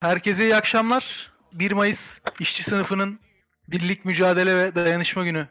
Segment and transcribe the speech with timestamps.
[0.00, 1.32] Herkese iyi akşamlar.
[1.52, 3.20] 1 Mayıs işçi sınıfının
[3.68, 5.48] Birlik Mücadele ve Dayanışma Günü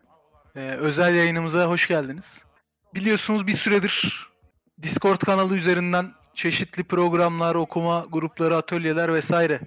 [0.56, 2.46] e, özel yayınımıza hoş geldiniz.
[2.96, 4.28] Biliyorsunuz bir süredir
[4.82, 9.60] Discord kanalı üzerinden çeşitli programlar, okuma grupları, atölyeler vesaire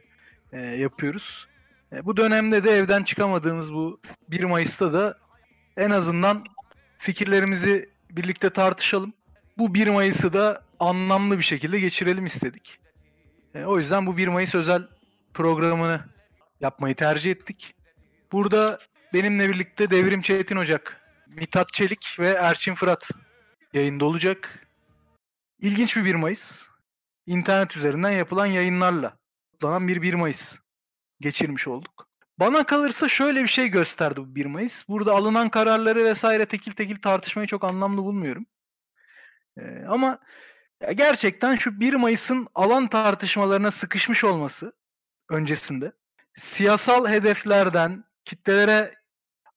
[0.52, 1.48] e, yapıyoruz.
[1.92, 5.18] E, bu dönemde de evden çıkamadığımız bu 1 Mayıs'ta da
[5.76, 6.44] en azından
[6.98, 9.12] fikirlerimizi birlikte tartışalım.
[9.58, 12.82] Bu 1 Mayıs'ı da anlamlı bir şekilde geçirelim istedik.
[13.54, 14.82] E, o yüzden bu 1 Mayıs özel
[15.34, 16.00] programını
[16.60, 17.74] yapmayı tercih ettik.
[18.32, 18.78] Burada
[19.14, 23.10] benimle birlikte Devrim Çetin Ocak, Mithat Çelik ve Erçin Fırat
[23.72, 24.66] yayında olacak.
[25.60, 26.66] İlginç bir 1 Mayıs.
[27.26, 29.16] İnternet üzerinden yapılan yayınlarla
[29.52, 30.58] kutlanan bir 1 Mayıs
[31.20, 32.08] geçirmiş olduk.
[32.38, 34.88] Bana kalırsa şöyle bir şey gösterdi bu 1 Mayıs.
[34.88, 38.46] Burada alınan kararları vesaire tekil tekil tartışmayı çok anlamlı bulmuyorum.
[39.58, 40.18] Ee, ama
[40.92, 44.72] gerçekten şu 1 Mayıs'ın alan tartışmalarına sıkışmış olması
[45.30, 45.92] öncesinde
[46.34, 48.94] siyasal hedeflerden, kitlelere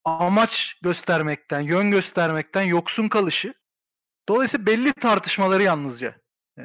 [0.04, 3.54] amaç göstermekten, yön göstermekten yoksun kalışı
[4.30, 6.16] dolayısıyla belli tartışmaları yalnızca
[6.58, 6.64] e,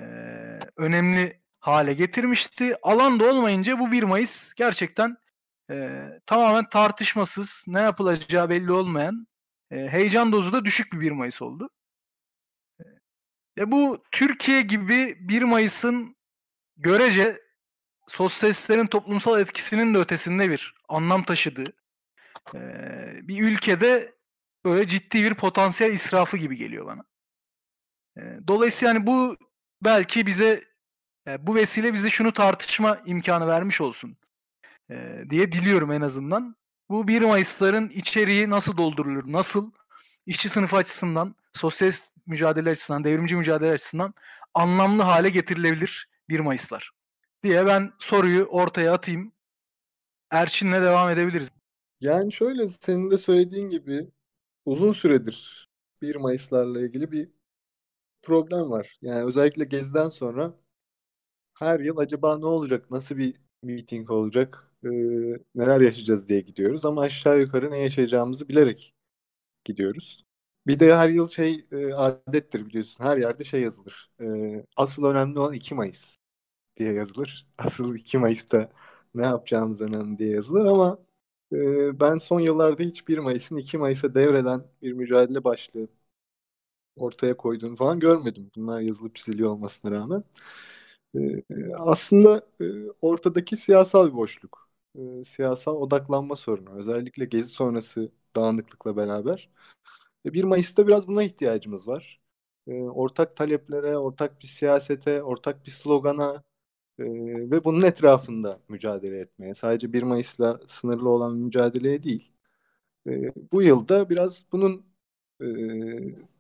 [0.77, 2.77] önemli hale getirmişti.
[2.83, 5.16] Alan da olmayınca bu 1 Mayıs gerçekten
[5.70, 9.27] e, tamamen tartışmasız, ne yapılacağı belli olmayan,
[9.70, 11.70] e, heyecan dozu da düşük bir 1 Mayıs oldu.
[13.61, 16.16] E bu Türkiye gibi 1 Mayıs'ın
[16.77, 17.41] görece
[18.06, 21.72] sosyalistlerin toplumsal etkisinin de ötesinde bir anlam taşıdığı
[22.55, 22.58] e,
[23.22, 24.14] bir ülkede
[24.64, 27.05] böyle ciddi bir potansiyel israfı gibi geliyor bana.
[28.16, 29.36] E, dolayısıyla yani bu
[29.84, 30.64] belki bize
[31.27, 34.16] e, bu vesile bize şunu tartışma imkanı vermiş olsun
[34.91, 36.56] e, diye diliyorum en azından.
[36.91, 39.72] Bu 1 Mayıs'ların içeriği nasıl doldurulur, nasıl
[40.27, 44.14] işçi sınıfı açısından, sosyalist mücadele açısından, devrimci mücadele açısından
[44.55, 46.91] anlamlı hale getirilebilir 1 Mayıs'lar
[47.42, 49.33] diye ben soruyu ortaya atayım.
[50.31, 51.50] Erçin'le devam edebiliriz.
[52.00, 54.11] Yani şöyle senin de söylediğin gibi
[54.64, 55.69] uzun süredir
[56.03, 57.31] 1 Mayıs'larla ilgili bir
[58.22, 58.99] problem var.
[59.03, 60.54] Yani özellikle Gezi'den sonra
[61.59, 64.88] her yıl acaba ne olacak, nasıl bir meeting olacak, e,
[65.54, 66.84] neler yaşayacağız diye gidiyoruz.
[66.84, 68.94] Ama aşağı yukarı ne yaşayacağımızı bilerek
[69.65, 70.25] gidiyoruz.
[70.70, 73.04] Bir de her yıl şey e, adettir biliyorsun.
[73.04, 74.10] Her yerde şey yazılır.
[74.20, 74.26] E,
[74.76, 76.16] asıl önemli olan 2 Mayıs
[76.78, 77.48] diye yazılır.
[77.58, 78.70] Asıl 2 Mayıs'ta
[79.14, 80.98] ne yapacağımız önemli diye yazılır ama
[81.53, 85.88] e, ben son yıllarda hiç 1 Mayıs'ın 2 Mayıs'a devreden bir mücadele başlığı
[86.97, 88.50] ortaya koyduğunu falan görmedim.
[88.56, 90.25] Bunlar yazılıp çiziliyor olmasına rağmen.
[91.78, 92.42] Aslında
[93.03, 94.69] ortadaki siyasal bir boşluk.
[95.26, 96.70] Siyasal odaklanma sorunu.
[96.78, 99.48] Özellikle gezi sonrası dağınıklıkla beraber.
[100.26, 102.20] 1 Mayıs'ta biraz buna ihtiyacımız var.
[102.69, 106.44] ortak taleplere, ortak bir siyasete, ortak bir slogana
[107.00, 109.54] ve bunun etrafında mücadele etmeye.
[109.54, 112.32] Sadece 1 Mayıs'la sınırlı olan mücadeleye değil.
[113.53, 114.86] bu yılda biraz bunun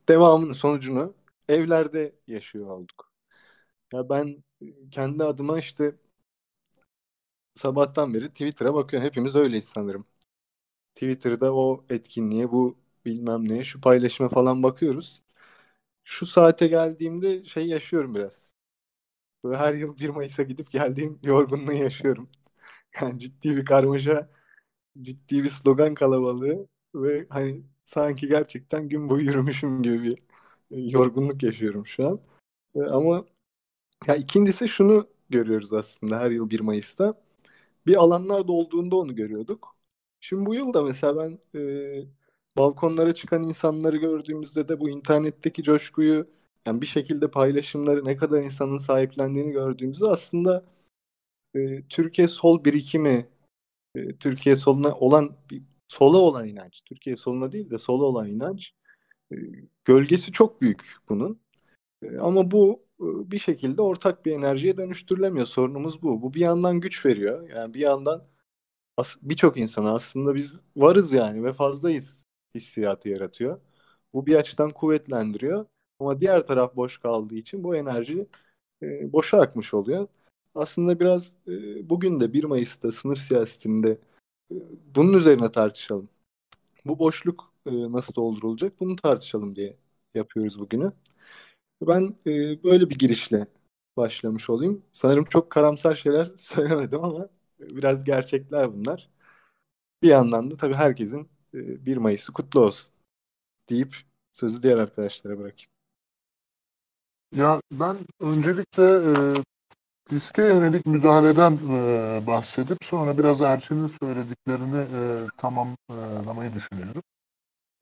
[0.08, 1.14] devamını, sonucunu
[1.48, 3.12] evlerde yaşıyor olduk.
[3.94, 4.44] Ya ben
[4.90, 5.96] kendi adıma işte
[7.54, 9.06] sabahtan beri Twitter'a bakıyorum.
[9.08, 10.06] Hepimiz öyleyiz sanırım.
[10.96, 15.22] Twitter'da o etkinliğe, bu bilmem neye, şu paylaşıma falan bakıyoruz.
[16.04, 18.54] Şu saate geldiğimde şey yaşıyorum biraz.
[19.44, 22.28] Böyle her yıl 1 Mayıs'a gidip geldiğim yorgunluğu yaşıyorum.
[23.02, 24.30] Yani ciddi bir karmaşa,
[25.02, 30.12] ciddi bir slogan kalabalığı ve hani sanki gerçekten gün boyu yürümüşüm gibi bir
[30.70, 32.20] e, yorgunluk yaşıyorum şu an.
[32.74, 33.26] E, ama
[34.06, 37.14] ya ikincisi şunu görüyoruz aslında her yıl 1 Mayıs'ta.
[37.86, 39.76] Bir alanlar dolduğunda onu görüyorduk.
[40.20, 42.04] Şimdi bu yıl da mesela ben e,
[42.56, 46.26] balkonlara çıkan insanları gördüğümüzde de bu internetteki coşkuyu
[46.66, 50.64] yani bir şekilde paylaşımları ne kadar insanın sahiplendiğini gördüğümüzde aslında
[51.54, 53.28] e, Türkiye sol birikimi
[53.94, 58.72] e, Türkiye soluna olan bir sola olan inanç Türkiye soluna değil de sola olan inanç
[59.32, 59.36] e,
[59.84, 61.40] gölgesi çok büyük bunun.
[62.02, 65.46] E, ama bu e, bir şekilde ortak bir enerjiye dönüştürülemiyor.
[65.46, 66.22] Sorunumuz bu.
[66.22, 67.48] Bu bir yandan güç veriyor.
[67.50, 68.24] Yani bir yandan
[69.22, 72.19] birçok insana aslında biz varız yani ve fazlayız
[72.54, 73.60] hissiyatı yaratıyor.
[74.14, 75.66] Bu bir açıdan kuvvetlendiriyor.
[76.00, 78.26] Ama diğer taraf boş kaldığı için bu enerji
[78.82, 80.08] e, boşa akmış oluyor.
[80.54, 83.98] Aslında biraz e, bugün de 1 Mayıs'ta sınır siyasetinde
[84.52, 84.56] e,
[84.96, 86.08] bunun üzerine tartışalım.
[86.86, 89.76] Bu boşluk e, nasıl doldurulacak bunu tartışalım diye
[90.14, 90.92] yapıyoruz bugünü.
[91.82, 93.46] Ben e, böyle bir girişle
[93.96, 94.82] başlamış olayım.
[94.92, 97.28] Sanırım çok karamsar şeyler söylemedim ama
[97.60, 99.10] biraz gerçekler bunlar.
[100.02, 102.92] Bir yandan da tabii herkesin 1 e, Mayıs'ı kutlu olsun
[103.70, 103.96] deyip
[104.32, 105.70] sözü diğer arkadaşlara bırakayım.
[107.34, 109.12] Ya ben öncelikle e,
[110.10, 117.02] Diske yönelik müdahaleden e, bahsedip sonra biraz Erçin'in söylediklerini e, tamamlamayı düşünüyorum.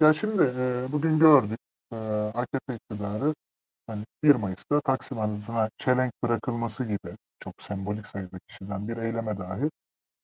[0.01, 1.59] Ya şimdi e, bugün gördük
[1.93, 1.97] e,
[2.35, 3.35] AKP iktidarı
[3.87, 9.71] hani 1 Mayıs'ta Taksim Anıtı'na çelenk bırakılması gibi çok sembolik sayıda kişiden bir eyleme dahi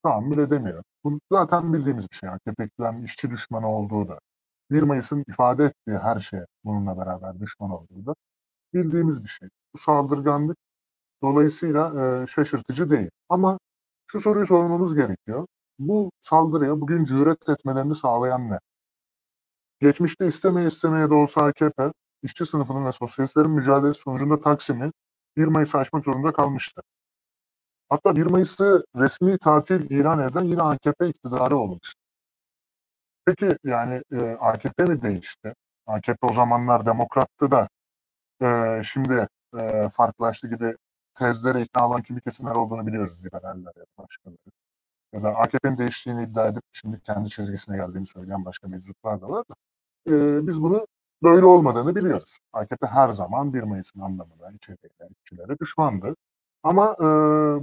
[0.05, 0.83] tahammül edemiyor.
[1.03, 2.29] Bu zaten bildiğimiz bir şey.
[2.29, 4.19] AKP iktidarının işçi düşmanı olduğu da
[4.71, 8.15] 1 Mayıs'ın ifade ettiği her şeye bununla beraber düşman olduğu da
[8.73, 9.49] bildiğimiz bir şey.
[9.73, 10.57] Bu saldırganlık
[11.23, 11.83] dolayısıyla
[12.23, 13.09] e, şaşırtıcı değil.
[13.29, 13.59] Ama
[14.07, 15.47] şu soruyu sormamız gerekiyor.
[15.79, 18.59] Bu saldırıya bugün cüret etmelerini sağlayan ne?
[19.81, 21.91] Geçmişte istemeye istemeye de olsa AKP,
[22.23, 24.91] işçi sınıfının ve sosyalistlerin mücadelesi sonucunda Taksim'i
[25.37, 26.81] 1 Mayıs'ı aşmak zorunda kalmıştı.
[27.89, 31.93] Hatta 1 Mayıs'ı resmi tatil ilan eden yine AKP iktidarı olmuş.
[33.25, 35.53] Peki yani e, AKP mi değişti?
[35.87, 37.69] AKP o zamanlar demokrattı da
[38.41, 39.27] e, şimdi
[39.59, 40.77] e, farklılaştı gibi
[41.15, 44.37] tezlere ikna olan kimi kesimler olduğunu biliyoruz liberaller ya da başkaları.
[45.13, 49.45] Ya da AKP'nin değiştiğini iddia edip şimdi kendi çizgisine geldiğini söyleyen başka meczuplar da var
[49.49, 49.55] da.
[50.11, 50.87] E, biz bunu
[51.23, 52.39] böyle olmadığını biliyoruz.
[52.53, 56.15] AKP her zaman 1 Mayıs'ın anlamında içeriğine, işçilere düşmandı.
[56.65, 57.05] Ama e,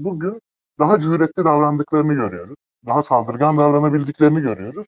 [0.04, 0.40] bugün
[0.78, 2.56] daha cüretli davrandıklarını görüyoruz.
[2.86, 4.86] Daha saldırgan davranabildiklerini görüyoruz.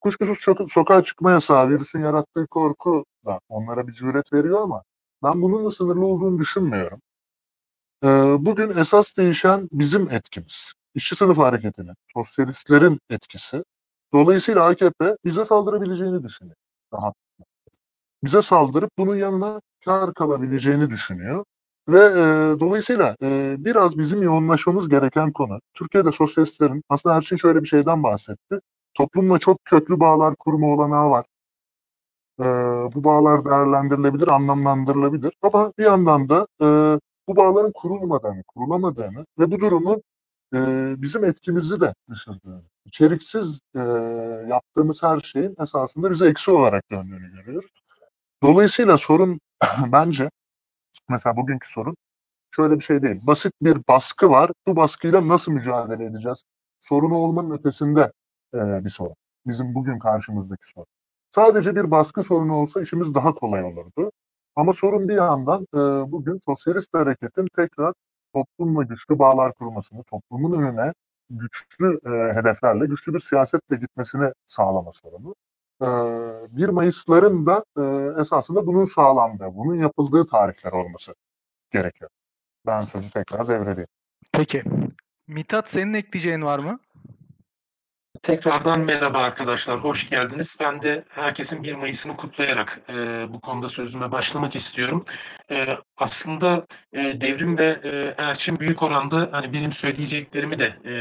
[0.00, 4.82] Kuşkusuz çok, sokağa çıkma yasağı, virüsün yarattığı korku da onlara bir cüret veriyor ama
[5.22, 7.00] ben bununla sınırlı olduğunu düşünmüyorum.
[8.04, 8.08] Ee,
[8.38, 10.72] bugün esas değişen bizim etkimiz.
[10.94, 13.64] İşçi sınıf hareketinin, sosyalistlerin etkisi.
[14.12, 16.56] Dolayısıyla AKP bize saldırabileceğini düşünüyor.
[16.94, 17.44] Rahatlıkla.
[18.24, 21.44] Bize saldırıp bunun yanına kar kalabileceğini düşünüyor.
[21.88, 25.60] Ve e, dolayısıyla e, biraz bizim yoğunlaşmamız gereken konu.
[25.74, 28.60] Türkiye'de sosyalistlerin, aslında Erçin şöyle bir şeyden bahsetti.
[28.94, 31.26] Toplumla çok köklü bağlar kurma olanağı var.
[32.40, 32.44] E,
[32.94, 35.34] bu bağlar değerlendirilebilir, anlamlandırılabilir.
[35.42, 36.66] Ama bir yandan da e,
[37.28, 40.02] bu bağların kurulmadığını, kurulamadığını ve bu durumun
[40.54, 40.58] e,
[41.02, 43.80] bizim etkimizi de düşürdüğünü, içeriksiz e,
[44.48, 47.70] yaptığımız her şeyin esasında bize eksi olarak döndüğünü görüyoruz.
[48.42, 49.40] Dolayısıyla sorun
[49.92, 50.30] bence,
[51.08, 51.96] mesela bugünkü sorun
[52.56, 53.20] şöyle bir şey değil.
[53.26, 54.50] Basit bir baskı var.
[54.66, 56.42] Bu baskıyla nasıl mücadele edeceğiz?
[56.80, 58.12] Sorunu olmanın ötesinde
[58.54, 59.16] e, bir sorun.
[59.46, 60.86] Bizim bugün karşımızdaki sorun.
[61.30, 64.12] Sadece bir baskı sorunu olsa işimiz daha kolay olurdu.
[64.56, 65.78] Ama sorun bir yandan e,
[66.12, 67.94] bugün sosyalist hareketin tekrar
[68.34, 70.92] toplumla güçlü bağlar kurmasını, toplumun önüne
[71.30, 75.34] güçlü e, hedeflerle, güçlü bir siyasetle gitmesini sağlama sorunu.
[75.84, 77.82] E, 1 Mayıs'ların da e,
[78.20, 81.14] esasında bunun sağlandığı, bunun yapıldığı tarihler olması
[81.70, 82.10] gerekiyor.
[82.66, 83.88] Ben sözü tekrar devredeyim.
[84.32, 84.62] Peki.
[85.28, 86.78] Mithat senin ekleyeceğin var mı?
[88.22, 90.56] Tekrardan merhaba arkadaşlar, hoş geldiniz.
[90.60, 92.94] Ben de herkesin 1 Mayıs'ını kutlayarak e,
[93.32, 95.04] bu konuda sözüme başlamak istiyorum.
[95.50, 95.66] E,
[95.96, 100.94] aslında e, Devrim ve e, Erçin büyük oranda hani benim söyleyeceklerimi de e,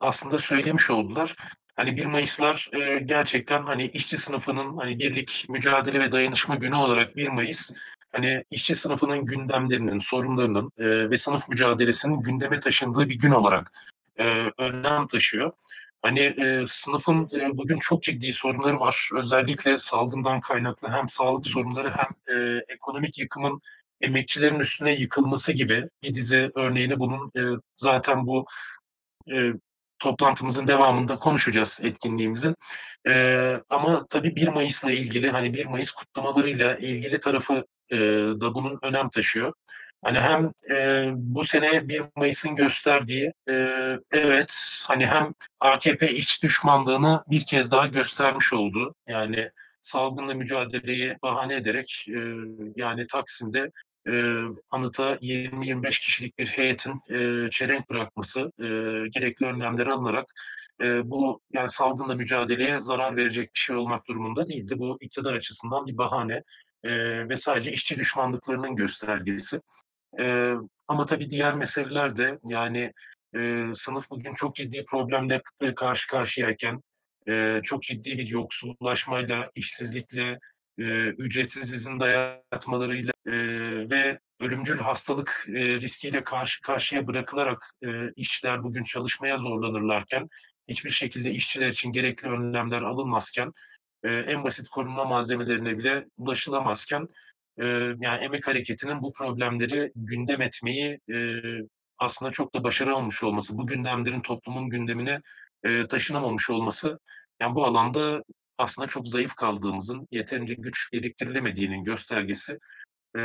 [0.00, 1.36] aslında söylemiş oldular.
[1.76, 7.16] Hani 1 Mayıs'lar e, gerçekten hani işçi sınıfının hani birlik, mücadele ve dayanışma günü olarak
[7.16, 7.70] 1 Mayıs
[8.12, 13.72] hani işçi sınıfının gündemlerinin, sorunlarının e, ve sınıf mücadelesinin gündeme taşındığı bir gün olarak
[14.18, 14.24] e,
[14.58, 15.52] önem taşıyor.
[16.02, 19.08] Hani e, sınıfın e, bugün çok ciddi sorunları var.
[19.14, 23.60] Özellikle salgından kaynaklı hem sağlık sorunları hem e, ekonomik yıkımın
[24.00, 27.42] emekçilerin üstüne yıkılması gibi bir dizi örneğini bunun e,
[27.76, 28.46] zaten bu
[29.32, 29.52] e,
[29.98, 32.54] toplantımızın devamında konuşacağız etkinliğimizin.
[33.08, 33.12] E,
[33.70, 37.96] ama tabii 1 Mayıs'la ilgili hani 1 Mayıs kutlamalarıyla ilgili tarafı e,
[38.40, 39.52] da bunun önem taşıyor.
[40.04, 43.52] Hani hem e, bu sene 1 Mayıs'ın gösterdiği e,
[44.12, 48.94] evet hani hem AKP iç düşmanlığını bir kez daha göstermiş oldu.
[49.08, 49.50] Yani
[49.82, 52.18] salgınla mücadeleyi bahane ederek e,
[52.76, 53.70] yani Taksim'de
[54.06, 58.66] e, anıta 20-25 kişilik bir heyetin e, çelenk bırakması e,
[59.08, 60.26] gerekli önlemler alınarak
[60.82, 64.78] e, bu yani salgınla mücadeleye zarar verecek bir şey olmak durumunda değildi.
[64.78, 66.42] Bu iktidar açısından bir bahane
[66.84, 66.90] e,
[67.28, 69.60] ve sadece işçi düşmanlıklarının göstergesi.
[70.20, 70.54] E,
[70.88, 72.92] ama tabii diğer meseleler de yani
[73.34, 75.42] e, sınıf bugün çok ciddi problemle
[75.76, 76.82] karşı karşıyayken
[77.28, 80.38] e, çok ciddi bir yoksullaşmayla, işsizlikle,
[80.78, 83.32] e, ücretsiz izin dayatmalarıyla e,
[83.90, 90.28] ve ölümcül hastalık e, riskiyle karşı karşıya bırakılarak e, işçiler bugün çalışmaya zorlanırlarken
[90.68, 93.52] hiçbir şekilde işçiler için gerekli önlemler alınmazken
[94.04, 97.08] e, en basit korunma malzemelerine bile ulaşılamazken
[97.58, 97.64] e,
[98.00, 101.16] yani emek hareketinin bu problemleri gündem etmeyi e,
[101.98, 105.20] aslında çok da başaramamış olması, bu gündemlerin toplumun gündemine
[105.64, 106.98] e, taşınamamış olması
[107.40, 108.24] yani bu alanda
[108.58, 112.58] aslında çok zayıf kaldığımızın, yeterince güç biriktirilemediğinin göstergesi.
[113.16, 113.20] e,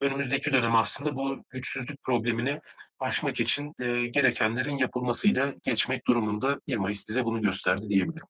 [0.00, 2.60] önümüzdeki dönem aslında bu güçsüzlük problemini
[2.98, 8.26] aşmak için e, gerekenlerin yapılmasıyla geçmek durumunda 1 Mayıs bize bunu gösterdi diyebilirim.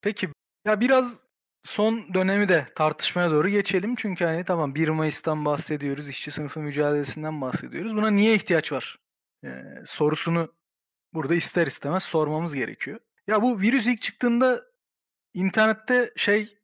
[0.00, 0.28] Peki
[0.66, 1.20] ya biraz
[1.64, 3.94] son dönemi de tartışmaya doğru geçelim.
[3.96, 7.96] Çünkü hani tamam 1 Mayıs'tan bahsediyoruz, işçi sınıfı mücadelesinden bahsediyoruz.
[7.96, 8.98] Buna niye ihtiyaç var?
[9.44, 9.48] Ee,
[9.84, 10.54] sorusunu
[11.14, 13.00] burada ister istemez sormamız gerekiyor.
[13.26, 14.71] Ya bu virüs ilk çıktığında
[15.34, 16.58] internette şey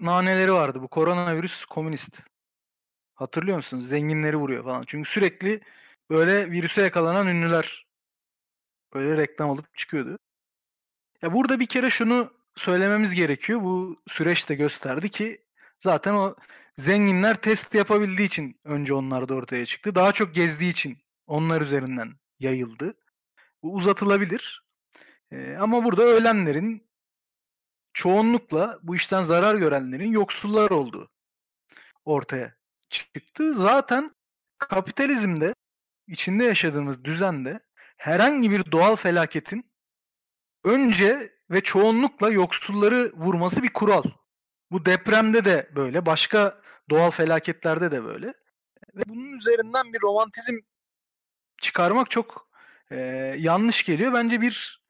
[0.00, 0.82] naneleri vardı.
[0.82, 2.22] Bu koronavirüs komünist.
[3.14, 3.88] Hatırlıyor musunuz?
[3.88, 4.84] Zenginleri vuruyor falan.
[4.86, 5.60] Çünkü sürekli
[6.10, 7.86] böyle virüse yakalanan ünlüler
[8.94, 10.18] böyle reklam alıp çıkıyordu.
[11.22, 13.62] Ya burada bir kere şunu söylememiz gerekiyor.
[13.62, 15.44] Bu süreç de gösterdi ki
[15.80, 16.36] zaten o
[16.76, 19.94] zenginler test yapabildiği için önce onlar da ortaya çıktı.
[19.94, 22.94] Daha çok gezdiği için onlar üzerinden yayıldı.
[23.62, 24.66] Bu uzatılabilir.
[25.30, 26.85] Ee, ama burada ölenlerin
[27.96, 31.10] çoğunlukla bu işten zarar görenlerin yoksullar olduğu
[32.04, 32.56] ortaya
[32.88, 33.54] çıktı.
[33.54, 34.14] Zaten
[34.58, 35.54] kapitalizmde
[36.06, 37.60] içinde yaşadığımız düzende
[37.96, 39.70] herhangi bir doğal felaketin
[40.64, 44.04] önce ve çoğunlukla yoksulları vurması bir kural.
[44.70, 46.60] Bu depremde de böyle, başka
[46.90, 48.26] doğal felaketlerde de böyle.
[48.94, 50.58] Ve bunun üzerinden bir romantizm
[51.62, 52.50] çıkarmak çok
[52.90, 52.96] e,
[53.38, 54.12] yanlış geliyor.
[54.12, 54.82] Bence bir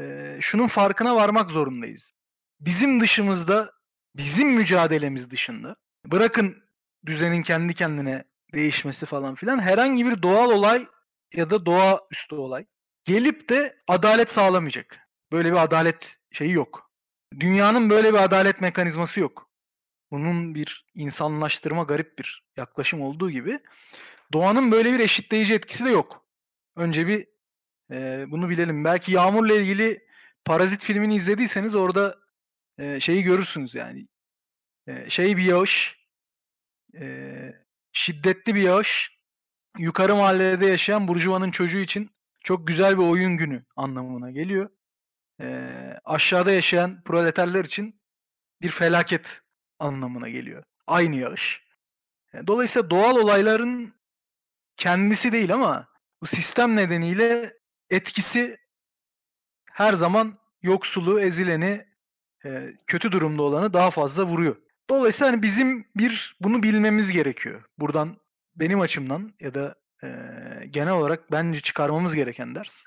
[0.00, 2.19] e, şunun farkına varmak zorundayız.
[2.60, 3.72] Bizim dışımızda,
[4.16, 5.76] bizim mücadelemiz dışında,
[6.06, 6.62] bırakın
[7.06, 8.24] düzenin kendi kendine
[8.54, 10.86] değişmesi falan filan, herhangi bir doğal olay
[11.34, 12.66] ya da doğa üstü olay
[13.04, 14.98] gelip de adalet sağlamayacak.
[15.32, 16.90] Böyle bir adalet şeyi yok.
[17.40, 19.50] Dünyanın böyle bir adalet mekanizması yok.
[20.10, 23.58] Bunun bir insanlaştırma garip bir yaklaşım olduğu gibi
[24.32, 26.26] doğanın böyle bir eşitleyici etkisi de yok.
[26.76, 27.26] Önce bir
[27.90, 28.84] e, bunu bilelim.
[28.84, 30.06] Belki Yağmur'la ilgili
[30.44, 32.18] Parazit filmini izlediyseniz orada
[32.80, 34.08] e, şeyi görürsünüz yani.
[34.86, 35.96] E, şey bir yağış,
[37.00, 37.54] e,
[37.92, 39.18] şiddetli bir yağış,
[39.78, 42.10] yukarı mahallede yaşayan Burjuva'nın çocuğu için
[42.40, 44.70] çok güzel bir oyun günü anlamına geliyor.
[45.40, 48.00] Ee, aşağıda yaşayan proleterler için
[48.62, 49.42] bir felaket
[49.78, 50.64] anlamına geliyor.
[50.86, 51.62] Aynı yağış.
[52.46, 53.94] Dolayısıyla doğal olayların
[54.76, 55.88] kendisi değil ama
[56.22, 57.54] bu sistem nedeniyle
[57.90, 58.58] etkisi
[59.64, 61.86] her zaman yoksulu, ezileni,
[62.86, 64.56] kötü durumda olanı daha fazla vuruyor.
[64.90, 67.64] Dolayısıyla hani bizim bir bunu bilmemiz gerekiyor.
[67.78, 68.16] Buradan
[68.56, 70.08] benim açımdan ya da e,
[70.70, 72.84] genel olarak bence çıkarmamız gereken ders.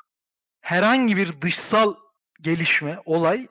[0.61, 1.95] Herhangi bir dışsal
[2.41, 3.47] gelişme, olay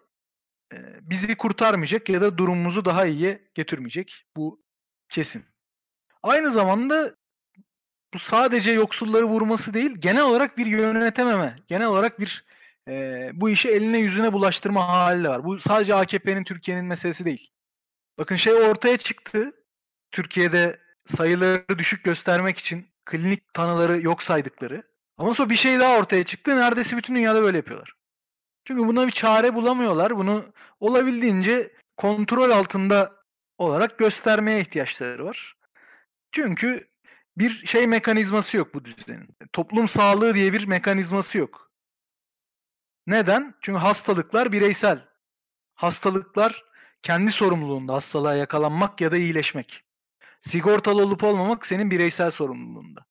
[0.73, 4.27] e, bizi kurtarmayacak ya da durumumuzu daha iyiye getirmeyecek.
[4.37, 4.63] Bu
[5.09, 5.45] kesin.
[6.23, 7.15] Aynı zamanda
[8.15, 12.45] bu sadece yoksulları vurması değil, genel olarak bir yönetememe, genel olarak bir
[12.89, 15.45] e, bu işi eline yüzüne bulaştırma hali var.
[15.45, 17.51] Bu sadece AKP'nin, Türkiye'nin meselesi değil.
[18.19, 19.53] Bakın şey ortaya çıktı.
[20.13, 24.83] Türkiye'de sayıları düşük göstermek için klinik tanıları yok saydıkları.
[25.17, 26.57] Ama sonra bir şey daha ortaya çıktı.
[26.57, 27.95] Neredeyse bütün dünyada böyle yapıyorlar.
[28.65, 30.17] Çünkü buna bir çare bulamıyorlar.
[30.17, 33.13] Bunu olabildiğince kontrol altında
[33.59, 35.57] olarak göstermeye ihtiyaçları var.
[36.33, 36.89] Çünkü
[37.39, 39.29] bir şey mekanizması yok bu düzenin.
[39.53, 41.72] Toplum sağlığı diye bir mekanizması yok.
[43.07, 43.55] Neden?
[43.61, 45.09] Çünkü hastalıklar bireysel.
[45.77, 46.65] Hastalıklar
[47.03, 49.85] kendi sorumluluğunda hastalığa yakalanmak ya da iyileşmek.
[50.41, 53.05] Sigortalı olup olmamak senin bireysel sorumluluğunda.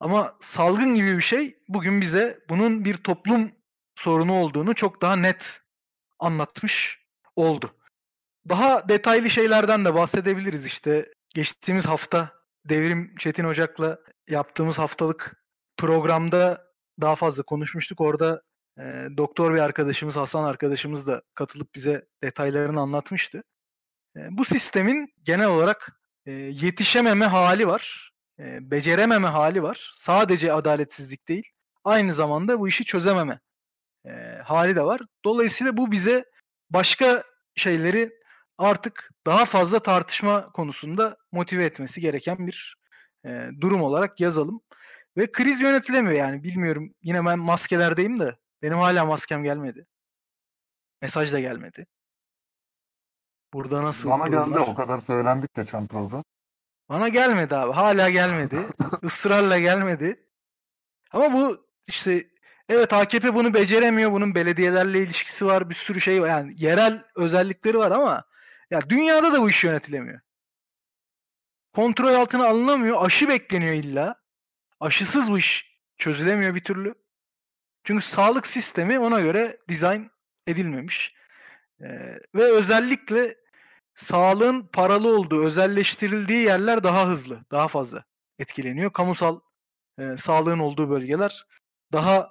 [0.00, 3.52] Ama salgın gibi bir şey bugün bize bunun bir toplum
[3.96, 5.62] sorunu olduğunu çok daha net
[6.18, 7.04] anlatmış
[7.36, 7.74] oldu.
[8.48, 11.12] Daha detaylı şeylerden de bahsedebiliriz işte.
[11.34, 12.32] Geçtiğimiz hafta
[12.64, 15.44] Devrim Çetin Ocak'la yaptığımız haftalık
[15.76, 16.68] programda
[17.00, 18.00] daha fazla konuşmuştuk.
[18.00, 18.42] Orada
[18.78, 23.42] e, doktor bir arkadaşımız, Hasan arkadaşımız da katılıp bize detaylarını anlatmıştı.
[24.16, 29.92] E, bu sistemin genel olarak e, yetişememe hali var, e, becerememe hali var.
[29.94, 31.48] Sadece adaletsizlik değil,
[31.84, 33.40] aynı zamanda bu işi çözememe
[34.06, 34.10] e,
[34.44, 35.00] hali de var.
[35.24, 36.24] Dolayısıyla bu bize
[36.70, 37.24] başka
[37.56, 38.12] şeyleri
[38.58, 42.76] artık daha fazla tartışma konusunda motive etmesi gereken bir
[43.26, 44.60] e, durum olarak yazalım.
[45.16, 49.86] Ve kriz yönetilemiyor yani bilmiyorum yine ben maskelerdeyim de benim hala maskem gelmedi.
[51.02, 51.86] Mesaj da gelmedi.
[53.52, 54.46] Burada nasıl Bana durumlar?
[54.46, 56.24] geldi o kadar söylendik geçen program.
[56.88, 57.72] Bana gelmedi abi.
[57.72, 58.66] Hala gelmedi.
[59.02, 60.26] Israrla gelmedi.
[61.10, 62.28] Ama bu işte
[62.68, 64.12] evet AKP bunu beceremiyor.
[64.12, 65.70] Bunun belediyelerle ilişkisi var.
[65.70, 66.28] Bir sürü şey var.
[66.28, 68.24] Yani yerel özellikleri var ama
[68.70, 70.20] ya dünyada da bu iş yönetilemiyor.
[71.74, 73.04] Kontrol altına alınamıyor.
[73.06, 74.22] Aşı bekleniyor illa.
[74.80, 76.94] Aşısız bu iş çözülemiyor bir türlü.
[77.88, 80.10] Çünkü sağlık sistemi ona göre dizayn
[80.46, 81.14] edilmemiş.
[81.80, 83.36] Ee, ve özellikle
[83.94, 88.04] sağlığın paralı olduğu, özelleştirildiği yerler daha hızlı, daha fazla
[88.38, 88.92] etkileniyor.
[88.92, 89.40] Kamusal
[89.98, 91.46] e, sağlığın olduğu bölgeler
[91.92, 92.28] daha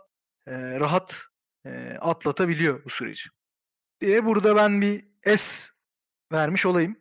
[0.47, 1.23] e, rahat
[1.65, 3.29] e, atlatabiliyor bu süreci.
[4.01, 5.05] Diye burada ben bir
[5.37, 5.69] S
[6.31, 6.99] vermiş olayım.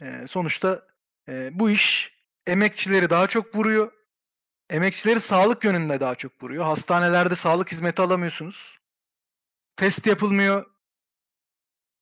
[0.00, 0.86] E, sonuçta
[1.28, 2.14] e, bu iş
[2.46, 3.92] emekçileri daha çok vuruyor.
[4.70, 6.64] Emekçileri sağlık yönünde daha çok vuruyor.
[6.64, 8.78] Hastanelerde sağlık hizmeti alamıyorsunuz.
[9.76, 10.66] Test yapılmıyor.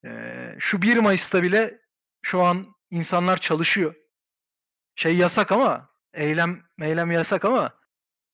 [0.04, 1.80] Ee, şu 1 Mayıs'ta bile
[2.22, 3.94] şu an insanlar çalışıyor.
[4.94, 7.80] Şey yasak ama eylem eylem yasak ama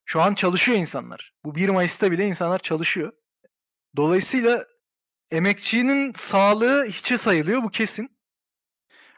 [0.04, 1.34] şu an çalışıyor insanlar.
[1.44, 3.12] Bu 1 Mayıs'ta bile insanlar çalışıyor.
[3.96, 4.66] Dolayısıyla
[5.30, 8.18] emekçinin sağlığı hiçe sayılıyor bu kesin.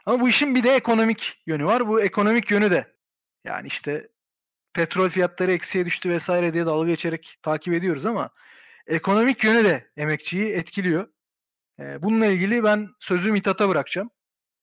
[0.05, 1.87] Ama bu işin bir de ekonomik yönü var.
[1.87, 2.95] Bu ekonomik yönü de
[3.45, 4.09] yani işte
[4.75, 8.29] petrol fiyatları eksiye düştü vesaire diye dalga geçerek takip ediyoruz ama
[8.87, 11.07] ekonomik yönü de emekçiyi etkiliyor.
[11.79, 14.09] Ee, bununla ilgili ben sözü Mithat'a bırakacağım.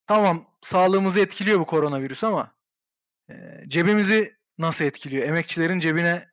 [0.07, 2.55] Tamam sağlığımızı etkiliyor bu koronavirüs ama
[3.31, 3.35] e,
[3.69, 5.29] cebimizi nasıl etkiliyor?
[5.29, 6.29] Emekçilerin cebine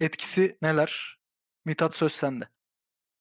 [0.00, 1.18] etkisi neler?
[1.64, 2.48] Mithat söz sende.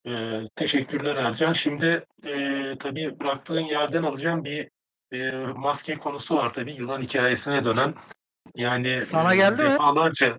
[0.08, 1.54] Ee, teşekkürler Ercan.
[1.54, 4.70] Şimdi e, tabii bıraktığın yerden alacağım bir
[5.14, 7.94] e, maske konusu var tabii yılan hikayesine dönen.
[8.56, 9.70] Yani Sana geldi mi?
[9.70, 10.38] defalarca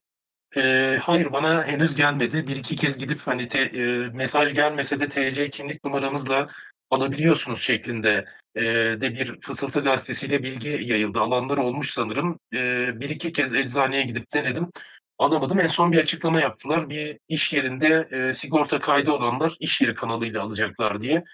[0.56, 2.46] e, hayır bana henüz gelmedi.
[2.46, 6.48] Bir iki kez gidip hani te, e, mesaj gelmese de TC kimlik numaramızla
[6.90, 8.62] alabiliyorsunuz şeklinde e,
[9.00, 11.20] de bir fısıltı gazetesiyle bilgi yayıldı.
[11.20, 12.38] Alanlar olmuş sanırım.
[12.54, 14.70] E, bir iki kez eczaneye gidip denedim.
[15.18, 15.60] Alamadım.
[15.60, 16.90] En son bir açıklama yaptılar.
[16.90, 21.24] Bir iş yerinde e, sigorta kaydı olanlar iş yeri kanalıyla alacaklar diye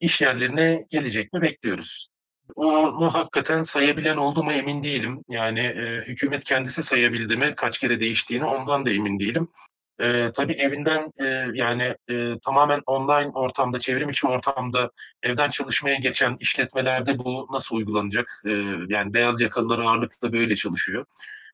[0.00, 2.08] iş yerlerine gelecek mi bekliyoruz.
[2.54, 5.24] Onu hakikaten sayabilen oldu mu emin değilim.
[5.28, 9.48] Yani e, hükümet kendisi sayabildi mi kaç kere değiştiğini ondan da emin değilim.
[10.00, 11.24] E, tabii evinden e,
[11.54, 14.90] yani e, tamamen online ortamda, çevrim içi ortamda
[15.22, 18.42] evden çalışmaya geçen işletmelerde bu nasıl uygulanacak?
[18.46, 18.50] E,
[18.88, 21.04] yani beyaz yakalılar ağırlıklı böyle çalışıyor.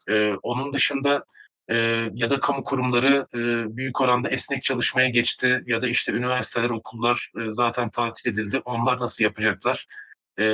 [0.08, 1.24] E, onun dışında
[1.70, 1.76] e,
[2.14, 3.38] ya da kamu kurumları e,
[3.76, 8.62] büyük oranda esnek çalışmaya geçti ya da işte üniversiteler, okullar e, zaten tatil edildi.
[8.64, 9.86] Onlar nasıl yapacaklar?
[10.38, 10.44] E,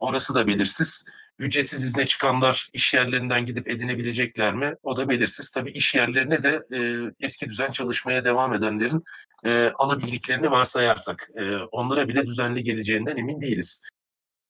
[0.00, 1.04] orası da belirsiz.
[1.38, 4.74] Ücretsiz izne çıkanlar iş yerlerinden gidip edinebilecekler mi?
[4.82, 5.50] O da belirsiz.
[5.50, 6.78] Tabii iş yerlerine de e,
[7.20, 9.04] eski düzen çalışmaya devam edenlerin
[9.44, 13.82] e, alabildiklerini varsayarsak e, onlara bile düzenli geleceğinden emin değiliz.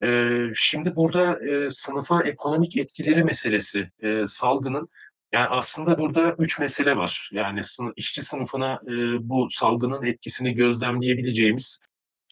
[0.03, 4.89] E, şimdi burada e, sınıfa ekonomik etkileri meselesi e, salgının
[5.33, 7.31] yani aslında burada üç mesele var.
[7.33, 8.93] Yani sınıf, işçi sınıfına e,
[9.29, 11.81] bu salgının etkisini gözlemleyebileceğimiz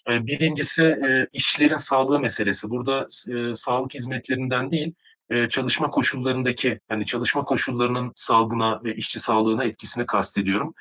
[0.07, 2.71] Birincisi e, işçilerin sağlığı meselesi.
[2.71, 4.95] Burada e, sağlık hizmetlerinden değil,
[5.31, 10.75] e, çalışma koşullarındaki, yani çalışma koşullarının salgına ve işçi sağlığına etkisini kastediyorum.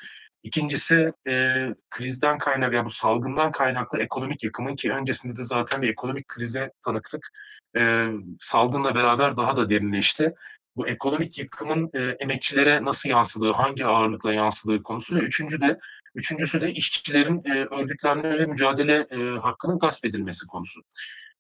[0.44, 5.90] İkincisi e, krizden kaynak, yani bu salgından kaynaklı ekonomik yıkımın ki öncesinde de zaten bir
[5.90, 7.30] ekonomik krize tanıktık.
[7.78, 8.08] E,
[8.40, 10.34] salgınla beraber daha da derinleşti.
[10.76, 15.80] Bu ekonomik yıkımın e, emekçilere nasıl yansıdığı, hangi ağırlıkla yansıdığı konusu ve üçüncü de
[16.18, 20.82] Üçüncüsü de işçilerin e, örgütlenme ve mücadele e, hakkının gasp edilmesi konusu.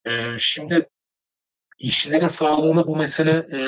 [0.06, 0.90] E, şimdi
[1.80, 3.60] işçilerin sağlığına bu mesele e,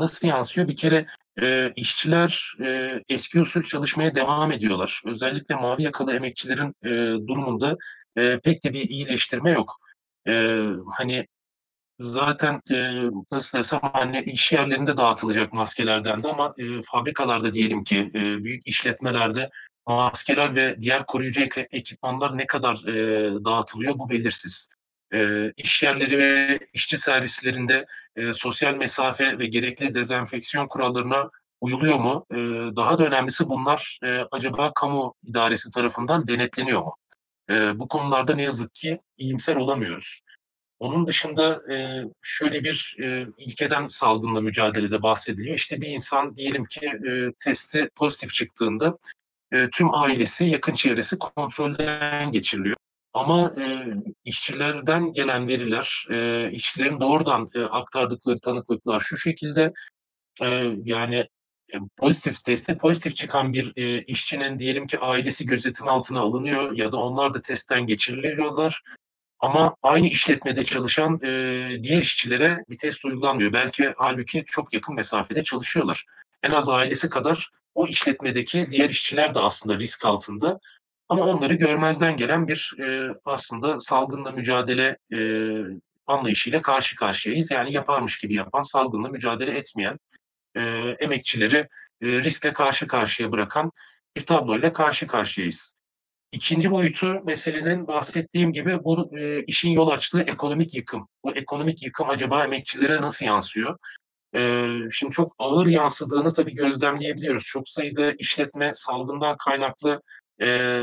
[0.00, 0.68] nasıl yansıyor?
[0.68, 1.06] Bir kere
[1.42, 5.02] e, işçiler e, eski usul çalışmaya devam ediyorlar.
[5.06, 6.88] Özellikle mavi yakalı emekçilerin e,
[7.28, 7.76] durumunda
[8.16, 9.80] e, pek de bir iyileştirme yok.
[10.28, 10.32] E,
[10.96, 11.26] hani
[12.00, 18.10] zaten e, nasıl desem hani iş yerlerinde dağıtılacak maskelerden de ama e, fabrikalarda diyelim ki
[18.14, 19.50] e, büyük işletmelerde
[19.86, 24.68] maskeler ve diğer koruyucu ekipmanlar ne kadar e, dağıtılıyor bu belirsiz.
[25.12, 32.26] E, iş yerleri ve işçi servislerinde e, sosyal mesafe ve gerekli dezenfeksiyon kurallarına uyuluyor mu?
[32.30, 32.36] E,
[32.76, 36.96] daha da önemlisi bunlar e, acaba kamu idaresi tarafından denetleniyor mu?
[37.50, 40.20] E, bu konularda ne yazık ki iyimser olamıyoruz.
[40.78, 45.56] Onun dışında e, şöyle bir e, ilkeden salgınla mücadelede bahsediliyor.
[45.56, 48.98] İşte bir insan diyelim ki e, testi pozitif çıktığında
[49.54, 52.76] e, tüm ailesi, yakın çevresi kontrolden geçiriliyor.
[53.12, 53.86] Ama e,
[54.24, 59.72] işçilerden gelen veriler, e, işçilerin doğrudan e, aktardıkları tanıklıklar şu şekilde
[60.42, 61.16] e, yani
[61.74, 66.92] e, pozitif testi pozitif çıkan bir e, işçinin diyelim ki ailesi gözetim altına alınıyor ya
[66.92, 68.82] da onlar da testten geçiriliyorlar.
[69.40, 71.28] Ama aynı işletmede çalışan e,
[71.82, 73.52] diğer işçilere bir test uygulanmıyor.
[73.52, 76.04] Belki halbuki çok yakın mesafede çalışıyorlar.
[76.42, 80.60] En az ailesi kadar o işletmedeki diğer işçiler de aslında risk altında.
[81.08, 85.18] Ama onları görmezden gelen bir e, aslında salgınla mücadele e,
[86.06, 87.50] anlayışıyla karşı karşıyayız.
[87.50, 89.98] Yani yaparmış gibi yapan, salgınla mücadele etmeyen
[90.56, 90.60] e,
[91.00, 91.68] emekçileri
[92.00, 93.72] e, riske karşı karşıya bırakan
[94.16, 95.74] bir tabloyla karşı karşıyayız.
[96.32, 101.08] ikinci boyutu meselenin bahsettiğim gibi bu e, işin yol açtığı ekonomik yıkım.
[101.24, 103.78] Bu ekonomik yıkım acaba emekçilere nasıl yansıyor?
[104.34, 107.44] E, şimdi çok ağır yansıdığını tabii gözlemleyebiliyoruz.
[107.44, 110.02] Çok sayıda işletme salgından kaynaklı
[110.42, 110.80] e,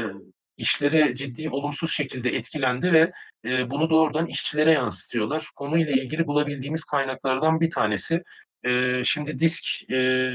[0.58, 3.12] işlere ciddi olumsuz şekilde etkilendi ve
[3.46, 5.50] e, bunu doğrudan işçilere yansıtıyorlar.
[5.56, 8.24] Konuyla ilgili bulabildiğimiz kaynaklardan bir tanesi.
[8.64, 10.32] E, şimdi disk e,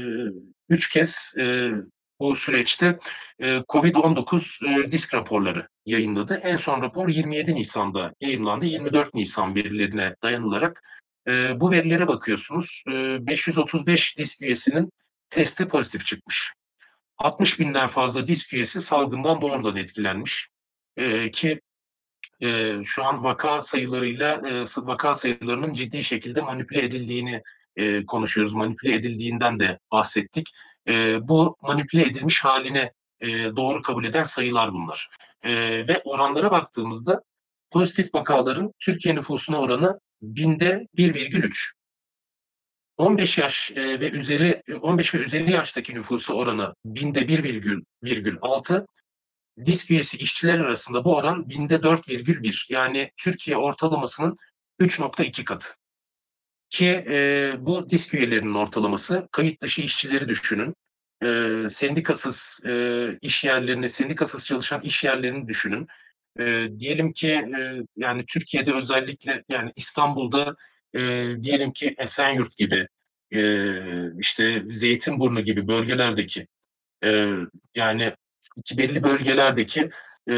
[0.69, 1.71] üç kez e,
[2.19, 2.99] bu süreçte
[3.39, 6.39] e, COVID-19 e, disk raporları yayınladı.
[6.43, 8.65] En son rapor 27 Nisan'da yayınlandı.
[8.65, 10.83] 24 Nisan verilerine dayanılarak
[11.27, 12.83] e, bu verilere bakıyorsunuz.
[12.87, 14.91] E, 535 disk üyesinin
[15.29, 16.53] testi pozitif çıkmış.
[17.17, 20.49] 60 binden fazla disk üyesi salgından doğrudan etkilenmiş.
[20.97, 21.61] E, ki
[22.41, 27.41] e, şu an vaka sayılarıyla e, vaka sayılarının ciddi şekilde manipüle edildiğini
[27.75, 28.53] e, konuşuyoruz.
[28.53, 30.49] Manipüle edildiğinden de bahsettik.
[30.87, 35.09] E, bu manipüle edilmiş haline e, doğru kabul eden sayılar bunlar.
[35.43, 35.53] E,
[35.87, 37.21] ve oranlara baktığımızda
[37.71, 41.77] pozitif vakaların Türkiye nüfusuna oranı binde 1,3.
[42.97, 48.85] 15 yaş e, ve üzeri 15 ve üzeri yaştaki nüfusu oranı binde 1,6.
[49.65, 52.73] Disk üyesi işçiler arasında bu oran binde 4,1.
[52.73, 54.35] Yani Türkiye ortalamasının
[54.79, 55.67] 3,2 katı.
[56.69, 60.75] Ki e, bu disk üyelerinin ortalaması kayıt dışı işçileri düşünün.
[61.23, 61.27] E,
[61.69, 62.71] sendikasız e,
[63.21, 65.87] iş yerlerini, sendikasız çalışan iş yerlerini düşünün.
[66.39, 70.55] E, diyelim ki e, yani Türkiye'de özellikle yani İstanbul'da
[70.93, 70.99] e,
[71.41, 72.87] diyelim ki Esenyurt gibi
[73.31, 73.39] e,
[74.19, 76.47] işte Zeytinburnu gibi bölgelerdeki
[77.03, 77.29] e,
[77.75, 78.13] yani
[78.77, 79.89] belli bölgelerdeki
[80.29, 80.33] e,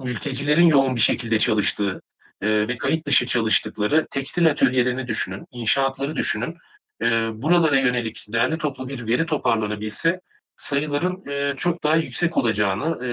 [0.00, 2.02] mültecilerin yoğun bir şekilde çalıştığı
[2.40, 6.56] e, ve kayıt dışı çalıştıkları tekstil atölyelerini düşünün, inşaatları düşünün.
[7.02, 7.06] E,
[7.42, 10.20] buralara yönelik değerli toplu bir veri toparlanabilse
[10.58, 13.08] sayıların e, çok daha yüksek olacağını, e,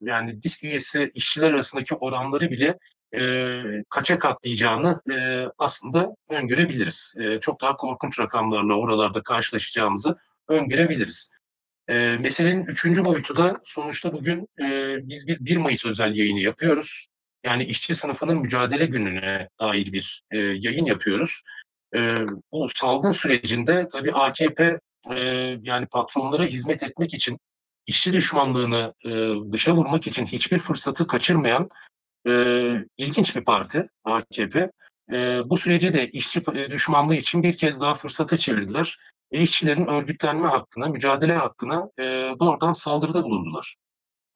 [0.00, 2.78] yani disk üyesi işçiler arasındaki oranları bile
[3.14, 7.14] e, kaça katlayacağını e, aslında öngörebiliriz.
[7.18, 10.16] E, çok daha korkunç rakamlarla oralarda karşılaşacağımızı
[10.48, 11.32] öngörebiliriz.
[11.88, 17.06] E, meselenin üçüncü boyutu da sonuçta bugün e, biz bir 1 Mayıs özel yayını yapıyoruz.
[17.44, 21.42] Yani işçi sınıfının mücadele gününe dair bir e, yayın yapıyoruz.
[21.94, 22.16] E,
[22.52, 24.78] bu salgın sürecinde tabii AKP
[25.10, 25.18] e,
[25.62, 27.38] yani patronlara hizmet etmek için
[27.86, 29.10] işçi düşmanlığını e,
[29.52, 31.68] dışa vurmak için hiçbir fırsatı kaçırmayan
[32.26, 32.32] e,
[32.96, 34.70] ilginç bir parti AKP.
[35.12, 35.16] E,
[35.50, 38.98] bu süreci de işçi düşmanlığı için bir kez daha fırsata çevirdiler
[39.32, 42.02] ve işçilerin örgütlenme hakkına, mücadele hakkına e,
[42.40, 43.76] doğrudan saldırıda bulundular.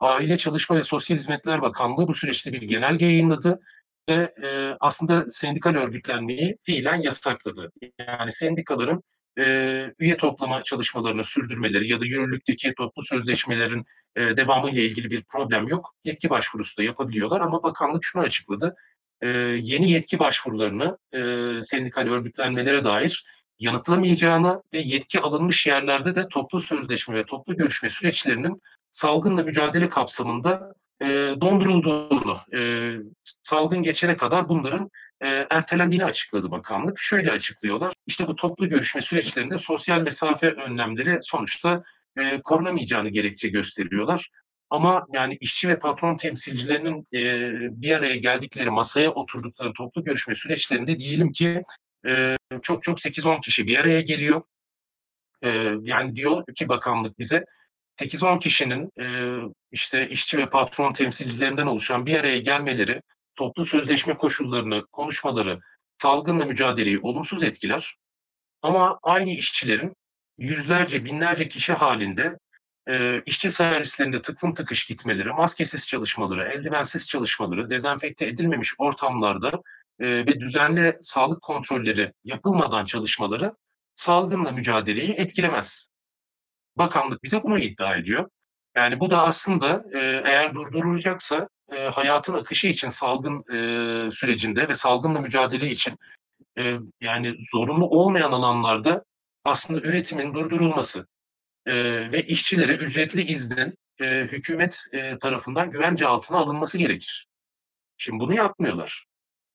[0.01, 3.61] Aile Çalışma ve Sosyal Hizmetler Bakanlığı bu süreçte bir genelge yayınladı
[4.09, 7.73] ve e, aslında sendikal örgütlenmeyi fiilen yasakladı.
[7.99, 9.03] Yani sendikaların
[9.38, 13.85] e, üye toplama çalışmalarını sürdürmeleri ya da yürürlükteki toplu sözleşmelerin
[14.16, 15.95] e, devamı ile ilgili bir problem yok.
[16.05, 18.75] Yetki başvurusu da yapabiliyorlar ama bakanlık şunu açıkladı.
[19.21, 19.29] E,
[19.62, 21.18] yeni yetki başvurularını e,
[21.62, 23.25] sendikal örgütlenmelere dair
[23.59, 30.75] yanıtlamayacağını ve yetki alınmış yerlerde de toplu sözleşme ve toplu görüşme süreçlerinin salgınla mücadele kapsamında
[31.03, 31.07] e,
[31.40, 32.92] dondurulduğunu, e,
[33.42, 34.90] salgın geçene kadar bunların
[35.23, 36.99] e, ertelendiğini açıkladı bakanlık.
[36.99, 41.83] Şöyle açıklıyorlar, işte bu toplu görüşme süreçlerinde sosyal mesafe önlemleri sonuçta
[42.17, 44.31] e, korunamayacağını gerekçe gösteriyorlar.
[44.71, 47.23] Ama yani işçi ve patron temsilcilerinin e,
[47.83, 51.63] bir araya geldikleri masaya oturdukları toplu görüşme süreçlerinde diyelim ki
[52.07, 54.43] e, çok çok 8-10 kişi bir araya geliyor.
[55.43, 55.49] E,
[55.83, 57.45] yani diyor ki bakanlık bize
[58.01, 59.07] 8-10 kişinin e,
[59.73, 63.03] işte işçi ve patron temsilcilerinden oluşan bir araya gelmeleri,
[63.37, 65.61] toplu sözleşme koşullarını, konuşmaları,
[65.99, 67.97] salgınla mücadeleyi olumsuz etkiler.
[68.62, 69.97] Ama aynı işçilerin
[70.38, 72.38] yüzlerce, binlerce kişi halinde
[72.88, 79.62] e, işçi servislerinde tıklım tıkış gitmeleri, maskesiz çalışmaları, eldivensiz çalışmaları, dezenfekte edilmemiş ortamlarda
[80.01, 83.55] e, ve düzenli sağlık kontrolleri yapılmadan çalışmaları
[83.95, 85.88] salgınla mücadeleyi etkilemez.
[86.77, 88.29] Bakanlık bize bunu iddia ediyor.
[88.77, 94.75] Yani bu da aslında e, eğer durdurulacaksa e, hayatın akışı için salgın e, sürecinde ve
[94.75, 95.99] salgınla mücadele için
[96.59, 99.05] e, yani zorunlu olmayan alanlarda
[99.45, 101.07] aslında üretimin durdurulması
[101.67, 101.75] e,
[102.13, 107.27] ve işçilere ücretli iznin e, hükümet e, tarafından güvence altına alınması gerekir.
[107.97, 109.05] Şimdi bunu yapmıyorlar.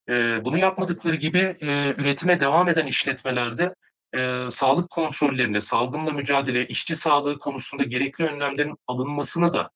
[0.09, 3.75] E, bunu yapmadıkları gibi e, üretime devam eden işletmelerde
[4.15, 9.69] e, sağlık kontrollerine, salgınla mücadele, işçi sağlığı konusunda gerekli önlemlerin alınmasını da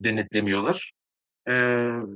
[0.00, 0.92] denetlemiyorlar.
[1.48, 1.52] E,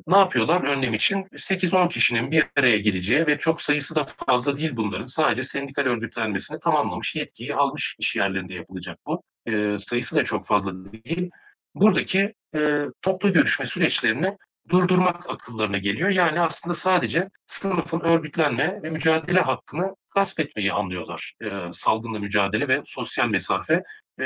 [0.07, 1.27] ne yapıyorlar önlem için?
[1.33, 5.07] 8-10 kişinin bir araya geleceği ve çok sayısı da fazla değil bunların.
[5.07, 9.23] Sadece sendikal örgütlenmesini tamamlamış, yetkiyi almış iş yerlerinde yapılacak bu.
[9.47, 11.31] E, sayısı da çok fazla değil.
[11.75, 14.37] buradaki e, toplu görüşme süreçlerini
[14.69, 16.11] durdurmak akıllarına geliyor.
[16.11, 21.35] Yani aslında sadece sınıfın örgütlenme ve mücadele hakkını gasp etmeyi anlıyorlar.
[21.43, 23.83] E, salgınla mücadele ve sosyal mesafe
[24.21, 24.25] e,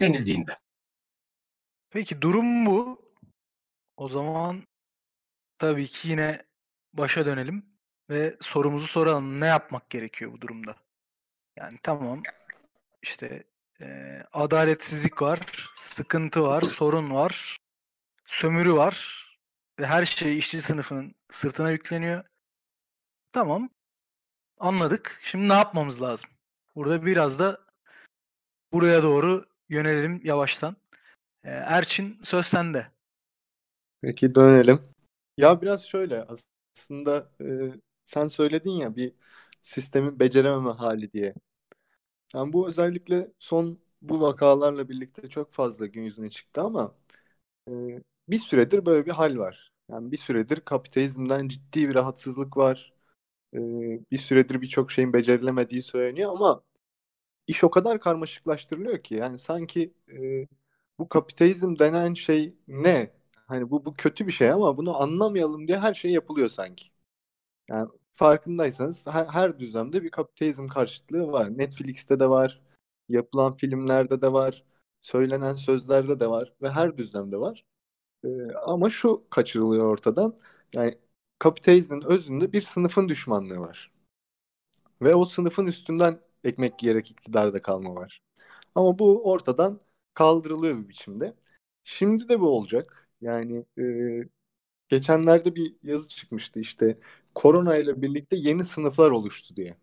[0.00, 0.56] denildiğinde.
[1.90, 3.07] Peki durum bu.
[3.98, 4.66] O zaman
[5.58, 6.46] tabii ki yine
[6.92, 7.66] başa dönelim
[8.10, 9.40] ve sorumuzu soralım.
[9.40, 10.76] Ne yapmak gerekiyor bu durumda?
[11.56, 12.22] Yani tamam
[13.02, 13.44] işte
[13.80, 17.56] e, adaletsizlik var, sıkıntı var, sorun var,
[18.26, 19.26] sömürü var
[19.80, 22.24] ve her şey işçi sınıfının sırtına yükleniyor.
[23.32, 23.70] Tamam.
[24.58, 25.20] Anladık.
[25.22, 26.30] Şimdi ne yapmamız lazım?
[26.74, 27.60] Burada biraz da
[28.72, 30.76] buraya doğru yönelelim yavaştan.
[31.44, 32.97] E, Erçin söz sende.
[34.02, 34.82] Peki dönelim.
[35.36, 36.26] Ya biraz şöyle
[36.76, 37.44] aslında e,
[38.04, 39.12] sen söyledin ya bir
[39.62, 41.34] sistemin becerememe hali diye.
[42.34, 46.94] Yani bu özellikle son bu vakalarla birlikte çok fazla gün yüzüne çıktı ama
[47.70, 47.72] e,
[48.28, 49.72] bir süredir böyle bir hal var.
[49.90, 52.94] Yani bir süredir kapitalizmden ciddi bir rahatsızlık var.
[53.54, 53.58] E,
[54.12, 56.62] bir süredir birçok şeyin becerilemediği söyleniyor ama
[57.46, 60.46] iş o kadar karmaşıklaştırılıyor ki yani sanki e,
[60.98, 63.17] bu kapitalizm denen şey ne?
[63.48, 66.86] Hani bu bu kötü bir şey ama bunu anlamayalım diye her şey yapılıyor sanki.
[67.70, 71.58] Yani farkındaysanız her, her düzlemde bir kapitalizm karşıtlığı var.
[71.58, 72.62] Netflix'te de var,
[73.08, 74.64] yapılan filmlerde de var,
[75.02, 77.64] söylenen sözlerde de var ve her düzlemde var.
[78.24, 78.28] Ee,
[78.66, 80.36] ama şu kaçırılıyor ortadan.
[80.74, 80.98] Yani
[81.38, 83.92] kapitalizmin özünde bir sınıfın düşmanlığı var.
[85.02, 88.22] Ve o sınıfın üstünden ekmek yiyerek iktidarda kalma var.
[88.74, 89.80] Ama bu ortadan
[90.14, 91.34] kaldırılıyor bir biçimde.
[91.84, 93.07] Şimdi de bu olacak.
[93.20, 93.84] Yani e,
[94.88, 96.98] geçenlerde bir yazı çıkmıştı işte
[97.34, 99.76] korona ile birlikte yeni sınıflar oluştu diye.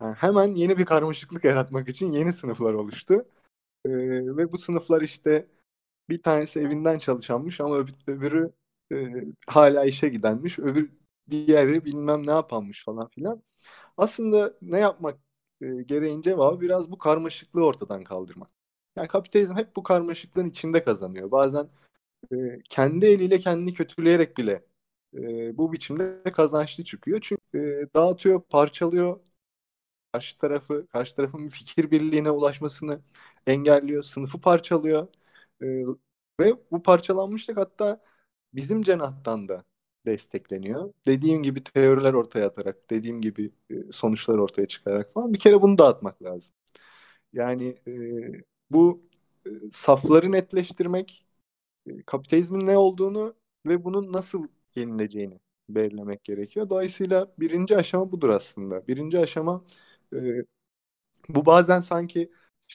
[0.00, 3.14] Yani hemen yeni bir karmaşıklık yaratmak için yeni sınıflar oluştu.
[3.84, 3.90] E,
[4.36, 5.48] ve bu sınıflar işte
[6.08, 8.52] bir tanesi evinden çalışanmış ama öbür, öbürü
[8.92, 8.96] e,
[9.46, 10.58] hala işe gidenmiş.
[10.58, 10.90] Öbür
[11.30, 13.42] diğeri bilmem ne yapanmış falan filan.
[13.96, 15.18] Aslında ne yapmak
[15.60, 18.50] e, gereğin cevabı biraz bu karmaşıklığı ortadan kaldırmak.
[18.96, 21.30] Yani kapitalizm hep bu karmaşıklığın içinde kazanıyor.
[21.30, 21.68] Bazen
[22.70, 24.64] kendi eliyle kendini kötüleyerek bile
[25.58, 27.20] bu biçimde kazançlı çıkıyor.
[27.22, 29.20] Çünkü dağıtıyor, parçalıyor.
[30.12, 33.00] Karşı tarafı, karşı tarafın fikir birliğine ulaşmasını
[33.46, 35.08] engelliyor, sınıfı parçalıyor.
[36.40, 38.00] Ve bu parçalanmışlık hatta
[38.54, 39.64] bizim cenahtan da
[40.06, 40.92] destekleniyor.
[41.06, 43.52] Dediğim gibi teoriler ortaya atarak, dediğim gibi
[43.92, 46.54] sonuçlar ortaya çıkarak falan bir kere bunu dağıtmak lazım.
[47.32, 47.92] Yani e,
[48.70, 49.02] bu
[49.46, 51.26] e, safları netleştirmek,
[52.06, 53.34] kapitalizmin ne olduğunu
[53.66, 56.68] ve bunun nasıl yenileceğini belirlemek gerekiyor.
[56.70, 58.86] Dolayısıyla birinci aşama budur aslında.
[58.88, 59.64] Birinci aşama
[60.14, 60.18] e,
[61.28, 62.32] bu bazen sanki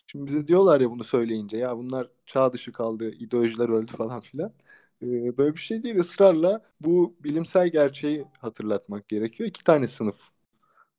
[0.07, 4.53] şimdi bize diyorlar ya bunu söyleyince ya bunlar çağ dışı kaldı, ideolojiler öldü falan filan.
[5.01, 5.95] E, böyle bir şey değil.
[5.95, 9.49] Israrla bu bilimsel gerçeği hatırlatmak gerekiyor.
[9.49, 10.15] İki tane sınıf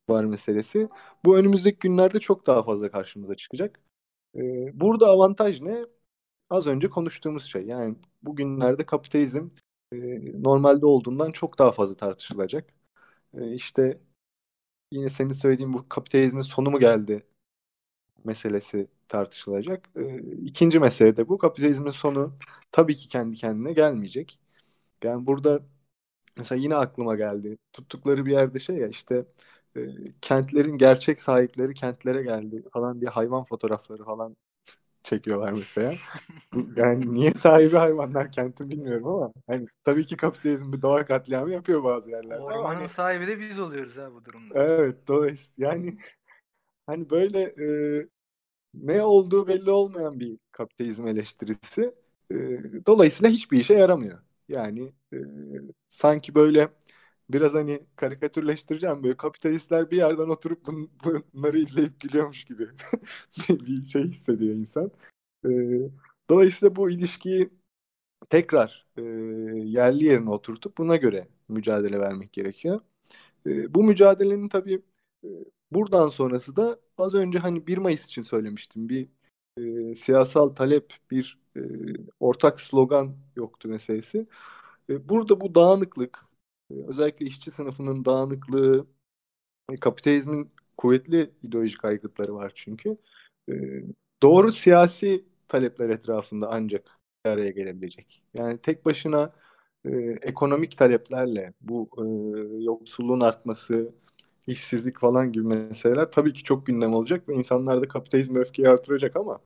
[0.09, 0.88] var meselesi.
[1.24, 3.81] Bu önümüzdeki günlerde çok daha fazla karşımıza çıkacak.
[4.37, 4.40] E,
[4.81, 5.87] burada avantaj ne?
[6.54, 7.62] Az önce konuştuğumuz şey.
[7.66, 9.48] Yani bugünlerde kapitalizm
[9.92, 9.96] e,
[10.42, 12.74] normalde olduğundan çok daha fazla tartışılacak.
[13.34, 14.00] E, işte
[14.92, 17.26] yine senin söylediğin bu kapitalizmin sonu mu geldi
[18.24, 19.88] meselesi tartışılacak.
[19.96, 21.38] E, ikinci mesele de bu.
[21.38, 22.36] Kapitalizmin sonu
[22.72, 24.40] tabii ki kendi kendine gelmeyecek.
[25.04, 25.60] Yani burada
[26.36, 27.58] mesela yine aklıma geldi.
[27.72, 29.26] Tuttukları bir yerde şey ya işte
[29.76, 29.80] e,
[30.22, 34.36] kentlerin gerçek sahipleri kentlere geldi falan diye hayvan fotoğrafları falan
[35.04, 35.92] çekiyorlar mesela.
[36.76, 41.84] yani niye sahibi hayvanlar kenti bilmiyorum ama hani tabii ki kapitalizm bir doğa katliamı yapıyor
[41.84, 42.42] bazı yerlerde.
[42.42, 44.64] Ormanın hani, sahibi de biz oluyoruz ha bu durumda.
[44.64, 45.98] Evet dolayısıyla yani
[46.86, 47.66] hani böyle e,
[48.74, 51.94] ne olduğu belli olmayan bir kapitalizm eleştirisi.
[52.30, 52.36] E,
[52.86, 54.18] dolayısıyla hiçbir işe yaramıyor.
[54.48, 55.18] Yani e,
[55.88, 56.68] sanki böyle
[57.30, 60.90] biraz hani karikatürleştireceğim böyle kapitalistler bir yerden oturup bun,
[61.34, 62.68] bunları izleyip gülüyormuş gibi
[63.48, 64.90] bir şey hissediyor insan.
[65.46, 65.50] E,
[66.30, 67.50] dolayısıyla bu ilişkiyi
[68.30, 69.02] tekrar e,
[69.64, 72.80] yerli yerine oturtup buna göre mücadele vermek gerekiyor.
[73.46, 74.82] E, bu mücadelenin tabii
[75.24, 75.28] e,
[75.72, 78.88] buradan sonrası da az önce hani 1 Mayıs için söylemiştim.
[78.88, 79.08] Bir
[79.58, 81.60] e, siyasal talep, bir e,
[82.20, 84.26] ortak slogan yoktu meselesi.
[84.90, 86.26] E, burada bu dağınıklık,
[86.88, 88.87] özellikle işçi sınıfının dağınıklığı,
[89.72, 92.96] e, kapitalizmin kuvvetli ideolojik aygıtları var çünkü.
[93.50, 93.54] E,
[94.22, 98.22] doğru siyasi talepler etrafında ancak araya gelebilecek.
[98.38, 99.32] Yani tek başına
[99.84, 99.90] e,
[100.22, 102.04] ekonomik taleplerle bu e,
[102.64, 103.92] yoksulluğun artması,
[104.46, 109.16] işsizlik falan gibi meseleler tabii ki çok gündem olacak ve insanlar da kapitalizm öfkeyi artıracak
[109.16, 109.40] ama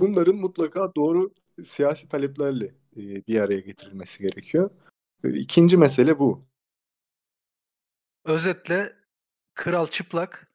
[0.00, 1.30] bunların mutlaka doğru
[1.64, 4.70] siyasi taleplerle e, bir araya getirilmesi gerekiyor.
[5.24, 6.46] E, İkinci mesele bu.
[8.24, 8.96] Özetle
[9.54, 10.52] kral çıplak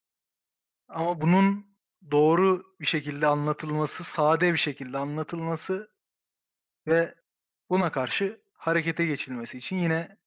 [0.87, 1.67] ama bunun
[2.11, 5.91] doğru bir şekilde anlatılması, sade bir şekilde anlatılması
[6.87, 7.15] ve
[7.69, 10.17] buna karşı harekete geçilmesi için yine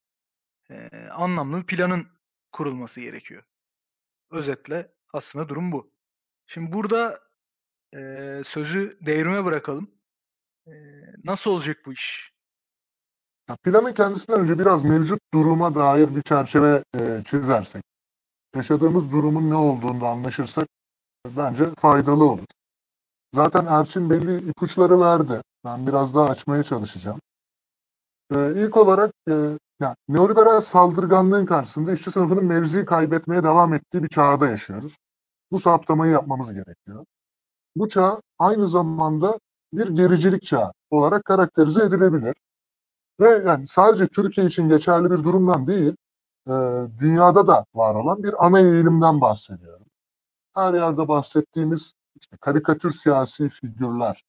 [0.70, 2.08] eee, anlamlı bir planın
[2.52, 3.44] kurulması gerekiyor.
[4.30, 5.94] Özetle aslında durum bu.
[6.46, 7.20] Şimdi burada
[7.94, 9.90] eee, sözü devrime bırakalım.
[10.68, 12.34] Eee, nasıl olacak bu iş?
[13.48, 17.82] Ya Planın kendisinden önce biraz mevcut duruma dair bir çerçeve e, çizersek,
[18.56, 20.68] yaşadığımız durumun ne olduğunu anlaşırsak
[21.26, 22.44] e, bence faydalı olur.
[23.34, 25.42] Zaten Erçin belli ipuçları verdi.
[25.64, 27.20] Ben biraz daha açmaya çalışacağım.
[28.34, 29.32] E, ilk olarak e,
[29.80, 34.96] ya, neoliberal saldırganlığın karşısında işçi sınıfının mevzi kaybetmeye devam ettiği bir çağda yaşıyoruz.
[35.52, 37.04] Bu saptamayı yapmamız gerekiyor.
[37.76, 39.38] Bu çağ aynı zamanda
[39.72, 42.34] bir gericilik çağı olarak karakterize edilebilir.
[43.20, 45.96] Ve yani sadece Türkiye için geçerli bir durumdan değil,
[46.48, 46.52] e,
[47.00, 49.86] dünyada da var olan bir ana eğilimden bahsediyorum.
[50.54, 54.24] Her yerde bahsettiğimiz işte karikatür siyasi figürler,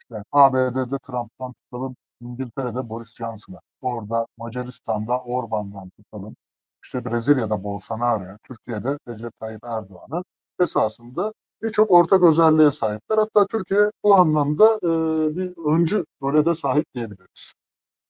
[0.00, 6.36] işte ABD'de Trump'tan tutalım, İngiltere'de Boris Johnson'a, orada Macaristan'da Orban'dan tutalım,
[6.84, 10.22] işte Brezilya'da Bolsonaro'ya, Türkiye'de Recep Tayyip Erdoğan'a
[10.60, 13.18] esasında birçok ortak özelliğe sahipler.
[13.18, 14.88] Hatta Türkiye bu anlamda e,
[15.36, 17.52] bir öncü role de sahip diyebiliriz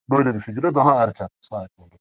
[0.09, 1.95] böyle bir figüre daha erken sahip oldu.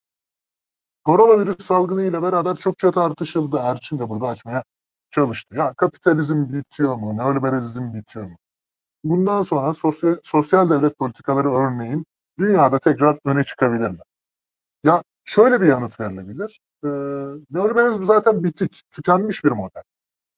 [1.04, 3.58] Koronavirüs salgını ile beraber çokça tartışıldı.
[3.62, 4.64] Erçin de burada açmaya
[5.10, 5.56] çalıştı.
[5.56, 7.16] Ya kapitalizm bitiyor mu?
[7.16, 8.36] Neoliberalizm bitiyor mu?
[9.04, 12.06] Bundan sonra sosyal, sosyal devlet politikaları örneğin
[12.38, 13.98] dünyada tekrar öne çıkabilir mi?
[14.84, 16.60] Ya şöyle bir yanıt verilebilir.
[16.84, 16.88] Ee,
[17.50, 19.82] neoliberalizm zaten bitik, tükenmiş bir model.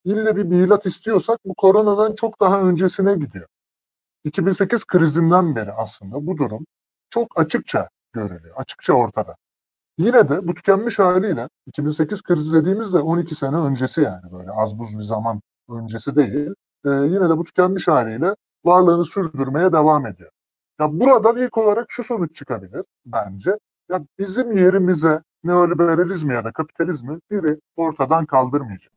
[0.04, 3.46] İlle bir milat istiyorsak bu koronadan çok daha öncesine gidiyor.
[4.24, 6.66] 2008 krizinden beri aslında bu durum
[7.10, 9.36] çok açıkça görülüyor, açıkça ortada.
[9.98, 14.98] Yine de bu tükenmiş haliyle 2008 krizi dediğimizde 12 sene öncesi yani böyle az buz
[14.98, 16.50] bir zaman öncesi değil.
[16.84, 20.30] E, yine de bu tükenmiş haliyle varlığını sürdürmeye devam ediyor.
[20.80, 23.58] Ya buradan ilk olarak şu sonuç çıkabilir bence.
[23.90, 28.92] Ya bizim yerimize neoliberalizmi ya da kapitalizmi biri ortadan kaldırmayacak.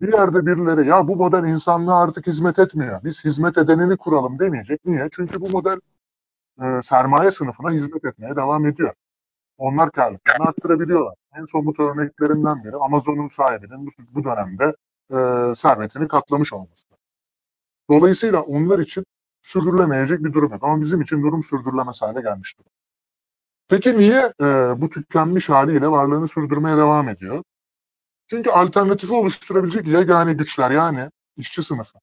[0.00, 3.00] Bir yerde birileri ya bu model insanlığa artık hizmet etmiyor.
[3.04, 4.84] Biz hizmet edenini kuralım demeyecek.
[4.84, 5.08] Niye?
[5.12, 5.80] Çünkü bu model
[6.62, 8.94] e, sermaye sınıfına hizmet etmeye devam ediyor.
[9.58, 11.14] Onlar karlılıklarını arttırabiliyorlar.
[11.38, 14.64] En somut örneklerinden biri Amazon'un sahibinin bu, dönemde
[15.10, 16.86] e, servetini katlamış olması.
[17.90, 19.04] Dolayısıyla onlar için
[19.42, 20.64] sürdürülemeyecek bir durum yok.
[20.64, 22.66] Ama bizim için durum sürdürülemez hale gelmiştir.
[23.68, 24.44] Peki niye e,
[24.80, 27.42] bu tükenmiş haliyle varlığını sürdürmeye devam ediyor?
[28.30, 31.98] Çünkü alternatifi oluşturabilecek yegane güçler yani işçi sınıfı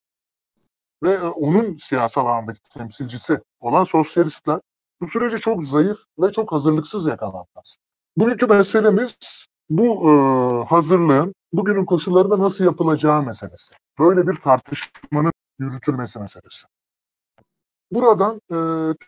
[1.04, 4.60] ve e, onun siyasal alandaki temsilcisi olan sosyalistler
[5.02, 7.78] bu süreci çok zayıf ve çok hazırlıksız yakalandılar.
[8.18, 9.16] Bugünkü meselemiz
[9.70, 10.12] bu e,
[10.66, 13.76] hazırlığın bugünün koşullarında nasıl yapılacağı meselesi.
[14.00, 16.68] Böyle bir tartışmanın yürütülmesi meselesi.
[17.92, 18.58] Buradan e,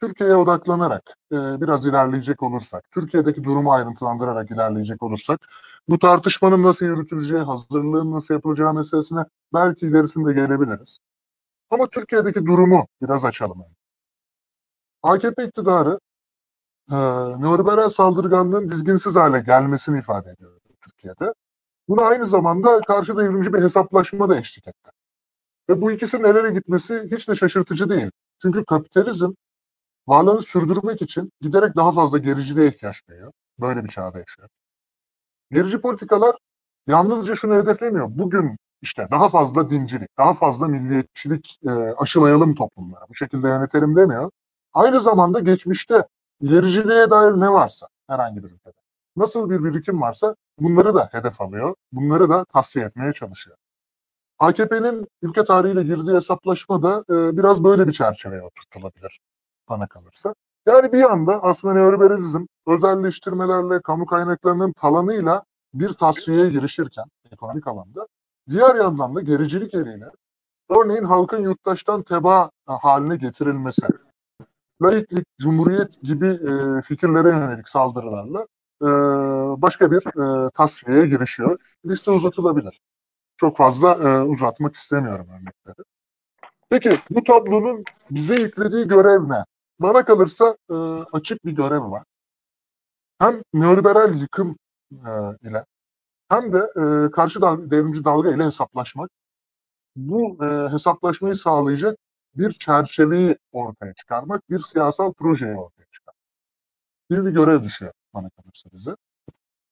[0.02, 5.48] Türkiye'ye odaklanarak e, biraz ilerleyecek olursak, Türkiye'deki durumu ayrıntılandırarak ilerleyecek olursak,
[5.90, 11.00] bu tartışmanın nasıl yürütüleceği, hazırlığın nasıl yapılacağı meselesine belki ilerisinde gelebiliriz.
[11.70, 13.66] Ama Türkiye'deki durumu biraz açalım.
[15.04, 16.00] AKP iktidarı
[16.92, 16.96] e,
[17.42, 21.34] neoliberal saldırganlığın dizginsiz hale gelmesini ifade ediyor Türkiye'de.
[21.88, 24.92] Buna aynı zamanda karşı devrimci bir hesaplaşma da eşlik etti.
[25.70, 28.12] Ve bu ikisinin el gitmesi hiç de şaşırtıcı değil.
[28.42, 29.32] Çünkü kapitalizm
[30.08, 33.32] varlığını sürdürmek için giderek daha fazla gericiliğe ihtiyaç duyuyor.
[33.60, 34.50] Böyle bir çağda yaşıyor.
[35.52, 36.36] Gerici politikalar
[36.88, 38.08] yalnızca şunu hedeflemiyor.
[38.10, 43.06] Bugün işte daha fazla dincilik, daha fazla milliyetçilik e, aşılayalım toplumlara.
[43.10, 44.32] Bu şekilde yönetelim demiyor.
[44.74, 46.08] Aynı zamanda geçmişte
[46.42, 48.78] ilericiliğe dair ne varsa herhangi bir ülkede,
[49.16, 53.58] nasıl bir birikim varsa bunları da hedef alıyor, bunları da tasfiye etmeye çalışıyor.
[54.40, 59.20] AKP'nin ülke tarihiyle girdiği hesaplaşma da e, biraz böyle bir çerçeveye oturtulabilir
[59.70, 60.34] bana kalırsa.
[60.68, 68.08] Yani bir yanda aslında neoliberalizm özelleştirmelerle, kamu kaynaklarının talanıyla bir tasfiyeye girişirken ekonomik alanda
[68.50, 70.12] Diğer yandan da gericilik eliyle
[70.70, 73.88] örneğin halkın yurttaştan teba haline getirilmesi,
[74.82, 78.48] laiklik, cumhuriyet gibi e, fikirlere yönelik saldırılarla
[78.82, 78.88] e,
[79.62, 79.98] başka bir
[80.48, 81.60] e, tasfiyeye girişiyor.
[81.86, 82.80] Liste uzatılabilir.
[83.38, 85.88] Çok fazla e, uzatmak istemiyorum örnekleri.
[86.70, 89.44] Peki bu tablonun bize yüklediği görev ne?
[89.80, 90.74] Bana kalırsa e,
[91.14, 92.04] açık bir görev var.
[93.20, 94.58] Hem neoliberal yıkım
[94.92, 95.10] e,
[95.42, 95.66] ile
[96.30, 99.12] hem de e, karşı dalga, devrimci dalga ile hesaplaşmak.
[99.96, 101.98] Bu e, hesaplaşmayı sağlayacak
[102.36, 106.18] bir çerçeveyi ortaya çıkarmak, bir siyasal projeyi ortaya çıkarmak
[107.10, 108.96] gibi bir görev düşüyor bana kalırsa bize.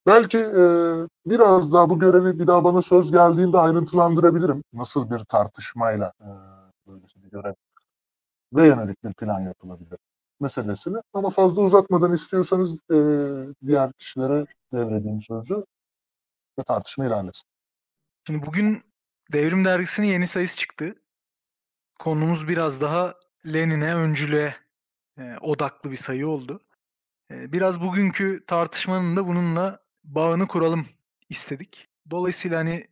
[0.08, 0.64] Belki e,
[1.26, 4.64] biraz daha bu görevi bir daha bana söz geldiğinde ayrıntılandırabilirim.
[4.74, 6.28] Nasıl bir tartışmayla e,
[6.88, 7.53] böyle bir görev
[8.53, 9.99] ve yönelik bir plan yapılabilir
[10.39, 10.97] meselesini.
[11.14, 12.97] Ama fazla uzatmadan istiyorsanız e,
[13.68, 15.66] diğer kişilere devredeyim sözü
[16.64, 17.49] tartışma ilerlesin.
[18.28, 18.84] Şimdi bugün
[19.34, 20.95] Devrim Dergisi'nin yeni sayısı çıktı.
[21.99, 24.56] Konumuz biraz daha Lenin'e, öncülüğe
[25.20, 26.62] e, odaklı bir sayı oldu.
[27.32, 30.88] E, biraz bugünkü tartışmanın da bununla bağını kuralım
[31.30, 31.89] istedik.
[32.12, 32.88] Dolayısıyla hani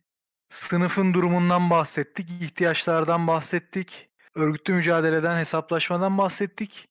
[0.48, 6.88] sınıfın durumundan bahsettik, ihtiyaçlardan bahsettik, örgütlü mücadeleden, hesaplaşmadan bahsettik.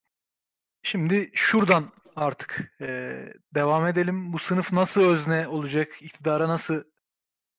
[0.84, 3.16] Şimdi şuradan artık e,
[3.56, 4.34] devam edelim.
[4.34, 6.84] Bu sınıf nasıl özne olacak, iktidara nasıl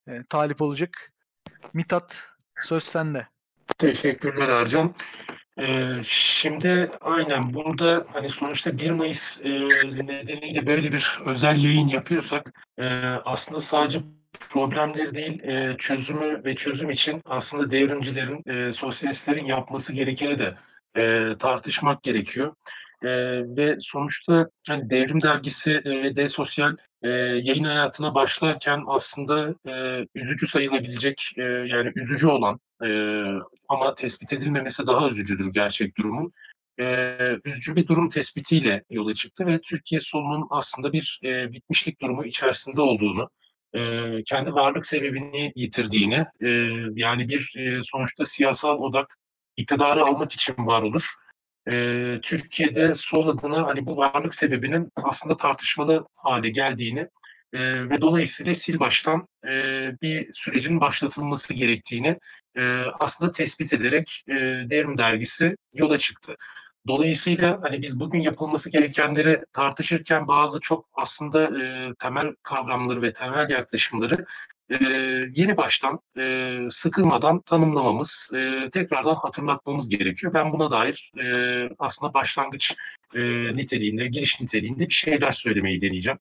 [0.07, 1.13] e, talip olacak?
[1.73, 2.23] Mithat,
[2.61, 3.27] söz sende.
[3.77, 4.95] Teşekkürler Ercan.
[5.59, 9.49] Ee, şimdi aynen burada hani sonuçta 1 Mayıs e,
[9.83, 12.85] nedeniyle böyle bir özel yayın yapıyorsak e,
[13.25, 13.99] aslında sadece
[14.49, 20.55] problemleri değil e, çözümü ve çözüm için aslında devrimcilerin, e, sosyalistlerin yapması gerekeni de
[20.97, 22.55] e, tartışmak gerekiyor.
[23.03, 23.09] E,
[23.57, 30.05] ve sonuçta hani Devrim Dergisi e, ve D Sosyal e, yayın hayatına başlarken aslında e,
[30.15, 32.89] üzücü sayılabilecek e, yani üzücü olan e,
[33.69, 36.31] ama tespit edilmemesi daha üzücüdür gerçek durumun.
[36.79, 42.25] E, üzücü bir durum tespitiyle yola çıktı ve Türkiye solunun aslında bir e, bitmişlik durumu
[42.25, 43.29] içerisinde olduğunu,
[43.73, 43.79] e,
[44.23, 46.47] kendi varlık sebebini yitirdiğini, e,
[46.95, 49.17] yani bir e, sonuçta siyasal odak
[49.57, 51.05] iktidarı almak için var olur
[51.71, 57.07] e, Türkiye'de sol adına hani bu varlık sebebinin aslında tartışmalı hale geldiğini
[57.53, 59.51] e, ve dolayısıyla sil baştan e,
[60.01, 62.19] bir sürecin başlatılması gerektiğini
[62.57, 64.33] e, aslında tespit ederek e,
[64.69, 66.35] Devrim Dergisi yola çıktı.
[66.87, 73.49] Dolayısıyla hani biz bugün yapılması gerekenleri tartışırken bazı çok aslında e, temel kavramları ve temel
[73.49, 74.25] yaklaşımları
[74.69, 74.75] e,
[75.35, 80.33] yeni baştan e, sıkılmadan tanımlamamız, e, tekrardan hatırlatmamız gerekiyor.
[80.33, 81.25] Ben buna dair e,
[81.79, 82.75] aslında başlangıç
[83.15, 83.21] e,
[83.55, 86.19] niteliğinde, giriş niteliğinde bir şeyler söylemeyi deneyeceğim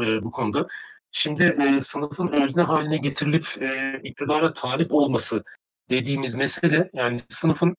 [0.00, 0.66] e, bu konuda.
[1.12, 5.44] Şimdi e, sınıfın özne haline getirilip e, iktidara talip olması
[5.90, 7.76] dediğimiz mesele, yani sınıfın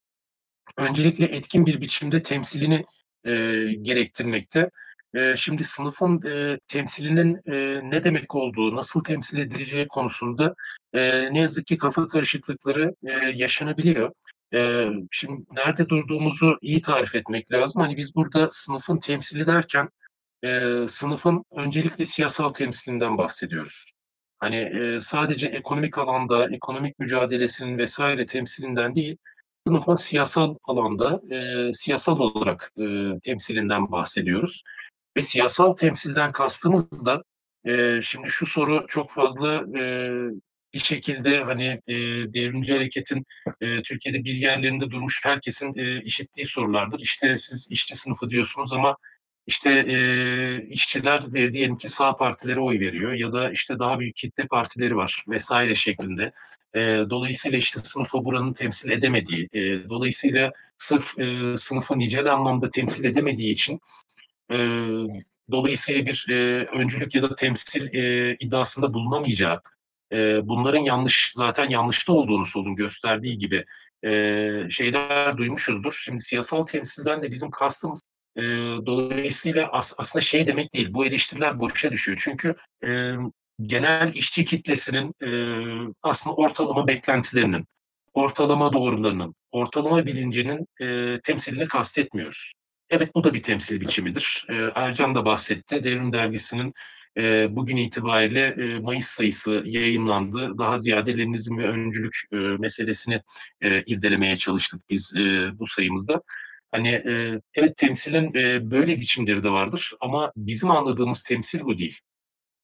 [0.76, 2.84] öncelikle etkin bir biçimde temsilini
[3.24, 3.32] e,
[3.82, 4.70] gerektirmekte.
[5.36, 7.40] Şimdi sınıfın e, temsilinin
[7.90, 10.54] ne demek olduğu, nasıl temsil edileceği konusunda
[10.94, 12.94] ne yazık ki kafa karışıklıkları
[13.34, 14.12] yaşanabiliyor.
[15.10, 17.82] Şimdi nerede durduğumuzu iyi tarif etmek lazım.
[17.82, 19.88] Hani biz burada sınıfın temsili derken
[20.88, 23.92] sınıfın öncelikle siyasal temsilinden bahsediyoruz.
[24.38, 29.16] Hani sadece ekonomik alanda, ekonomik mücadelesinin vesaire temsilinden değil,
[29.66, 31.20] sınıfın siyasal alanda,
[31.72, 34.62] siyasal olarak e, temsilinden bahsediyoruz.
[35.18, 37.22] Ve siyasal temsilden kastımız da
[37.64, 40.12] e, şimdi şu soru çok fazla e,
[40.74, 41.94] bir şekilde hani e,
[42.34, 43.24] devrimci hareketin
[43.60, 47.00] e, Türkiye'de bir yerlerinde durmuş herkesin e, işittiği sorulardır.
[47.00, 48.96] İşte siz işçi sınıfı diyorsunuz ama
[49.46, 49.96] işte e,
[50.68, 54.96] işçiler e, diyelim ki sağ partilere oy veriyor ya da işte daha büyük kitle partileri
[54.96, 56.32] var vesaire şeklinde.
[56.74, 63.04] E, dolayısıyla işte sınıfı buranın temsil edemediği, e, dolayısıyla sırf e, sınıfı nicel anlamda temsil
[63.04, 63.80] edemediği için
[64.50, 64.56] e,
[65.50, 69.60] dolayısıyla bir e, öncülük ya da temsil e, iddiasında bulunamayacağı,
[70.12, 73.64] e, bunların yanlış zaten yanlışta olduğunu solun gösterdiği gibi
[74.04, 74.10] e,
[74.70, 76.00] şeyler duymuşuzdur.
[76.04, 78.00] Şimdi siyasal temsilden de bizim kastımız
[78.36, 78.42] e,
[78.86, 80.94] dolayısıyla as, aslında şey demek değil.
[80.94, 82.20] Bu eleştiriler boşa düşüyor.
[82.24, 83.12] Çünkü e,
[83.62, 85.30] genel işçi kitlesinin e,
[86.02, 87.66] aslında ortalama beklentilerinin,
[88.14, 92.52] ortalama doğrularının, ortalama bilincinin e, temsilini kastetmiyoruz.
[92.90, 94.46] Evet bu da bir temsil biçimidir.
[94.48, 95.84] E, Ercan da bahsetti.
[95.84, 96.74] Devrim Dergisi'nin
[97.16, 100.58] e, bugün itibariyle e, Mayıs sayısı yayınlandı.
[100.58, 103.22] Daha ziyade Leninizm ve öncülük e, meselesini
[103.60, 106.22] e, irdelemeye çalıştık biz e, bu sayımızda.
[106.72, 111.98] Hani e, evet temsilin e, böyle biçimleri de vardır ama bizim anladığımız temsil bu değil.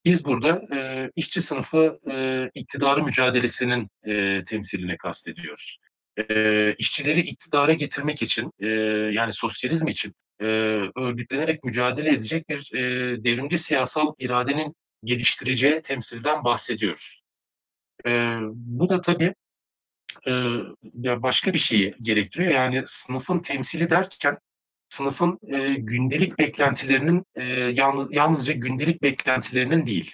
[0.05, 5.79] Biz burada e, işçi sınıfı e, iktidarı mücadelesinin e, temsiline kastediyoruz
[6.19, 8.69] e, işçileri iktidara getirmek için e,
[9.15, 10.45] yani sosyalizm için e,
[10.97, 12.81] örgütlenerek mücadele edecek bir e,
[13.25, 17.23] devrimci siyasal iradenin geliştireceği temsilden bahsediyoruz.
[18.07, 19.35] E, bu da tabii
[20.27, 20.31] e,
[20.95, 22.53] ya başka bir şeyi gerektiriyor.
[22.53, 24.39] Yani sınıfın temsili derken
[24.89, 30.13] sınıfın e, gündelik beklentilerinin e, yalnız, yalnızca gündelik beklentilerinin değil,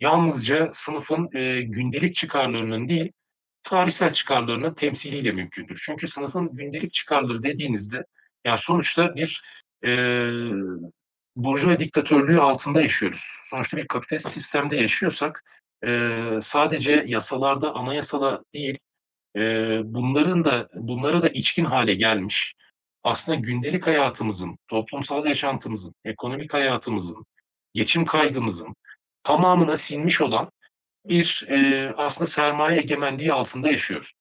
[0.00, 3.12] yalnızca sınıfın e, gündelik çıkarlarının değil,
[3.62, 5.82] tarihsel çıkarlarının temsiliyle mümkündür.
[5.86, 8.04] Çünkü sınıfın gündelik çıkarları dediğinizde
[8.44, 9.42] yani sonuçta bir
[9.84, 9.90] e,
[11.36, 13.26] burjuva diktatörlüğü altında yaşıyoruz.
[13.50, 15.44] Sonuçta bir kapitalist sistemde yaşıyorsak
[15.84, 18.78] e, sadece yasalarda, anayasada değil
[19.36, 19.40] e,
[19.84, 22.54] bunların da bunlara da içkin hale gelmiş
[23.04, 27.26] aslında gündelik hayatımızın, toplumsal yaşantımızın, ekonomik hayatımızın,
[27.74, 28.74] geçim kaygımızın
[29.22, 30.50] tamamına sinmiş olan
[31.04, 34.12] bir e, aslında sermaye egemenliği altında yaşıyoruz.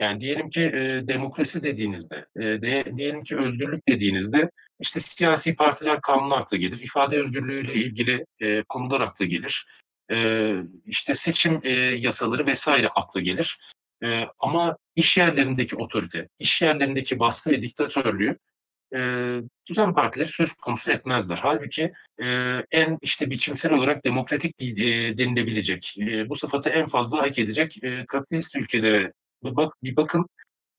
[0.00, 6.00] Yani diyelim ki e, demokrasi dediğinizde, e, de, diyelim ki özgürlük dediğinizde işte siyasi partiler
[6.00, 9.66] kanunu akla gelir, ifade özgürlüğüyle ilgili e, konular akla gelir,
[10.10, 10.52] e,
[10.86, 13.58] işte seçim e, yasaları vesaire akla gelir.
[14.04, 18.38] E, ama iş yerlerindeki otorite, iş yerlerindeki baskı ve diktatörlüğü
[18.94, 19.00] e,
[19.66, 21.38] düzen partileri söz konusu etmezler.
[21.42, 21.92] Halbuki
[22.22, 22.26] e,
[22.70, 24.66] en işte biçimsel olarak demokratik e,
[25.18, 29.12] denilebilecek, e, bu sıfatı en fazla hak edecek e, kapitalist ülkelere
[29.44, 30.26] bir, bak, bir bakın.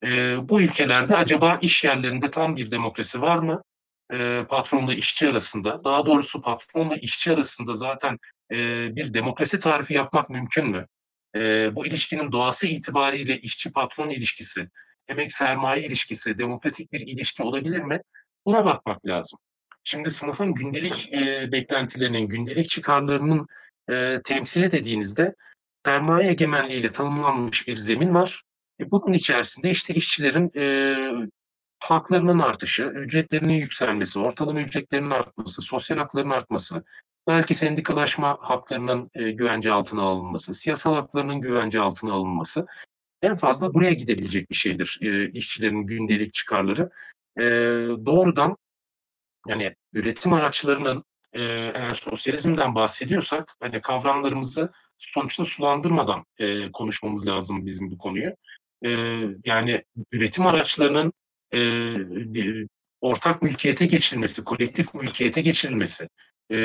[0.03, 3.61] E, bu ülkelerde acaba iş yerlerinde tam bir demokrasi var mı?
[4.13, 8.17] E, patronla işçi arasında, daha doğrusu patronla işçi arasında zaten
[8.51, 8.55] e,
[8.95, 10.87] bir demokrasi tarifi yapmak mümkün mü?
[11.35, 14.69] E, bu ilişkinin doğası itibariyle işçi-patron ilişkisi,
[15.07, 18.01] emek-sermaye ilişkisi, demokratik bir ilişki olabilir mi?
[18.45, 19.39] Buna bakmak lazım.
[19.83, 23.47] Şimdi sınıfın gündelik e, beklentilerinin, gündelik çıkarlarının
[23.89, 25.35] e, temsili dediğinizde
[25.85, 28.43] sermaye egemenliğiyle tanımlanmış bir zemin var.
[28.79, 30.65] E, bunun içerisinde işte işçilerin e,
[31.79, 36.83] haklarının artışı, ücretlerinin yükselmesi, ortalama ücretlerinin artması, sosyal hakların artması,
[37.27, 42.65] belki sendikalaşma haklarının e, güvence altına alınması, siyasal haklarının güvence altına alınması
[43.25, 46.89] en fazla buraya gidebilecek bir şeydir e, işçilerin gündelik çıkarları.
[47.39, 47.43] E,
[48.05, 48.57] doğrudan
[49.47, 51.03] yani üretim araçlarının
[51.33, 58.35] e, eğer sosyalizmden bahsediyorsak hani kavramlarımızı sonuçta sulandırmadan e, konuşmamız lazım bizim bu konuyu.
[58.85, 58.89] E,
[59.45, 61.13] yani üretim araçlarının
[61.53, 61.71] e,
[63.01, 66.09] ortak mülkiyete geçirilmesi, kolektif mülkiyete geçirilmesi,
[66.51, 66.57] e,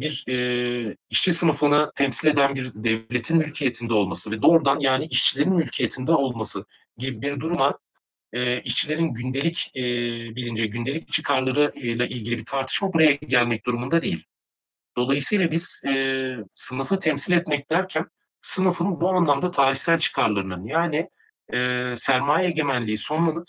[0.00, 6.12] bir e, işçi sınıfını temsil eden bir devletin mülkiyetinde olması ve doğrudan yani işçilerin mülkiyetinde
[6.12, 6.64] olması
[6.96, 7.78] gibi bir duruma
[8.32, 9.82] e, işçilerin gündelik e,
[10.36, 14.24] bilince, gündelik çıkarları ile ilgili bir tartışma buraya gelmek durumunda değil.
[14.96, 18.06] Dolayısıyla biz e, sınıfı temsil etmek derken
[18.42, 21.10] sınıfın bu anlamda tarihsel çıkarlarının yani
[21.52, 23.48] e, sermaye egemenliği sonlanıp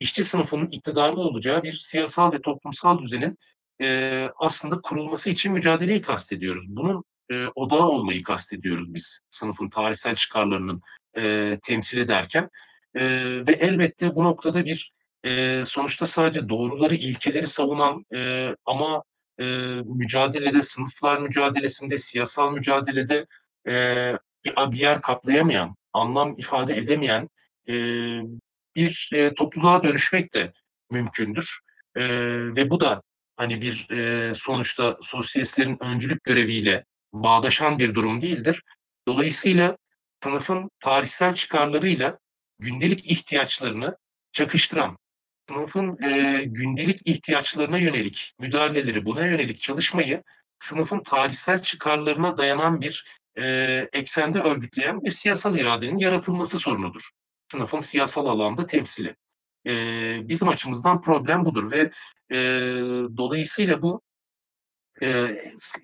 [0.00, 3.38] işçi sınıfının iktidarlı olacağı bir siyasal ve toplumsal düzenin
[3.80, 6.64] e, aslında kurulması için mücadeleyi kastediyoruz.
[6.68, 10.82] Bunun e, odağı olmayı kastediyoruz biz sınıfın tarihsel çıkarlarının
[11.16, 12.48] e, temsil ederken.
[12.94, 13.02] E,
[13.46, 14.92] ve elbette bu noktada bir
[15.24, 19.02] e, sonuçta sadece doğruları, ilkeleri savunan e, ama
[19.38, 19.44] e,
[19.84, 23.26] mücadelede, sınıflar mücadelesinde, siyasal mücadelede
[23.66, 23.72] e,
[24.44, 27.28] bir, bir yer kaplayamayan, anlam ifade edemeyen
[27.68, 27.74] e,
[28.76, 30.52] bir e, topluluğa dönüşmek de
[30.90, 31.60] mümkündür.
[31.96, 32.02] E,
[32.56, 33.02] ve bu da
[33.36, 38.62] hani bir e, sonuçta sosyalistlerin öncülük göreviyle bağdaşan bir durum değildir.
[39.08, 39.76] Dolayısıyla
[40.22, 42.18] sınıfın tarihsel çıkarlarıyla
[42.58, 43.96] gündelik ihtiyaçlarını
[44.32, 44.98] çakıştıran,
[45.48, 50.22] sınıfın e, gündelik ihtiyaçlarına yönelik müdahaleleri, buna yönelik çalışmayı
[50.58, 53.04] sınıfın tarihsel çıkarlarına dayanan bir
[53.36, 53.44] e,
[53.92, 57.02] eksende örgütleyen bir siyasal iradenin yaratılması sorunudur.
[57.52, 59.16] Sınıfın siyasal alanda temsili.
[59.66, 59.72] E,
[60.28, 61.90] bizim açımızdan problem budur ve
[62.30, 62.38] e,
[63.16, 64.02] dolayısıyla bu
[65.02, 65.36] e,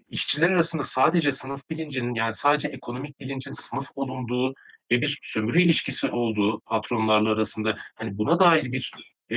[0.08, 4.54] işçiler arasında sadece sınıf bilincinin yani sadece ekonomik bilincin sınıf olunduğu
[4.90, 8.92] ve bir sömürü ilişkisi olduğu patronlarla arasında hani buna dair bir
[9.30, 9.36] e,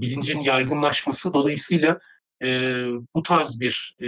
[0.00, 1.98] bilincin yaygınlaşması dolayısıyla
[2.42, 2.46] e,
[3.14, 4.06] bu tarz bir e,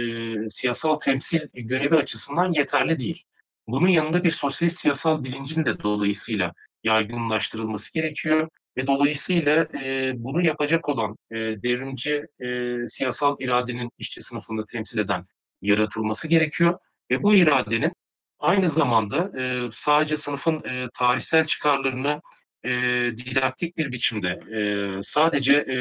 [0.49, 3.23] siyasal temsil görevi açısından yeterli değil.
[3.67, 6.53] Bunun yanında bir sosyalist siyasal bilincin de dolayısıyla
[6.83, 14.65] yaygınlaştırılması gerekiyor ve dolayısıyla e, bunu yapacak olan e, devrimci e, siyasal iradenin işçi sınıfını
[14.65, 15.25] temsil eden
[15.61, 16.79] yaratılması gerekiyor
[17.11, 17.91] ve bu iradenin
[18.39, 22.21] aynı zamanda e, sadece sınıfın e, tarihsel çıkarlarını
[22.65, 22.69] e,
[23.17, 24.59] didaktik bir biçimde e,
[25.03, 25.75] sadece e,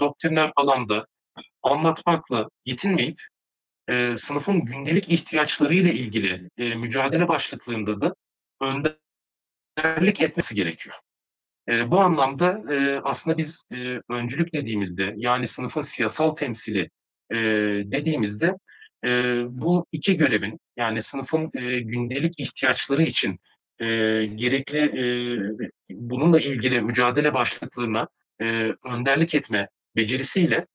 [0.00, 1.06] doktriner alanda
[1.62, 3.20] anlatmakla yetinmeyip
[3.88, 8.14] e, sınıfın gündelik ihtiyaçlarıyla ilgili e, mücadele başlıklarında da
[8.60, 10.96] önderlik etmesi gerekiyor.
[11.70, 16.90] E, bu anlamda e, aslında biz e, öncülük dediğimizde yani sınıfın siyasal temsili
[17.30, 17.36] e,
[17.84, 18.54] dediğimizde
[19.04, 19.08] e,
[19.48, 23.38] bu iki görevin yani sınıfın e, gündelik ihtiyaçları için
[23.78, 23.86] e,
[24.34, 25.02] gerekli e,
[25.90, 28.08] bununla ilgili mücadele başlıklarına
[28.40, 30.66] e, önderlik etme becerisiyle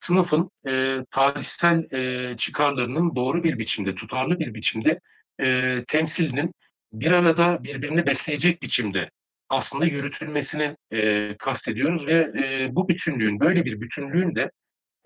[0.00, 5.00] sınıfın e, tarihsel e, çıkarlarının doğru bir biçimde, tutarlı bir biçimde
[5.40, 6.54] e, temsilinin
[6.92, 9.10] bir arada birbirini besleyecek biçimde
[9.48, 14.50] aslında yürütülmesini e, kastediyoruz ve e, bu bütünlüğün, böyle bir bütünlüğün de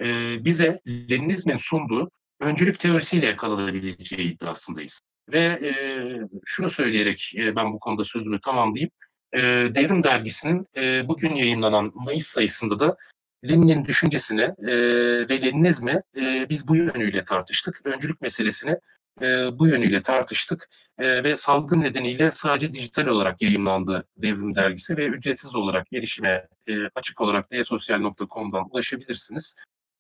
[0.01, 0.05] e,
[0.45, 2.11] bize Leninizmin sunduğu
[2.41, 5.01] öncülük teorisiyle yakalanabileceği iddiasındayız.
[5.33, 5.73] Ve e,
[6.45, 8.91] şunu söyleyerek e, ben bu konuda sözümü tamamlayayım.
[9.33, 9.41] E,
[9.75, 12.97] Devrim Dergisi'nin e, bugün yayınlanan Mayıs sayısında da
[13.45, 14.75] Lenin'in düşüncesini e,
[15.29, 17.87] ve Leninizmi e, biz bu yönüyle tartıştık.
[17.87, 18.77] Öncülük meselesini
[19.23, 25.07] e, bu yönüyle tartıştık e, ve salgın nedeniyle sadece dijital olarak yayınlandı Devrim Dergisi ve
[25.07, 29.57] ücretsiz olarak erişime e, açık olarak dsosyal.com'dan ulaşabilirsiniz.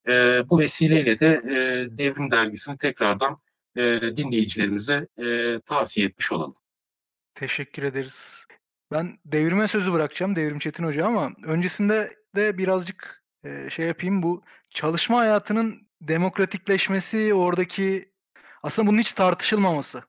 [0.09, 0.13] E,
[0.51, 1.57] bu vesileyle de e,
[1.99, 3.39] Devrim Dergisi'ni tekrardan
[3.77, 6.55] e, dinleyicilerimize e, tavsiye etmiş olalım.
[7.35, 8.47] Teşekkür ederiz.
[8.93, 14.43] Ben devrime sözü bırakacağım Devrim Çetin Hoca ama öncesinde de birazcık e, şey yapayım bu
[14.71, 18.13] çalışma hayatının demokratikleşmesi oradaki
[18.63, 20.03] aslında bunun hiç tartışılmaması.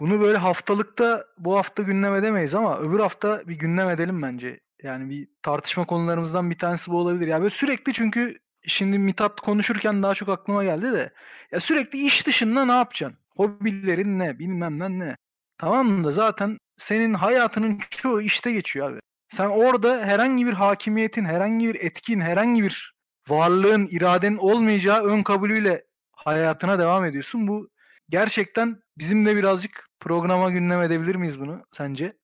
[0.00, 4.60] Bunu böyle haftalıkta bu hafta gündem edemeyiz ama öbür hafta bir gündem edelim bence.
[4.82, 7.26] Yani bir tartışma konularımızdan bir tanesi bu olabilir.
[7.28, 11.12] Ya böyle sürekli çünkü şimdi Mithat konuşurken daha çok aklıma geldi de
[11.52, 13.18] ya sürekli iş dışında ne yapacaksın?
[13.36, 14.38] Hobilerin ne?
[14.38, 15.16] Bilmem ne ne.
[15.58, 19.00] Tamam da zaten senin hayatının çoğu işte geçiyor abi.
[19.28, 22.94] Sen orada herhangi bir hakimiyetin, herhangi bir etkin, herhangi bir
[23.28, 27.48] varlığın, iradenin olmayacağı ön kabulüyle hayatına devam ediyorsun.
[27.48, 27.68] Bu
[28.08, 32.16] gerçekten bizim de birazcık programa gündem edebilir miyiz bunu sence?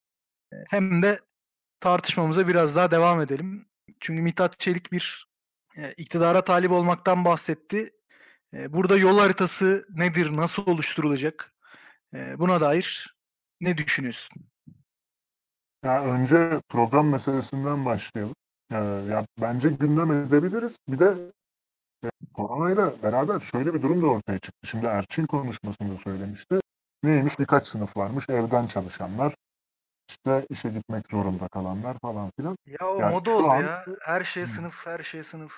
[0.68, 1.20] Hem de
[1.80, 3.68] tartışmamıza biraz daha devam edelim.
[4.00, 5.28] Çünkü Mithat Çelik bir
[5.76, 7.90] e, iktidara talip olmaktan bahsetti.
[8.54, 11.52] E, burada yol haritası nedir, nasıl oluşturulacak?
[12.14, 13.16] E, buna dair
[13.60, 14.42] ne düşünüyorsun?
[15.84, 18.34] Ya önce program meselesinden başlayalım.
[18.72, 18.76] Ee,
[19.10, 20.76] ya bence gündem edebiliriz.
[20.88, 21.14] Bir de
[22.34, 24.66] koronayla beraber şöyle bir durum da ortaya çıktı.
[24.66, 26.60] Şimdi Erçin konuşmasında söylemişti.
[27.02, 27.38] Neymiş?
[27.38, 28.24] Birkaç sınıf varmış.
[28.28, 29.34] Evden çalışanlar,
[30.08, 32.56] işte işe gitmek zorunda kalanlar falan filan.
[32.66, 33.84] Ya o Yani moda oldu an- ya.
[34.00, 34.50] Her şeye Hı.
[34.50, 35.52] sınıf, her şeye sınıf.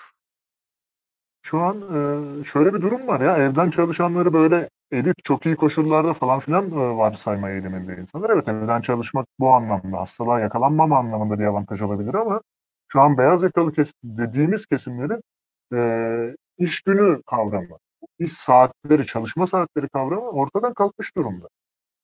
[1.45, 6.13] Şu an e, şöyle bir durum var ya evden çalışanları böyle elit çok iyi koşullarda
[6.13, 8.29] falan filan e, varsayma eğiliminde insanlar.
[8.29, 12.41] Evet evden çalışmak bu anlamda hastalığa yakalanmama anlamında bir avantaj olabilir ama
[12.87, 15.21] şu an beyaz yakalı kes dediğimiz kesimlerin
[15.73, 15.79] e,
[16.57, 17.77] iş günü kavramı,
[18.19, 21.47] iş saatleri, çalışma saatleri kavramı ortadan kalkmış durumda.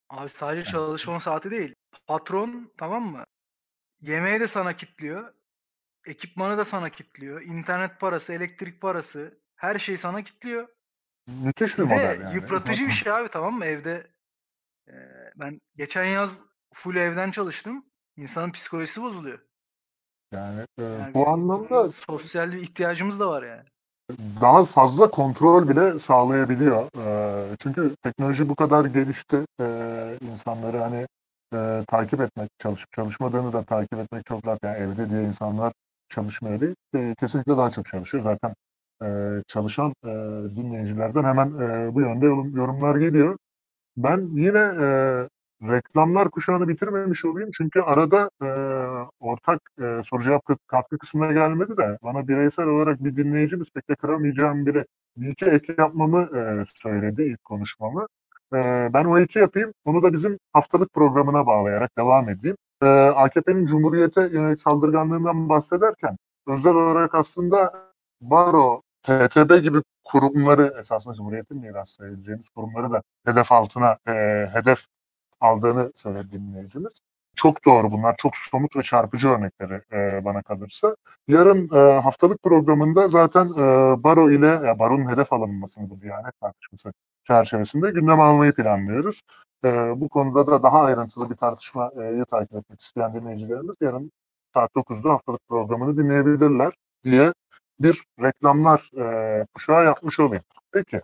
[0.08, 1.74] Abi sadece çalışma saati değil.
[2.06, 3.24] Patron tamam mı?
[4.00, 5.32] Yemeği de sana kitliyor.
[6.06, 7.42] Ekipmanı da sana kitliyor.
[7.42, 10.68] İnternet parası, elektrik parası, her şey sana kitliyor.
[11.26, 12.34] Müthiş bir Bir de model yani.
[12.34, 13.64] yıpratıcı bir şey abi tamam mı?
[13.64, 14.10] Evde
[14.88, 14.94] e,
[15.36, 16.42] ben geçen yaz
[16.74, 17.86] full evden çalıştım.
[18.16, 19.38] İnsanın psikolojisi bozuluyor.
[20.32, 23.62] Yani, e, Yani bu anlamda sosyal bir ihtiyacımız da var yani.
[24.40, 26.88] daha fazla kontrol bile sağlayabiliyor.
[26.98, 29.38] Ee, çünkü teknoloji bu kadar gelişti.
[29.60, 31.06] Ee, insanları hani
[31.54, 34.64] e, takip etmek, çalışıp çalışmadığını da takip etmek çok rahat.
[34.64, 35.72] Yani evde diye insanlar
[36.08, 36.74] çalışmıyor değil.
[36.94, 38.22] E, kesinlikle daha çok çalışıyor.
[38.22, 38.54] Zaten
[39.02, 39.08] e,
[39.48, 40.08] çalışan e,
[40.56, 43.36] dinleyicilerden hemen e, bu yönde yorum- yorumlar geliyor.
[43.96, 44.88] Ben yine e,
[45.62, 47.50] reklamlar kuşağını bitirmemiş olayım.
[47.56, 48.48] Çünkü arada e,
[49.20, 53.88] ortak e, soru cevap kı- katkı kısmına gelmedi de bana bireysel olarak bir dinleyicimiz pek
[53.90, 54.84] de kıramayacağım biri
[55.16, 58.06] bir iki ek yapmamı e, söyledi ilk konuşmamı.
[58.54, 59.72] E, ben o iki yapayım.
[59.84, 62.56] Onu da bizim haftalık programına bağlayarak devam edeyim.
[62.82, 67.72] E, AKP'nin Cumhuriyete yönelik saldırganlığından bahsederken özel olarak aslında
[68.20, 74.12] Baro, TTB gibi kurumları esasında Cumhuriyet'in miras sayabileceğimiz kurumları da hedef altına e,
[74.52, 74.86] hedef
[75.40, 76.92] aldığını söyledi dinleyicimiz.
[77.36, 78.16] Çok doğru bunlar.
[78.18, 80.96] Çok somut ve çarpıcı örnekleri e, bana kalırsa.
[81.28, 83.64] Yarın e, haftalık programında zaten e,
[84.04, 86.92] Baro ile ya Baro'nun hedef alınmasını bu Diyanet tartışması
[87.26, 89.20] çerçevesinde gündem almayı planlıyoruz.
[89.64, 89.68] E,
[90.00, 94.12] bu konuda da daha ayrıntılı bir tartışmayı takip etmek isteyen dinleyicilerimiz yarın
[94.54, 96.72] saat 9'da haftalık programını dinleyebilirler
[97.04, 97.32] diye
[97.80, 100.44] bir reklamlar e, kuşağı yapmış olayım.
[100.72, 101.00] Peki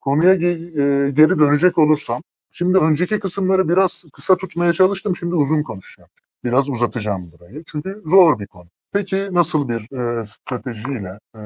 [0.00, 2.22] konuya ge- e, geri dönecek olursam
[2.52, 5.16] Şimdi önceki kısımları biraz kısa tutmaya çalıştım.
[5.16, 6.10] Şimdi uzun konuşacağım.
[6.44, 7.64] Biraz uzatacağım burayı.
[7.66, 8.68] Çünkü zor bir konu.
[8.92, 11.40] Peki nasıl bir e, stratejiyle, e,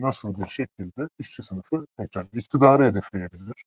[0.00, 3.64] nasıl bir şekilde işçi sınıfı tekrar iktidarı hedefleyebilir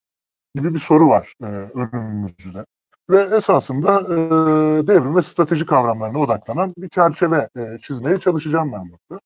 [0.55, 2.65] gibi bir soru var e, önümüzde.
[3.09, 4.17] Ve esasında e,
[4.87, 9.21] devrim ve strateji kavramlarına odaklanan bir çerçeve e, çizmeye çalışacağım ben burada.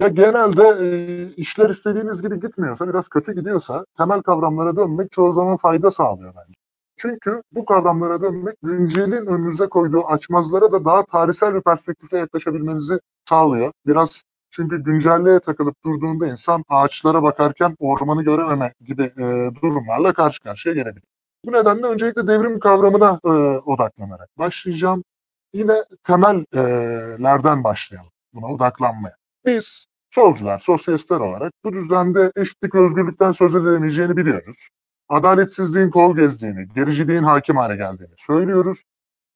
[0.00, 5.56] Ya genelde e, işler istediğiniz gibi gitmiyorsa, biraz kötü gidiyorsa temel kavramlara dönmek çoğu zaman
[5.56, 6.57] fayda sağlıyor bence.
[6.98, 13.72] Çünkü bu kavramlara dönmek güncelin önünüze koyduğu açmazlara da daha tarihsel bir perspektifle yaklaşabilmenizi sağlıyor.
[13.86, 20.74] Biraz çünkü güncelliğe takılıp durduğunda insan ağaçlara bakarken ormanı görememe gibi e, durumlarla karşı karşıya
[20.74, 21.04] gelebilir.
[21.44, 23.28] Bu nedenle öncelikle devrim kavramına e,
[23.58, 25.04] odaklanarak başlayacağım.
[25.52, 29.16] yine temellerden başlayalım buna odaklanmaya.
[29.46, 34.68] Biz solcular, sosyalistler olarak bu düzende eşitlik ve özgürlükten söz edilemeyeceğini biliyoruz.
[35.08, 38.82] Adaletsizliğin kol gezdiğini, gericiliğin hakim hale geldiğini söylüyoruz.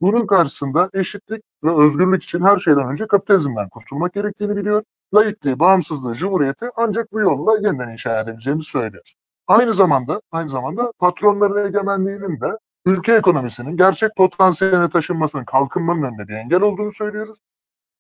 [0.01, 4.83] Bunun karşısında eşitlik ve özgürlük için her şeyden önce kapitalizmden kurtulmak gerektiğini biliyor.
[5.15, 9.15] Laikliği, bağımsızlığı, cumhuriyeti ancak bu yolla yeniden inşa edebileceğimizi söylüyoruz.
[9.47, 16.35] Aynı zamanda aynı zamanda patronların egemenliğinin de ülke ekonomisinin gerçek potansiyeline taşınmasının kalkınmanın önünde bir
[16.35, 17.39] engel olduğunu söylüyoruz.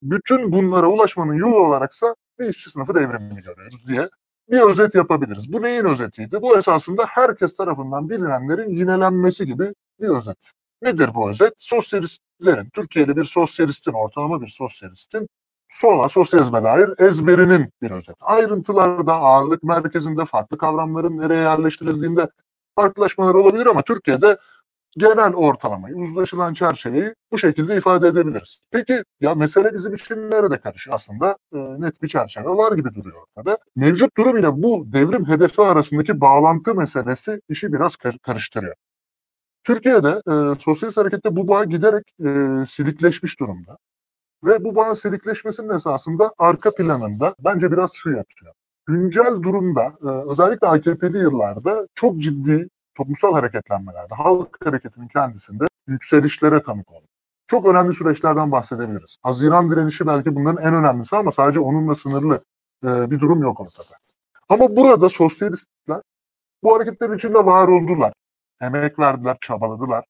[0.02, 4.08] Bütün bunlara ulaşmanın yolu olaraksa bir işçi sınıfı devrimini görüyoruz diye
[4.50, 5.52] bir özet yapabiliriz.
[5.52, 6.42] Bu neyin özetiydi?
[6.42, 10.52] Bu esasında herkes tarafından bilinenlerin yinelenmesi gibi bir özet.
[10.82, 11.54] Nedir bu özet?
[11.58, 15.28] Sosyalistlerin, Türkiye'de bir sosyalistin, ortalama bir sosyalistin
[15.68, 18.16] sola, sosyalizme dair ezberinin bir özet.
[18.20, 22.28] Ayrıntılarda, ağırlık merkezinde, farklı kavramların nereye yerleştirildiğinde
[22.76, 24.38] farklılaşmalar olabilir ama Türkiye'de
[24.96, 28.60] genel ortalamayı, uzlaşılan çerçeveyi bu şekilde ifade edebiliriz.
[28.70, 30.94] Peki ya mesele bizim için nerede karışıyor?
[30.94, 33.58] Aslında e, net bir çerçeve var gibi duruyor ortada.
[33.76, 38.74] Mevcut durum ile bu devrim hedefi arasındaki bağlantı meselesi işi biraz kar- karıştırıyor.
[39.64, 43.78] Türkiye'de e, sosyalist harekette bu bağ giderek e, silikleşmiş durumda.
[44.44, 48.54] Ve bu bağın silikleşmesinin esasında arka planında bence biraz şu yatıyor.
[48.86, 56.92] Güncel durumda e, özellikle AKP'li yıllarda çok ciddi toplumsal hareketlenmelerde, halk hareketinin kendisinde yükselişlere tanık
[56.92, 57.06] oldu.
[57.46, 59.18] Çok önemli süreçlerden bahsedebiliriz.
[59.22, 62.40] Haziran direnişi belki bunların en önemlisi ama sadece onunla sınırlı
[62.84, 63.98] e, bir durum yok ortada.
[64.48, 66.02] Ama burada sosyalistler
[66.62, 68.12] bu hareketlerin içinde var oldular.
[68.60, 70.04] Emek verdiler, çabaladılar.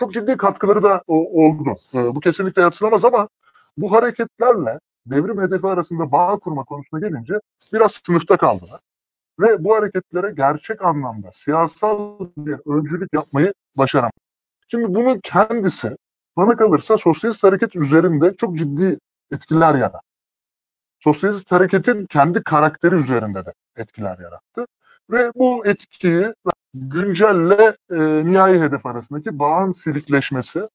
[0.00, 1.76] Çok ciddi katkıları da oldu.
[1.94, 3.28] E, bu kesinlikle yatsınamaz ama
[3.76, 7.40] bu hareketlerle devrim hedefi arasında bağ kurma konusuna gelince
[7.72, 8.80] biraz sınıfta kaldılar
[9.40, 14.14] ve bu hareketlere gerçek anlamda siyasal bir öncülük yapmayı başaramadı.
[14.68, 15.96] Şimdi bunun kendisi
[16.36, 18.98] bana kalırsa sosyalist hareket üzerinde çok ciddi
[19.32, 20.08] etkiler yarattı.
[21.00, 24.66] Sosyalist hareketin kendi karakteri üzerinde de etkiler yarattı.
[25.10, 26.34] Ve bu etkiyi
[26.74, 30.68] güncelle e, nihai hedef arasındaki bağın silikleşmesi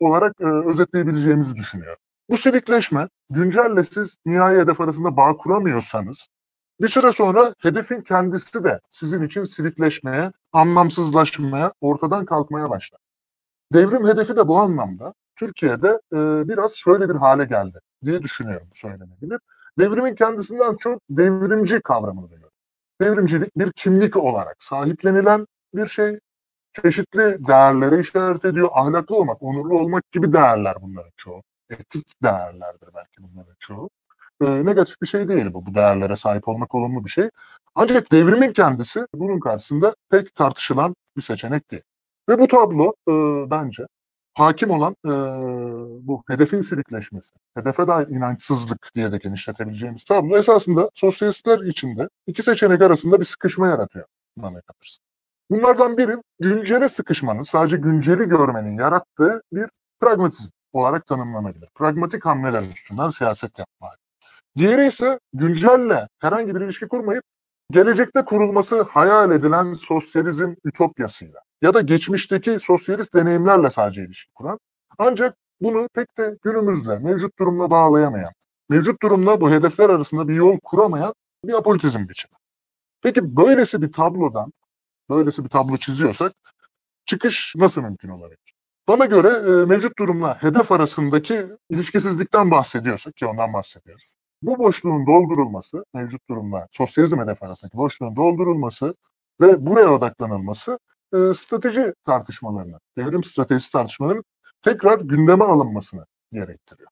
[0.00, 1.98] olarak e, özetleyebileceğimizi düşünüyorum.
[2.30, 6.28] Bu silikleşme güncelle siz nihai hedef arasında bağ kuramıyorsanız
[6.82, 13.00] bir süre sonra hedefin kendisi de sizin için silikleşmeye, anlamsızlaşmaya, ortadan kalkmaya başlar.
[13.72, 19.38] Devrim hedefi de bu anlamda Türkiye'de e, biraz şöyle bir hale geldi diye düşünüyorum söylenebilir.
[19.78, 22.56] Devrimin kendisinden çok devrimci kavramını duyuyorum.
[23.00, 26.18] Devrimcilik bir kimlik olarak sahiplenilen bir şey.
[26.82, 28.68] Çeşitli değerlere işaret ediyor.
[28.72, 31.42] Ahlaklı olmak, onurlu olmak gibi değerler bunların çoğu.
[31.70, 33.90] Etik değerlerdir belki bunların çoğu
[34.42, 35.66] e, negatif bir şey değil bu.
[35.66, 37.30] Bu değerlere sahip olmak olumlu bir şey.
[37.74, 41.82] Ancak devrimin kendisi bunun karşısında pek tartışılan bir seçenek değil.
[42.28, 43.12] Ve bu tablo e,
[43.50, 43.86] bence
[44.34, 45.10] hakim olan e,
[46.06, 52.82] bu hedefin silikleşmesi, hedefe dair inançsızlık diye de genişletebileceğimiz tablo esasında sosyalistler içinde iki seçenek
[52.82, 55.02] arasında bir sıkışma yaratıyor bana kalırsa.
[55.50, 59.66] Bunlardan biri güncele sıkışmanın, sadece günceli görmenin yarattığı bir
[60.00, 61.68] pragmatizm olarak tanımlanabilir.
[61.74, 63.90] Pragmatik hamleler üstünden siyaset yapma.
[64.56, 67.24] Diğeri ise güncelle herhangi bir ilişki kurmayıp
[67.70, 74.58] gelecekte kurulması hayal edilen sosyalizm ütopyasıyla ya da geçmişteki sosyalist deneyimlerle sadece ilişki kuran
[74.98, 78.32] ancak bunu pek de günümüzle, mevcut durumla bağlayamayan,
[78.68, 82.36] mevcut durumla bu hedefler arasında bir yol kuramayan bir apolitizm biçimi.
[83.02, 84.52] Peki böylesi bir tablodan,
[85.10, 86.32] böylesi bir tablo çiziyorsak
[87.06, 88.54] çıkış nasıl mümkün olabilir?
[88.88, 94.16] Bana göre e, mevcut durumla hedef arasındaki ilişkisizlikten bahsediyorsak ki ondan bahsediyoruz.
[94.42, 98.94] Bu boşluğun doldurulması, mevcut durumda sosyalizm hedef arasındaki boşluğun doldurulması
[99.40, 100.78] ve buraya odaklanılması
[101.14, 104.24] e, strateji tartışmalarını, devrim stratejisi tartışmalarının
[104.62, 106.90] tekrar gündeme alınmasını gerektiriyor.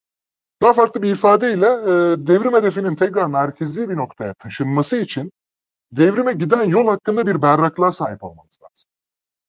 [0.63, 5.33] Daha farklı bir ifadeyle e, devrim hedefinin tekrar merkezi bir noktaya taşınması için
[5.93, 8.91] devrime giden yol hakkında bir berraklığa sahip olmamız lazım.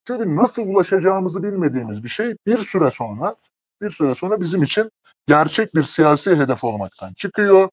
[0.06, 3.34] Çünkü nasıl ulaşacağımızı bilmediğimiz bir şey bir süre sonra
[3.82, 4.90] bir süre sonra bizim için
[5.26, 7.68] gerçek bir siyasi hedef olmaktan çıkıyor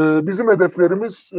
[0.00, 1.38] e, bizim hedeflerimiz e,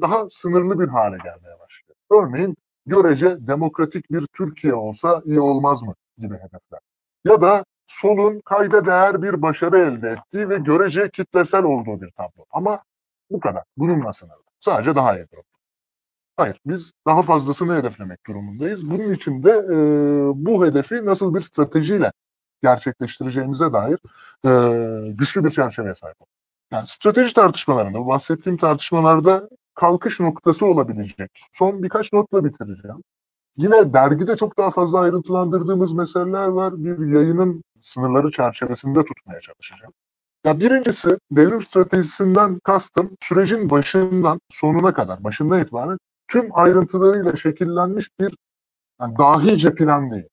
[0.00, 1.96] daha sınırlı bir hale gelmeye başlıyor.
[2.10, 2.56] Örneğin
[2.86, 6.80] görece demokratik bir Türkiye olsa iyi olmaz mı gibi hedefler.
[7.24, 12.44] Ya da solun kayda değer bir başarı elde ettiği ve görece kitlesel olduğu bir tablo.
[12.50, 12.82] Ama
[13.30, 13.62] bu kadar.
[13.76, 14.42] Bununla sınırlı.
[14.60, 15.44] Sadece daha iyi durum.
[16.36, 18.90] Hayır, biz daha fazlasını hedeflemek durumundayız.
[18.90, 19.76] Bunun için de e,
[20.46, 22.12] bu hedefi nasıl bir stratejiyle
[22.62, 23.98] gerçekleştireceğimize dair
[24.46, 26.39] e, güçlü bir çerçeveye sahip olalım.
[26.72, 31.30] Yani strateji tartışmalarında, bahsettiğim tartışmalarda kalkış noktası olabilecek.
[31.52, 33.02] Son birkaç notla bitireceğim.
[33.56, 36.84] Yine dergide çok daha fazla ayrıntılandırdığımız meseleler var.
[36.84, 39.92] Bir yayının sınırları çerçevesinde tutmaya çalışacağım.
[40.44, 45.98] Ya birincisi devrim stratejisinden kastım sürecin başından sonuna kadar, başından itibaren
[46.28, 48.34] tüm ayrıntılarıyla şekillenmiş bir
[49.00, 50.28] yani dahice plan değil.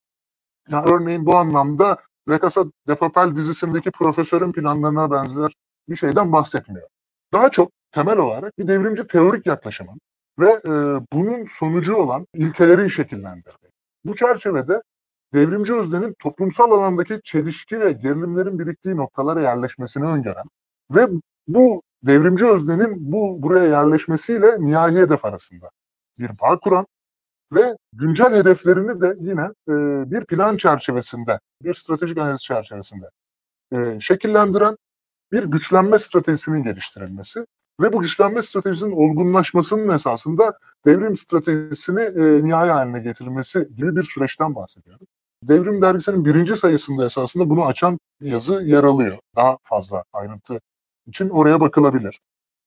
[0.70, 1.98] Yani örneğin bu anlamda
[2.30, 5.54] La Casa de Papel dizisindeki profesörün planlarına benzer
[5.90, 6.88] bir şeyden bahsetmiyor.
[7.34, 10.00] Daha çok temel olarak bir devrimci teorik yaklaşımın
[10.40, 10.72] ve e,
[11.14, 13.72] bunun sonucu olan ilkeleri şekillendirdi.
[14.06, 14.82] Bu çerçevede
[15.34, 20.46] devrimci öznenin toplumsal alandaki çelişki ve gerilimlerin biriktiği noktalara yerleşmesini öngören
[20.92, 21.08] ve
[21.48, 25.70] bu devrimci öznenin bu buraya yerleşmesiyle nihai hedef arasında
[26.20, 26.88] bir bağ kuran
[27.54, 29.74] ve güncel hedeflerini de yine e,
[30.12, 33.10] bir plan çerçevesinde, bir stratejik analiz çerçevesinde
[33.74, 34.78] e, şekillendiren
[35.32, 37.46] bir güçlenme stratejisinin geliştirilmesi
[37.82, 44.56] ve bu güçlenme stratejisinin olgunlaşmasının esasında devrim stratejisini e, nihai haline getirilmesi gibi bir süreçten
[44.56, 45.08] bahsediyorum.
[45.44, 49.18] Devrim dergisinin birinci sayısında esasında bunu açan yazı yer alıyor.
[49.36, 50.60] Daha fazla ayrıntı
[51.08, 52.20] için oraya bakılabilir.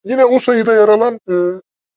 [0.05, 1.35] Yine o sayıda yer alan e,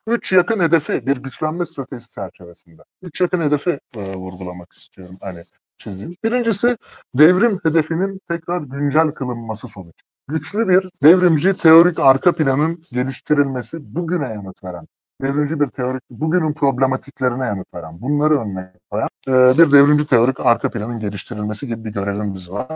[0.07, 2.81] üç yakın hedefi bir güçlenme stratejisi çerçevesinde.
[3.01, 5.43] Üç yakın hedefi e, vurgulamak istiyorum hani
[5.77, 6.15] çizdiğim.
[6.23, 6.77] Birincisi
[7.15, 9.95] devrim hedefinin tekrar güncel kılınması sonuç.
[10.27, 14.87] Güçlü bir devrimci teorik arka planın geliştirilmesi bugüne yanıt veren,
[15.21, 20.69] devrimci bir teorik, bugünün problematiklerine yanıt veren, bunları önüne koyan e, bir devrimci teorik arka
[20.69, 22.67] planın geliştirilmesi gibi bir görevimiz var.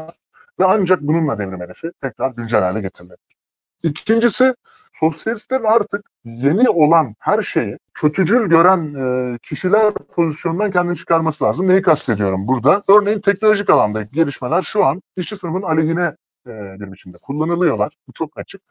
[0.60, 3.18] Ve ancak bununla devrim hedefi tekrar güncel hale getirilir.
[3.84, 4.56] İkincisi
[4.94, 11.68] sosyalistlerin artık yeni olan her şeyi kötücül gören e, kişiler pozisyonundan kendini çıkarması lazım.
[11.68, 12.84] Neyi kastediyorum burada?
[12.90, 16.16] Örneğin teknolojik alandaki gelişmeler şu an işçi sınıfın aleyhine
[16.48, 17.98] e, bir biçimde kullanılıyorlar.
[18.08, 18.62] Bu çok açık.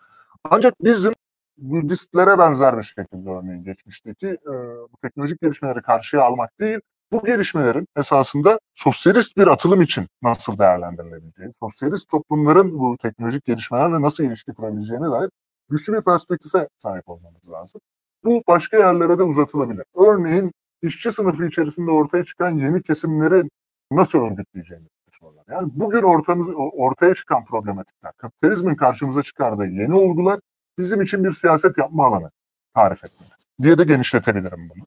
[0.44, 1.12] Ancak bizim
[1.58, 4.52] Budistlere benzer bir şekilde örneğin geçmişteki e,
[4.92, 6.80] bu teknolojik gelişmeleri karşıya almak değil,
[7.12, 14.24] bu gelişmelerin esasında sosyalist bir atılım için nasıl değerlendirilebileceği, sosyalist toplumların bu teknolojik gelişmelerle nasıl
[14.24, 15.30] ilişki kurabileceğine dair
[15.70, 17.80] güçlü bir perspektife sahip olmamız lazım.
[18.24, 19.84] Bu başka yerlere de uzatılabilir.
[19.94, 20.52] Örneğin
[20.82, 23.42] işçi sınıfı içerisinde ortaya çıkan yeni kesimleri
[23.90, 25.44] nasıl örgütleyeceğimiz sorular.
[25.50, 30.40] Yani bugün ortamız, ortaya çıkan problematikler, kapitalizmin karşımıza çıkardığı yeni olgular
[30.78, 32.30] bizim için bir siyaset yapma alanı
[32.74, 33.30] tarif etmeli
[33.62, 34.84] diye de genişletebilirim bunu.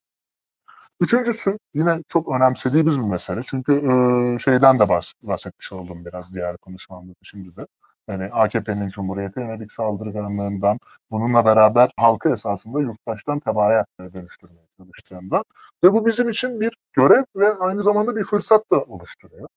[1.01, 3.41] Üçüncüsü yine çok önemsediğimiz bir mesele.
[3.49, 7.65] Çünkü e, şeyden de bahs bahsetmiş oldum biraz diğer konuşmamda şimdi de.
[8.07, 10.79] Yani AKP'nin Cumhuriyet'e yönelik saldırganlığından,
[11.11, 15.43] bununla beraber halkı esasında yurttaştan tebaaya dönüştürmeye çalıştığından.
[15.83, 19.47] Ve bu bizim için bir görev ve aynı zamanda bir fırsat da oluşturuyor.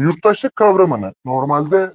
[0.00, 1.92] Yurttaşlık kavramını normalde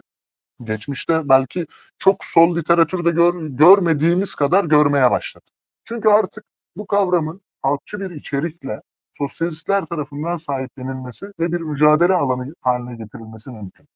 [0.63, 1.67] geçmişte belki
[1.99, 5.53] çok sol literatürde gör, görmediğimiz kadar görmeye başladık.
[5.85, 6.43] Çünkü artık
[6.77, 8.81] bu kavramın halkçı bir içerikle
[9.17, 13.87] sosyalistler tarafından sahiplenilmesi ve bir mücadele alanı haline getirilmesi mümkün.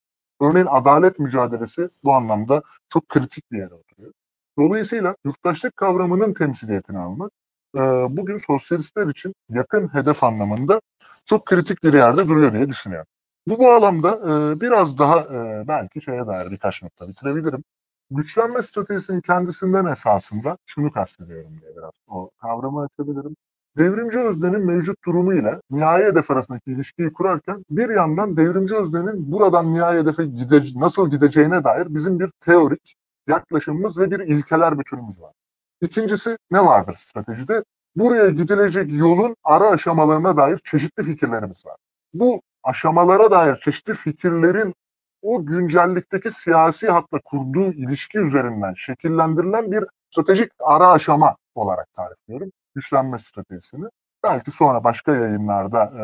[0.41, 4.13] Örneğin adalet mücadelesi bu anlamda çok kritik bir yere oturuyor.
[4.57, 7.31] Dolayısıyla yurttaşlık kavramının temsiliyetini almak
[7.75, 7.79] e,
[8.09, 10.81] bugün sosyalistler için yakın hedef anlamında
[11.25, 13.07] çok kritik bir yerde duruyor diye düşünüyorum.
[13.49, 17.63] Bu bağlamda e, biraz daha e, belki şeye dair birkaç nokta bitirebilirim.
[18.11, 23.35] Güçlenme stratejisinin kendisinden esasında şunu kastediyorum diye biraz o kavramı açabilirim
[23.77, 29.73] devrimci öznenin mevcut durumu ile nihai hedef arasındaki ilişkiyi kurarken bir yandan devrimci öznenin buradan
[29.73, 32.95] nihai hedefe gide, nasıl gideceğine dair bizim bir teorik
[33.27, 35.33] yaklaşımımız ve bir ilkeler bütünümüz var.
[35.81, 37.63] İkincisi ne vardır stratejide?
[37.95, 41.75] Buraya gidilecek yolun ara aşamalarına dair çeşitli fikirlerimiz var.
[42.13, 44.75] Bu aşamalara dair çeşitli fikirlerin
[45.21, 53.19] o güncellikteki siyasi hatta kurduğu ilişki üzerinden şekillendirilen bir stratejik ara aşama olarak tarifliyorum güçlenme
[53.19, 53.85] stratejisini.
[54.23, 56.03] Belki sonra başka yayınlarda e,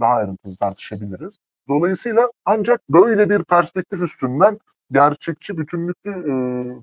[0.00, 1.36] daha ayrıntılı tartışabiliriz.
[1.68, 4.58] Dolayısıyla ancak böyle bir perspektif üstünden
[4.90, 6.34] gerçekçi, bütünlüklü e,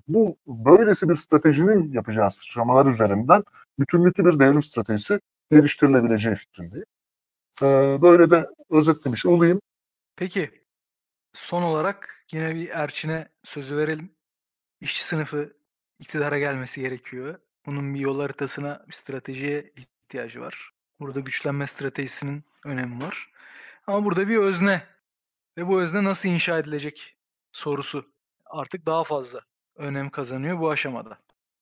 [0.07, 3.43] bu böylesi bir stratejinin yapacağı sıçramalar üzerinden
[3.79, 5.19] bütünlüklü bir devrim stratejisi
[5.51, 6.85] geliştirilebileceği fikrindeyim.
[7.61, 7.65] E,
[8.01, 9.61] böyle de özetlemiş olayım.
[10.15, 10.51] Peki
[11.33, 14.11] son olarak yine bir Erçin'e sözü verelim.
[14.81, 15.53] İşçi sınıfı
[15.99, 17.35] iktidara gelmesi gerekiyor.
[17.65, 20.71] Bunun bir yol haritasına, bir stratejiye ihtiyacı var.
[20.99, 23.31] Burada güçlenme stratejisinin önemi var.
[23.87, 24.83] Ama burada bir özne
[25.57, 27.17] ve bu özne nasıl inşa edilecek
[27.51, 28.05] sorusu
[28.45, 29.41] artık daha fazla
[29.75, 31.17] önem kazanıyor bu aşamada.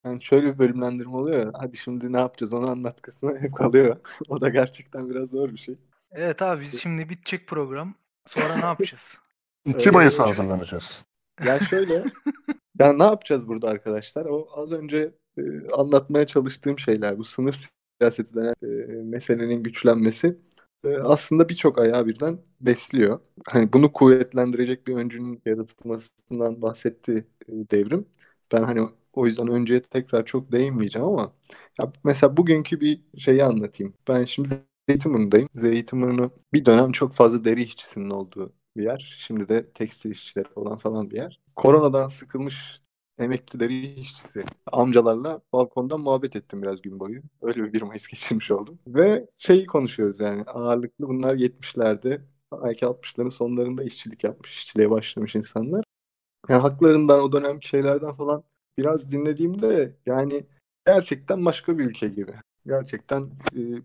[0.05, 1.51] Yani şöyle bir bölümlendirme oluyor ya.
[1.53, 3.97] Hadi şimdi ne yapacağız onu anlat kısmı hep kalıyor.
[4.29, 5.75] o da gerçekten biraz zor bir şey.
[6.11, 7.95] Evet abi biz şimdi bitecek program.
[8.27, 9.19] Sonra ne yapacağız?
[9.65, 11.05] 2 Mayıs'a hazırlanacağız.
[11.43, 11.93] Ya şöyle.
[12.79, 14.25] ya ne yapacağız burada arkadaşlar?
[14.25, 15.41] O az önce e,
[15.73, 17.17] anlatmaya çalıştığım şeyler.
[17.17, 17.69] Bu sınır
[18.01, 18.67] siyaseti denen e,
[19.03, 20.37] meselenin güçlenmesi.
[20.85, 23.19] e, aslında birçok ayağı birden besliyor.
[23.47, 28.05] Hani bunu kuvvetlendirecek bir öncünün yaratılmasından bahsetti e, devrim.
[28.53, 31.33] Ben hani o yüzden önceye tekrar çok değinmeyeceğim ama
[31.79, 33.93] ya mesela bugünkü bir şeyi anlatayım.
[34.07, 34.49] Ben şimdi
[34.89, 35.49] Zeytinburnu'ndayım.
[35.53, 39.17] Zeytinburnu bir dönem çok fazla deri işçisinin olduğu bir yer.
[39.19, 41.39] Şimdi de tekstil işçileri olan falan bir yer.
[41.55, 42.81] Koronadan sıkılmış
[43.19, 47.21] emekli deri işçisi amcalarla balkonda muhabbet ettim biraz gün boyu.
[47.41, 48.79] Öyle bir 1 Mayıs geçirmiş oldum.
[48.87, 52.21] Ve şeyi konuşuyoruz yani ağırlıklı bunlar 70'lerde
[52.63, 55.83] belki 60'ların sonlarında işçilik yapmış, işçiliğe başlamış insanlar.
[56.49, 58.43] Yani haklarından o dönemki şeylerden falan
[58.77, 60.45] biraz dinlediğimde yani
[60.85, 62.33] gerçekten başka bir ülke gibi.
[62.67, 63.29] Gerçekten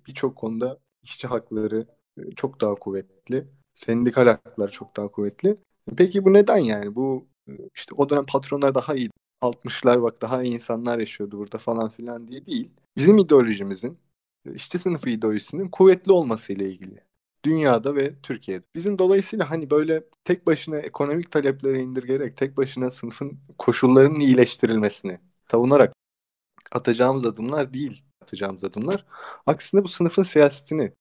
[0.07, 1.87] birçok konuda işçi hakları
[2.19, 3.49] e, çok daha kuvvetli.
[3.75, 5.57] Sendikal haklar çok daha kuvvetli.
[5.97, 6.95] Peki bu neden yani?
[6.95, 9.11] Bu e, işte o dönem patronlar daha iyi
[9.43, 12.71] 60'lar bak daha iyi insanlar yaşıyordu burada falan filan diye değil.
[12.97, 13.99] Bizim ideolojimizin,
[14.55, 17.05] işçi sınıfı ideolojisinin kuvvetli olması ile ilgili.
[17.45, 18.65] Dünyada ve Türkiye'de.
[18.75, 25.93] Bizim dolayısıyla hani böyle tek başına ekonomik taleplere indirgerek tek başına sınıfın koşullarının iyileştirilmesini savunarak
[26.73, 29.05] atacağımız adımlar değil atacağımız adımlar.
[29.47, 30.93] Aksine bu sınıfın siyasetini,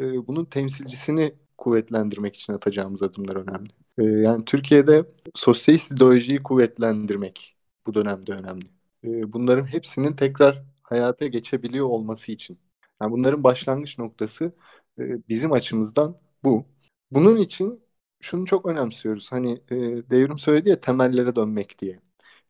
[0.00, 3.70] e, bunun temsilcisini kuvvetlendirmek için atacağımız adımlar önemli.
[3.98, 5.04] E, yani Türkiye'de
[5.34, 7.56] sosyalist ideolojiyi kuvvetlendirmek
[7.86, 8.66] bu dönemde önemli.
[9.04, 12.58] E, bunların hepsinin tekrar hayata geçebiliyor olması için.
[13.02, 14.52] Yani bunların başlangıç noktası
[14.98, 16.66] e, bizim açımızdan bu.
[17.10, 17.84] Bunun için
[18.20, 19.32] şunu çok önemsiyoruz.
[19.32, 19.76] Hani e,
[20.10, 22.00] devrim söyledi ya temellere dönmek diye.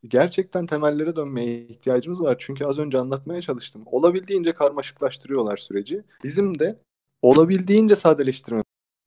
[0.08, 2.36] Gerçekten temellere dönmeye ihtiyacımız var.
[2.38, 3.82] Çünkü az önce anlatmaya çalıştım.
[3.86, 6.04] Olabildiğince karmaşıklaştırıyorlar süreci.
[6.24, 6.80] Bizim de
[7.22, 8.62] olabildiğince sadeleştirme.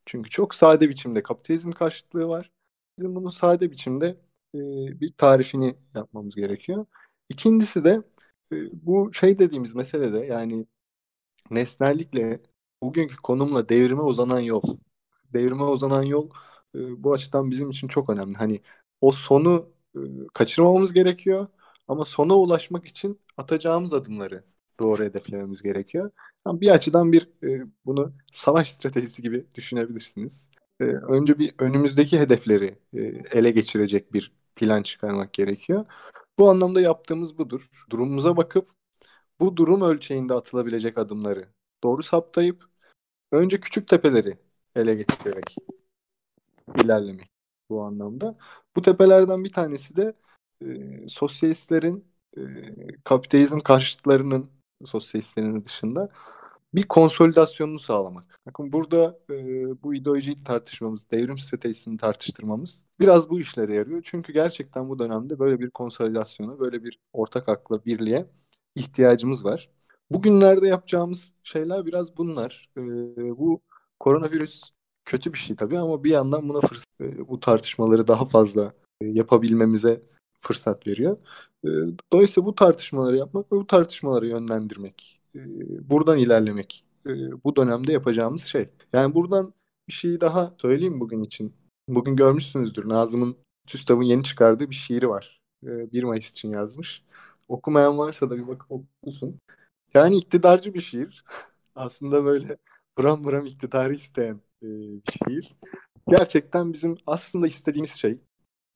[0.05, 2.51] Çünkü çok sade biçimde kapitalizm karşıtlığı var.
[2.97, 4.07] Bizim bunu sade biçimde
[4.55, 4.59] e,
[5.01, 6.85] bir tarifini yapmamız gerekiyor.
[7.29, 8.01] İkincisi de
[8.51, 10.65] e, bu şey dediğimiz meselede yani
[11.51, 12.41] nesnellikle
[12.83, 14.77] bugünkü konumla devrime uzanan yol.
[15.33, 16.29] Devrime uzanan yol
[16.75, 18.37] e, bu açıdan bizim için çok önemli.
[18.37, 18.61] Hani
[19.01, 19.69] o sonu
[20.05, 21.47] e, kaçırmamamız gerekiyor
[21.87, 24.43] ama sona ulaşmak için atacağımız adımları
[24.79, 26.11] doğru hedeflememiz gerekiyor.
[26.47, 30.47] Yani bir açıdan bir e, bunu savaş stratejisi gibi düşünebilirsiniz.
[30.79, 32.99] E, önce bir önümüzdeki hedefleri e,
[33.31, 35.85] ele geçirecek bir plan çıkarmak gerekiyor.
[36.39, 37.69] Bu anlamda yaptığımız budur.
[37.89, 38.69] Durumumuza bakıp
[39.39, 41.49] bu durum ölçeğinde atılabilecek adımları
[41.83, 42.65] doğru saptayıp
[43.31, 44.37] önce küçük tepeleri
[44.75, 45.55] ele geçirerek
[46.83, 47.29] ilerlemek
[47.69, 48.37] bu anlamda.
[48.77, 50.13] Bu tepelerden bir tanesi de
[50.65, 50.65] e,
[51.09, 52.05] sosyalistlerin
[52.37, 52.41] e,
[53.03, 54.51] kapitalizm karşıtlarının
[54.85, 56.09] sosyalistlerin dışında
[56.73, 58.39] bir konsolidasyonunu sağlamak.
[58.45, 59.35] Bakın burada e,
[59.83, 64.01] bu ideolojiyi tartışmamız, devrim stratejisini tartıştırmamız biraz bu işlere yarıyor.
[64.05, 68.25] Çünkü gerçekten bu dönemde böyle bir konsolidasyona, böyle bir ortak akla, birliğe
[68.75, 69.69] ihtiyacımız var.
[70.11, 72.69] Bugünlerde yapacağımız şeyler biraz bunlar.
[72.77, 72.81] E,
[73.37, 73.61] bu
[73.99, 74.76] koronavirüs
[75.07, 79.05] kötü bir şey tabii ama bir yandan buna fırsat, e, bu tartışmaları daha fazla e,
[79.07, 80.01] yapabilmemize
[80.41, 81.17] fırsat veriyor.
[81.65, 81.69] E,
[82.13, 85.19] dolayısıyla bu tartışmaları yapmak ve bu tartışmaları yönlendirmek,
[85.81, 86.83] buradan ilerlemek
[87.43, 88.69] bu dönemde yapacağımız şey.
[88.93, 89.53] Yani buradan
[89.87, 91.53] bir şey daha söyleyeyim bugün için.
[91.89, 93.35] Bugün görmüşsünüzdür Nazım'ın
[93.67, 95.41] TÜSTAV'ın yeni çıkardığı bir şiiri var.
[95.63, 97.03] E, 1 Mayıs için yazmış.
[97.47, 99.39] Okumayan varsa da bir bakıp okusun.
[99.93, 101.23] Yani iktidarcı bir şiir.
[101.75, 102.57] Aslında böyle
[102.97, 105.55] buram buram iktidarı isteyen e, bir şiir.
[106.07, 108.17] Gerçekten bizim aslında istediğimiz şey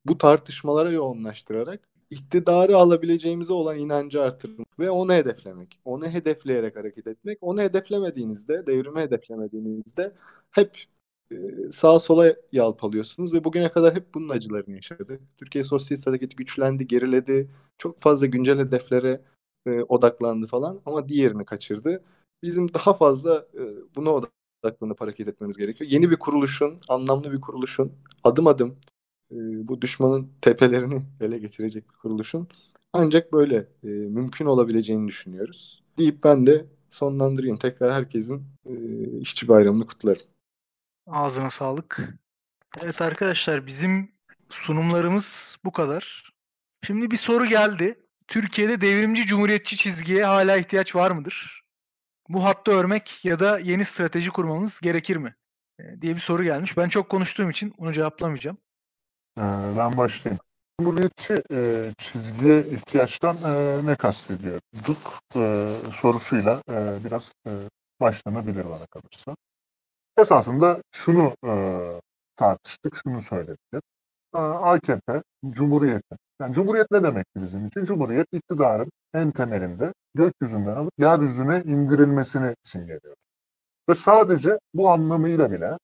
[0.05, 5.79] bu tartışmalara yoğunlaştırarak iktidarı alabileceğimize olan inancı artırmak ve onu hedeflemek.
[5.85, 7.37] Onu hedefleyerek hareket etmek.
[7.41, 10.13] Onu hedeflemediğinizde, devrimi hedeflemediğinizde
[10.51, 10.77] hep
[11.31, 11.35] e,
[11.71, 15.19] sağa sola yalpalıyorsunuz ve bugüne kadar hep bunun acılarını yaşadı.
[15.37, 17.49] Türkiye Sosyalist Hareketi güçlendi, geriledi.
[17.77, 19.21] Çok fazla güncel hedeflere
[19.65, 22.03] e, odaklandı falan ama diğerini kaçırdı.
[22.43, 23.61] Bizim daha fazla e,
[23.95, 24.21] buna
[24.63, 25.89] odaklanıp hareket etmemiz gerekiyor.
[25.89, 27.93] Yeni bir kuruluşun, anlamlı bir kuruluşun
[28.23, 28.77] adım adım
[29.31, 29.35] e,
[29.67, 32.47] bu düşmanın tepelerini ele geçirecek bir kuruluşun
[32.93, 35.83] ancak böyle e, mümkün olabileceğini düşünüyoruz.
[35.97, 37.57] Deyip ben de sonlandırayım.
[37.57, 38.73] Tekrar herkesin e,
[39.19, 40.23] işçi bayramını kutlarım.
[41.07, 42.13] Ağzına sağlık.
[42.81, 44.11] Evet arkadaşlar bizim
[44.49, 46.31] sunumlarımız bu kadar.
[46.83, 47.99] Şimdi bir soru geldi.
[48.27, 51.60] Türkiye'de devrimci cumhuriyetçi çizgiye hala ihtiyaç var mıdır?
[52.33, 55.35] Bu hattı örmek ya da yeni strateji kurmamız gerekir mi?
[55.79, 56.77] E, diye bir soru gelmiş.
[56.77, 58.57] Ben çok konuştuğum için onu cevaplamayacağım.
[59.37, 59.41] Ee,
[59.77, 60.39] ben başlayayım.
[60.79, 65.71] Cumhuriyetçi e, çizgiye ihtiyaçtan e, ne kastediyorduk e,
[66.01, 67.51] sorusuyla e, biraz e,
[68.01, 69.35] başlanabilir bana kalırsa.
[70.17, 71.53] Esasında şunu e,
[72.35, 73.59] tartıştık, şunu söyledik.
[74.35, 76.15] E, AKP, Cumhuriyeti.
[76.41, 77.85] Yani Cumhuriyet ne demekti bizim için?
[77.85, 83.15] Cumhuriyet iktidarın en temelinde gökyüzünden alıp yeryüzüne indirilmesini simgeliyor.
[83.89, 85.77] Ve sadece bu anlamıyla bile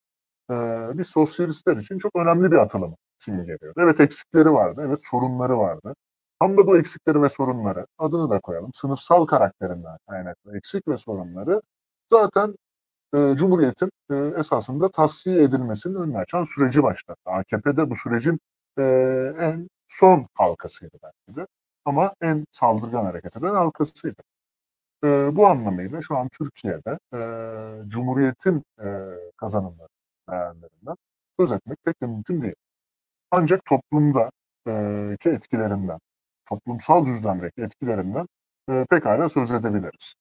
[0.52, 0.56] e,
[0.98, 3.74] bir sosyalistler için çok önemli bir atılım simgeliyor.
[3.78, 5.96] Evet eksikleri vardı, evet sorunları vardı.
[6.40, 11.62] Tam da bu eksikleri ve sorunları, adını da koyalım, sınıfsal karakterinden kaynaklı eksik ve sorunları
[12.12, 12.56] zaten
[13.16, 17.22] e, Cumhuriyet'in e, esasında tasfiye edilmesinin önünü açan süreci başlattı.
[17.32, 18.40] AKP'de bu sürecin
[18.80, 18.84] e,
[19.40, 21.48] en son halkasıydı belki de
[21.88, 24.22] ama en saldırgan hareket eden halkasıydı.
[25.04, 27.20] E, bu anlamıyla şu an Türkiye'de e,
[27.90, 28.88] Cumhuriyet'in e,
[29.38, 29.90] kazanımları
[30.30, 30.96] değerlerinden
[31.38, 32.56] söz etmek pek de mümkün değil.
[33.32, 34.32] Ancak toplumda
[34.68, 36.00] e, ki etkilerinden,
[36.50, 38.28] toplumsal düzlemdeki etkilerinden
[38.70, 40.16] e, pekala söz edebiliriz.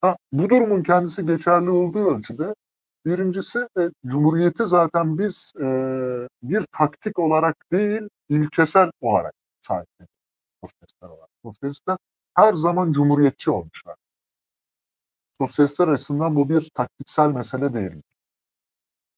[0.00, 2.54] Ha, bu durumun kendisi geçerli olduğu ölçüde
[3.06, 5.66] birincisi e, Cumhuriyeti zaten biz e,
[6.42, 10.17] bir taktik olarak değil, ilkesel olarak sahipleniyoruz.
[10.64, 11.30] Sosyalistler olarak.
[11.42, 11.98] Sosyalistler
[12.34, 13.96] her zaman cumhuriyetçi olmuşlar.
[15.40, 18.02] Sosyalistler açısından bu bir taktiksel mesele değil.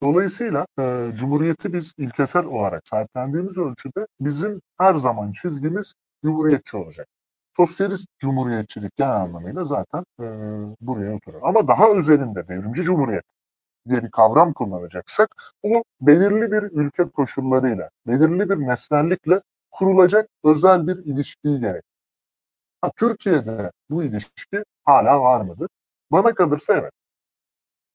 [0.02, 7.08] Dolayısıyla e, Cumhuriyeti biz ilkesel olarak sahiplendiğimiz ölçüde bizim her zaman çizgimiz Cumhuriyetçi olacak.
[7.56, 10.24] Sosyalist Cumhuriyetçilik genel anlamıyla zaten e,
[10.80, 11.38] buraya oturur.
[11.42, 13.24] Ama daha özelinde devrimci Cumhuriyet
[13.88, 20.96] diye bir kavram kullanacaksak o belirli bir ülke koşullarıyla, belirli bir nesnellikle kurulacak özel bir
[20.96, 21.84] ilişkiyi gerek.
[22.80, 25.68] Ha, Türkiye'de bu ilişki hala var mıdır?
[26.12, 26.92] Bana kalırsa evet.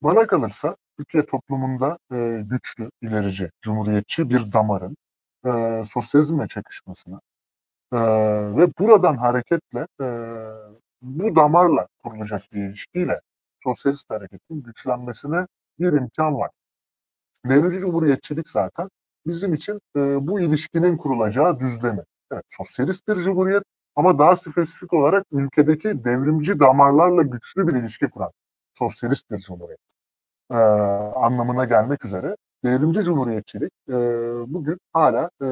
[0.01, 4.97] Bana kalırsa Türkiye toplumunda e, güçlü, ilerici, cumhuriyetçi bir damarın
[5.45, 7.19] e, sosyalizmle çakışmasına
[7.93, 7.97] e,
[8.57, 10.07] ve buradan hareketle e,
[11.01, 13.21] bu damarla kurulacak bir ilişkiyle
[13.59, 15.47] sosyalist hareketin güçlenmesine
[15.79, 16.51] bir imkan var.
[17.45, 18.89] Devrimci cumhuriyetçilik zaten
[19.27, 22.03] bizim için e, bu ilişkinin kurulacağı düzlemi.
[22.31, 23.63] Evet, sosyalist bir cumhuriyet
[23.95, 28.31] ama daha spesifik olarak ülkedeki devrimci damarlarla güçlü bir ilişki kuran
[28.73, 29.79] sosyalist bir cumhuriyet
[30.51, 30.55] e,
[31.15, 33.93] anlamına gelmek üzere devrimci cumhuriyetçilik e,
[34.53, 35.47] bugün hala e,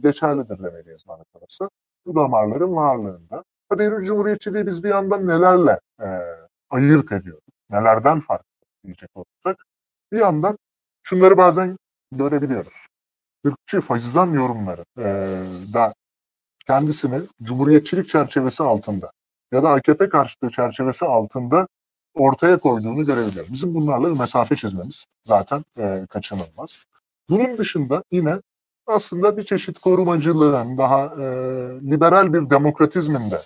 [0.00, 1.68] geçerlidir demeliyiz bana kalırsa.
[2.06, 3.44] Bu damarların varlığında.
[3.78, 6.06] Devrimci cumhuriyetçiliği biz bir yandan nelerle e,
[6.70, 8.46] ayırt ediyoruz, nelerden farklı
[8.84, 9.64] diyecek olursak
[10.12, 10.58] bir yandan
[11.02, 11.76] şunları bazen
[12.12, 12.74] görebiliyoruz.
[13.44, 15.04] Türkçü faşizan yorumları e,
[15.74, 15.94] da
[16.66, 19.10] kendisini cumhuriyetçilik çerçevesi altında
[19.52, 21.68] ya da AKP karşıtı çerçevesi altında
[22.14, 23.52] ortaya koyduğunu görebiliyoruz.
[23.52, 26.86] Bizim bunlarla bir mesafe çizmemiz zaten e, kaçınılmaz.
[27.30, 28.40] Bunun dışında yine
[28.86, 31.24] aslında bir çeşit korumacılığın, daha e,
[31.90, 33.40] liberal bir demokratizmin de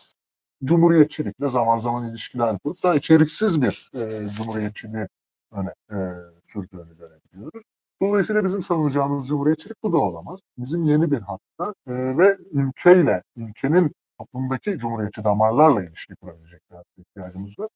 [0.64, 5.06] cumhuriyetçilikle zaman zaman ilişkiler kurup daha içeriksiz bir e, cumhuriyetçiliği
[5.52, 5.96] öne e,
[6.42, 7.64] sürdüğünü görebiliyoruz.
[8.02, 10.40] Dolayısıyla bizim savunacağımız cumhuriyetçilik bu da olamaz.
[10.58, 17.58] Bizim yeni bir hatta e, ve ülkeyle, ülkenin toplumdaki cumhuriyetçi damarlarla ilişki kurabilecek bir ihtiyacımız
[17.58, 17.68] var.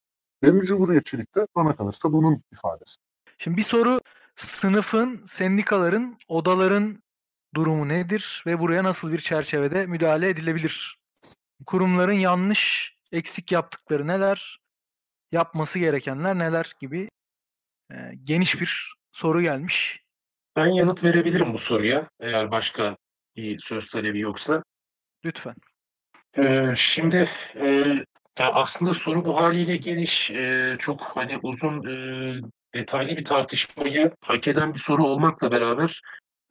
[0.42, 2.96] Benim cumhuriyetçilikte bana kalırsa bunun ifadesi.
[3.38, 4.00] Şimdi bir soru
[4.36, 7.02] sınıfın, sendikaların, odaların
[7.54, 10.98] durumu nedir ve buraya nasıl bir çerçevede müdahale edilebilir?
[11.66, 14.60] Kurumların yanlış, eksik yaptıkları neler,
[15.32, 17.08] yapması gerekenler neler gibi
[17.92, 20.04] e, geniş bir soru gelmiş.
[20.56, 22.96] Ben yanıt verebilirim bu soruya eğer başka
[23.36, 24.62] bir söz talebi yoksa.
[25.24, 25.54] Lütfen.
[26.38, 27.66] Ee, şimdi e,
[28.38, 31.94] ya aslında soru bu haliyle geniş, e, çok hani uzun, e,
[32.74, 36.02] detaylı bir tartışmayı hak eden bir soru olmakla beraber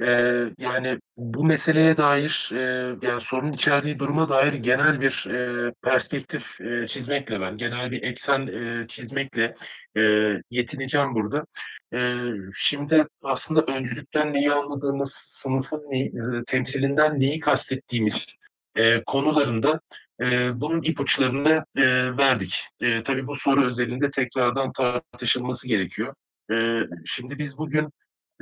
[0.01, 0.11] e,
[0.57, 2.59] yani bu meseleye dair, e,
[3.01, 8.47] yani sorunun içerdiği duruma dair genel bir e, perspektif e, çizmekle ben, genel bir eksen
[8.47, 9.55] e, çizmekle
[9.97, 10.01] e,
[10.49, 11.45] yetineceğim burada.
[11.93, 12.15] E,
[12.55, 18.37] şimdi aslında öncülükten neyi anladığımız, sınıfın ne, e, temsilinden neyi kastettiğimiz
[18.75, 19.81] e, konularında
[20.21, 22.63] e, bunun ipuçlarını e, verdik.
[22.81, 26.15] E, tabii bu soru özelinde tekrardan tartışılması gerekiyor.
[26.51, 27.89] E, şimdi biz bugün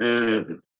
[0.02, 0.06] e,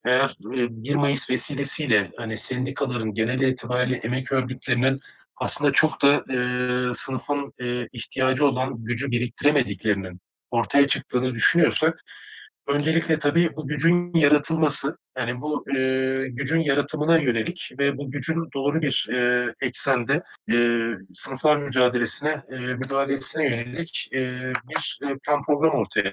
[0.04, 5.00] eğer e, 1 Mayıs vesilesiyle hani sendikaların genel itibariyle emek örgütlerinin
[5.36, 6.38] aslında çok da e,
[6.94, 10.20] sınıfın e, ihtiyacı olan gücü biriktiremediklerinin
[10.50, 12.04] ortaya çıktığını düşünüyorsak
[12.66, 18.82] öncelikle tabii bu gücün yaratılması, yani bu e, gücün yaratımına yönelik ve bu gücün doğru
[18.82, 20.22] bir e, eksende
[20.52, 20.54] e,
[21.14, 26.12] sınıflar mücadelesine, e, müdahalesine yönelik e, bir e, plan program ortaya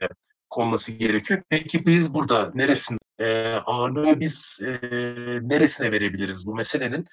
[0.49, 1.43] konması gerekiyor.
[1.49, 4.69] Peki biz burada neresinde e, ağırlığı biz e,
[5.41, 7.05] neresine verebiliriz bu meselenin?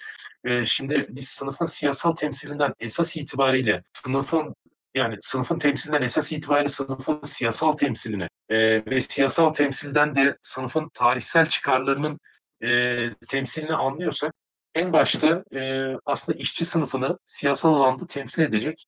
[0.44, 4.54] E, şimdi biz sınıfın siyasal temsilinden esas itibariyle sınıfın
[4.94, 11.46] yani sınıfın temsilinden esas itibariyle sınıfın siyasal temsilini e, ve siyasal temsilden de sınıfın tarihsel
[11.46, 12.18] çıkarlarının
[12.62, 14.34] e, temsilini anlıyorsak
[14.74, 18.86] en başta e, aslında işçi sınıfını siyasal alanda temsil edecek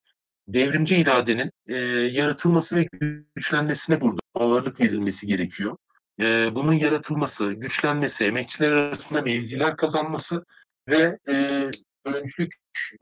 [0.49, 1.77] devrimci iradenin e,
[2.13, 2.89] yaratılması ve
[3.37, 5.77] güçlenmesine burada ağırlık verilmesi gerekiyor.
[6.21, 10.45] E, bunun yaratılması, güçlenmesi, emekçiler arasında mevziler kazanması
[10.89, 11.35] ve e,
[12.05, 12.53] öncülük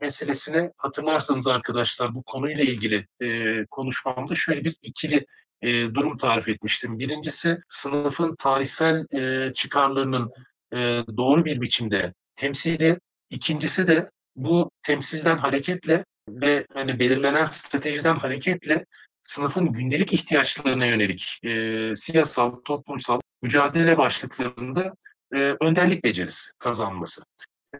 [0.01, 5.25] meselesine hatırlarsanız arkadaşlar bu konuyla ilgili e, konuşmamda şöyle bir ikili
[5.61, 6.99] e, durum tarif etmiştim.
[6.99, 10.31] Birincisi sınıfın tarihsel e, çıkarlarının
[10.73, 10.77] e,
[11.17, 12.99] doğru bir biçimde temsili.
[13.29, 18.85] İkincisi de bu temsilden hareketle ve hani belirlenen stratejiden hareketle
[19.23, 24.95] sınıfın gündelik ihtiyaçlarına yönelik e, siyasal, toplumsal mücadele başlıklarında
[25.33, 27.23] e, önderlik becerisi kazanması.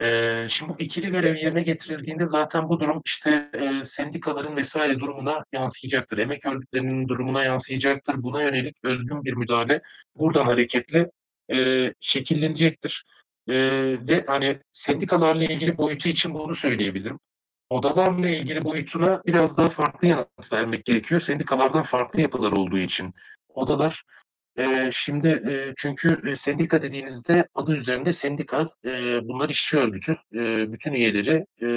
[0.02, 5.44] E, şimdi bu ikili görev yerine getirildiğinde zaten bu durum işte e, sendikaların vesaire durumuna
[5.54, 6.18] yansıyacaktır.
[6.18, 8.24] Emek örgütlerinin durumuna yansıyacaktır.
[8.24, 9.82] Buna yönelik özgün bir müdahale
[10.16, 11.12] buradan hareketle
[11.54, 13.06] e, şekillenecektir.
[13.48, 13.56] E,
[14.08, 17.20] ve hani sendikalarla ilgili boyutu için bunu söyleyebilirim.
[17.70, 21.22] Odalarla ilgili boyutuna biraz daha farklı yanıt vermek gerekiyor.
[21.22, 23.14] Sendikalardan farklı yapılar olduğu için.
[23.50, 24.04] Odalar
[24.58, 28.92] e, şimdi e, çünkü sendika dediğinizde adı üzerinde sendika e,
[29.28, 30.18] bunlar işçi örgütü.
[30.34, 31.68] E, bütün üyeleri e,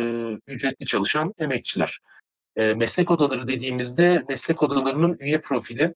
[0.47, 1.98] ücretli çalışan emekçiler.
[2.56, 5.94] E, meslek odaları dediğimizde meslek odalarının üye profili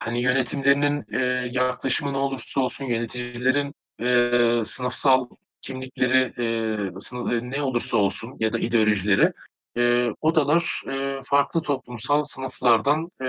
[0.00, 5.28] hani yönetimlerinin e, yaklaşımı ne olursa olsun yöneticilerin e, sınıfsal
[5.64, 9.32] kimlikleri e, sınıf, ne olursa olsun ya da ideolojileri
[9.76, 13.26] e, odalar e, farklı toplumsal sınıflardan e,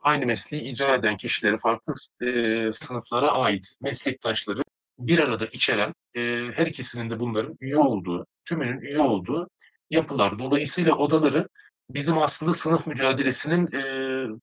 [0.00, 4.62] aynı mesleği icra eden kişileri farklı e, sınıflara ait meslektaşları
[4.98, 6.20] bir arada içeren e,
[6.54, 9.48] her ikisinin de bunların üye olduğu, tümünün üye olduğu
[9.90, 10.38] yapılar.
[10.38, 11.48] Dolayısıyla odaları
[11.90, 13.82] bizim aslında sınıf mücadelesinin e,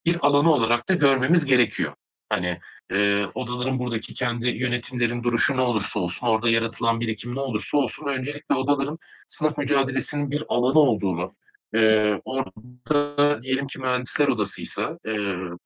[0.05, 1.93] bir alanı olarak da görmemiz gerekiyor.
[2.33, 2.59] Hani
[2.91, 8.07] e, odaların buradaki kendi yönetimlerin duruşu ne olursa olsun, orada yaratılan birikim ne olursa olsun,
[8.07, 8.97] öncelikle odaların
[9.27, 11.35] sınıf mücadelesinin bir alanı olduğunu,
[11.75, 15.11] e, orada diyelim ki mühendisler odasıysa, e,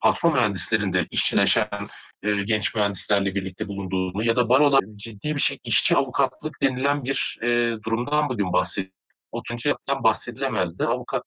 [0.00, 1.88] patron mühendislerin de işçileşen
[2.22, 7.38] e, genç mühendislerle birlikte bulunduğunu ya da baroda ciddi bir şey işçi avukatlık denilen bir
[7.42, 8.98] e, durumdan bugün bahsediyoruz.
[9.32, 9.42] O
[10.02, 10.84] bahsedilemezdi.
[10.84, 11.22] Avukat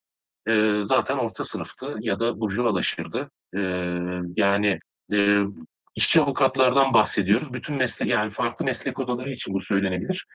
[0.47, 3.31] e, zaten orta sınıftı ya da burjuvalaşırdı.
[3.55, 3.59] E,
[4.35, 4.79] yani
[5.13, 5.43] e,
[5.95, 7.53] işçi avukatlardan bahsediyoruz.
[7.53, 10.25] Bütün meslek yani farklı meslek odaları için bu söylenebilir.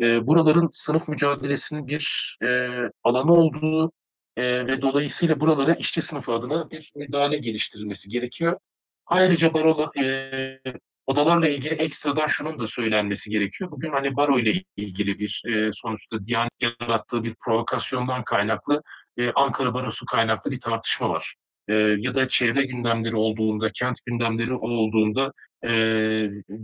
[0.00, 2.68] E, buraların sınıf mücadelesinin bir e,
[3.04, 3.92] alanı olduğu
[4.36, 8.58] e, ve dolayısıyla buralara işçi sınıfı adına bir müdahale geliştirilmesi gerekiyor.
[9.06, 10.60] Ayrıca barola, e,
[11.06, 13.70] odalarla ilgili ekstradan şunun da söylenmesi gerekiyor.
[13.70, 18.82] Bugün hani baro ile ilgili bir e, sonuçta Diyanet yarattığı bir provokasyondan kaynaklı
[19.16, 21.36] e, Ankara Barosu kaynaklı bir tartışma var
[21.68, 25.32] e, ya da çevre gündemleri olduğunda, kent gündemleri olduğunda
[25.64, 25.70] e,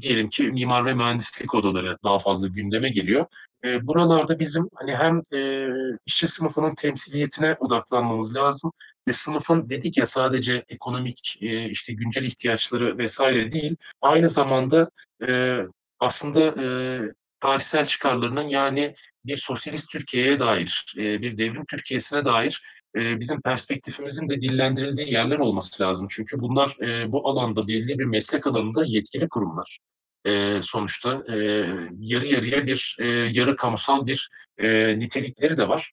[0.01, 3.27] diyelim ki mimar ve mühendislik odaları daha fazla gündeme geliyor.
[3.65, 5.69] E, buralarda bizim hani hem e,
[6.07, 8.73] işçi sınıfının temsiliyetine odaklanmamız lazım
[9.09, 14.91] ve sınıfın dedik ya sadece ekonomik e, işte güncel ihtiyaçları vesaire değil, aynı zamanda
[15.29, 15.61] e,
[16.01, 16.67] aslında e,
[17.41, 22.63] tarihsel çıkarlarının yani bir sosyalist Türkiye'ye dair, e, bir devrim Türkiye'sine dair
[22.97, 26.07] e, bizim perspektifimizin de dillendirildiği yerler olması lazım.
[26.11, 29.79] Çünkü bunlar e, bu alanda belli bir meslek alanında yetkili kurumlar.
[30.25, 31.11] E, sonuçta
[31.99, 32.97] yarı yarıya bir
[33.31, 34.31] yarı kamusal bir
[34.99, 35.93] nitelikleri de var.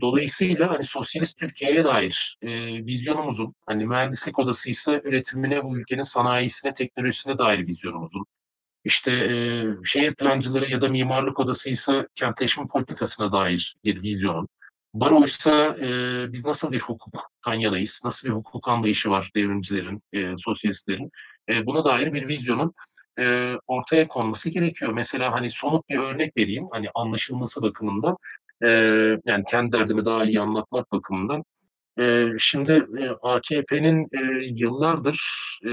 [0.00, 2.48] Dolayısıyla hani sosyalist Türkiye'ye dair e,
[2.86, 8.26] vizyonumuzun hani mühendislik odasıysa üretimine, bu ülkenin sanayisine, teknolojisine dair vizyonumuzun,
[8.84, 14.48] işte e, şehir plancıları ya da mimarlık odasıysa kentleşme politikasına dair bir vizyonun,
[15.00, 15.88] Baroysa e,
[16.32, 21.10] biz nasıl bir hukuktan yanayız, nasıl bir hukuk anlayışı var devrimcilerin, e, sosyalistlerin,
[21.48, 22.74] e, buna dair bir vizyonun
[23.18, 24.92] e, ortaya konması gerekiyor.
[24.92, 28.16] Mesela hani somut bir örnek vereyim, hani anlaşılması bakımından,
[28.62, 28.68] e,
[29.26, 31.44] yani kendi derdimi daha iyi anlatmak bakımından.
[31.98, 35.20] E, şimdi e, AKP'nin e, yıllardır
[35.64, 35.70] e,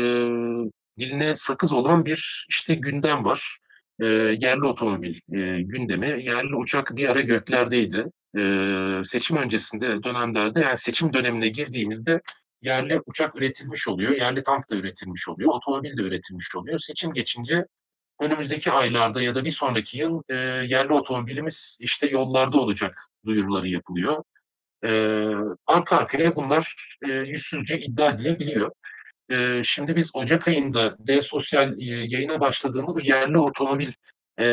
[1.00, 3.58] diline sakız olan bir işte gündem var.
[4.00, 8.06] E, yerli otomobil e, gündemi, yerli uçak bir ara göklerdeydi
[8.38, 12.22] e, seçim öncesinde dönemlerde yani seçim dönemine girdiğimizde
[12.61, 16.80] yerli uçak üretilmiş oluyor, yerli tank da üretilmiş oluyor, otomobil de üretilmiş oluyor.
[16.80, 17.65] Seçim geçince
[18.19, 20.35] önümüzdeki aylarda ya da bir sonraki yıl e,
[20.68, 24.23] yerli otomobilimiz işte yollarda olacak duyuruları yapılıyor.
[24.84, 24.89] E,
[25.68, 26.76] arka arkaya bunlar
[27.07, 28.72] e, yüzsüzce iddia edilebiliyor.
[29.30, 33.91] E, şimdi biz Ocak ayında D Sosyal e, yayına başladığında bu yerli otomobil
[34.39, 34.45] e,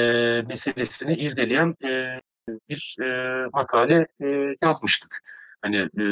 [0.48, 2.20] meselesini irdeleyen e,
[2.68, 5.22] bir e, makale e, yazmıştık.
[5.62, 6.04] Hani e,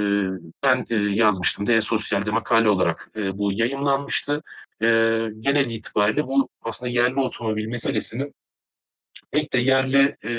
[0.63, 4.43] ben e, yazmıştım D Sosyal'de makale olarak e, bu yayınlanmıştı.
[4.83, 4.87] E,
[5.41, 8.35] genel itibariyle bu aslında yerli otomobil meselesinin
[9.31, 10.33] pek de yerli e,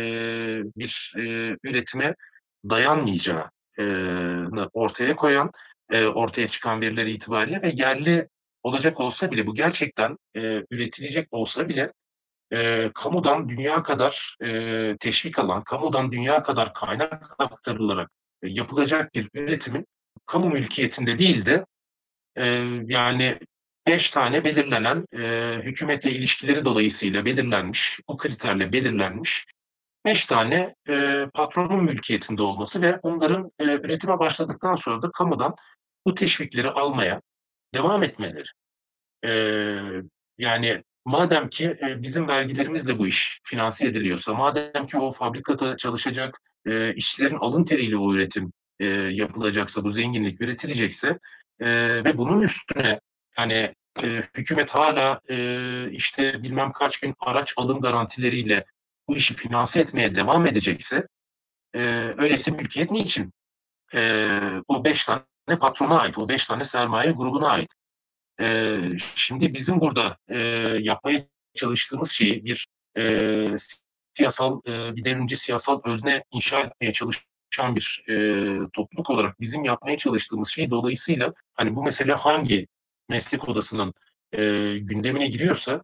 [0.75, 1.21] bir e,
[1.63, 2.15] üretime
[2.69, 3.49] dayanmayacağı
[4.73, 5.51] ortaya koyan,
[5.91, 8.27] e, ortaya çıkan veriler itibariyle ve yerli
[8.63, 10.39] olacak olsa bile bu gerçekten e,
[10.71, 11.93] üretilecek olsa bile
[12.53, 18.11] e, kamudan dünya kadar e, teşvik alan, kamudan dünya kadar kaynak aktarılarak
[18.43, 19.85] e, yapılacak bir üretimin
[20.25, 21.65] kamu mülkiyetinde değil de
[22.35, 22.45] e,
[22.85, 23.39] yani
[23.87, 29.45] beş tane belirlenen e, hükümetle ilişkileri dolayısıyla belirlenmiş, o kriterle belirlenmiş
[30.05, 35.55] beş tane e, patronun mülkiyetinde olması ve onların e, üretime başladıktan sonra da kamudan
[36.05, 37.21] bu teşvikleri almaya
[37.73, 38.47] devam etmeleri.
[39.25, 39.31] E,
[40.37, 46.41] yani madem ki e, bizim vergilerimizle bu iş finanse ediliyorsa, madem ki o fabrikada çalışacak
[46.65, 51.19] e, işçilerin alın teriyle o üretim e, yapılacaksa, bu zenginlik üretilecekse
[52.05, 52.99] ve bunun üstüne
[53.35, 53.75] hani
[54.37, 55.19] hükümet hala
[55.91, 58.65] işte bilmem kaç gün araç alım garantileriyle
[59.07, 61.07] bu işi finanse etmeye devam edecekse
[62.17, 63.33] öyleyse mülkiyet niçin?
[64.67, 67.78] O beş tane patrona ait, o beş tane sermaye grubuna ait.
[68.39, 68.75] E,
[69.15, 70.37] şimdi bizim burada e,
[70.79, 71.25] yapmaya
[71.55, 72.67] çalıştığımız şeyi bir
[72.97, 73.45] e,
[74.13, 78.15] siyasal, e, bir devrimci siyasal özne inşa etmeye çalışan bir e,
[78.73, 82.67] topluluk olarak bizim yapmaya çalıştığımız şey dolayısıyla hani bu mesele hangi
[83.09, 83.93] meslek odasının
[84.31, 84.39] e,
[84.77, 85.83] gündemine giriyorsa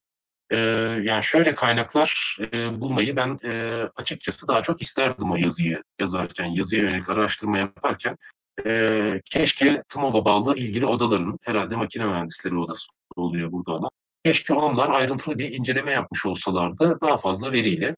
[0.49, 0.57] e,
[1.03, 6.81] yani şöyle kaynaklar e, bulmayı ben e, açıkçası daha çok isterdim o yazıyı yazarken, yazıya
[6.81, 8.17] yönelik araştırma yaparken.
[8.65, 13.89] E, keşke TMOB'a bağlı ilgili odaların, herhalde makine mühendisleri odası oluyor burada olan.
[14.25, 17.95] Keşke onlar ayrıntılı bir inceleme yapmış olsalardı daha fazla veriyle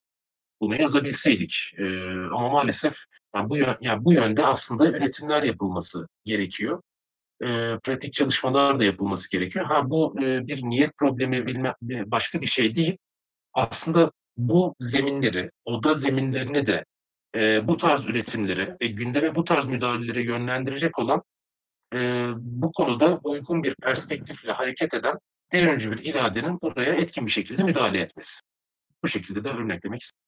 [0.62, 1.74] bunu yazabilseydik.
[1.78, 2.96] E, ama maalesef
[3.36, 6.82] yani bu, yani bu yönde aslında üretimler yapılması gerekiyor
[7.42, 7.46] e,
[7.84, 9.66] pratik çalışmalar da yapılması gerekiyor.
[9.66, 12.98] Ha bu e, bir niyet problemi bilme, başka bir şey değil.
[13.54, 16.86] Aslında bu zeminleri, oda zeminlerini de
[17.38, 21.24] e, bu tarz üretimleri ve gündeme bu tarz müdahaleleri yönlendirecek olan
[21.94, 25.18] e, bu konuda uygun bir perspektifle hareket eden
[25.52, 28.40] devrimci bir iradenin buraya etkin bir şekilde müdahale etmesi.
[29.04, 30.24] Bu şekilde de örneklemek istedim.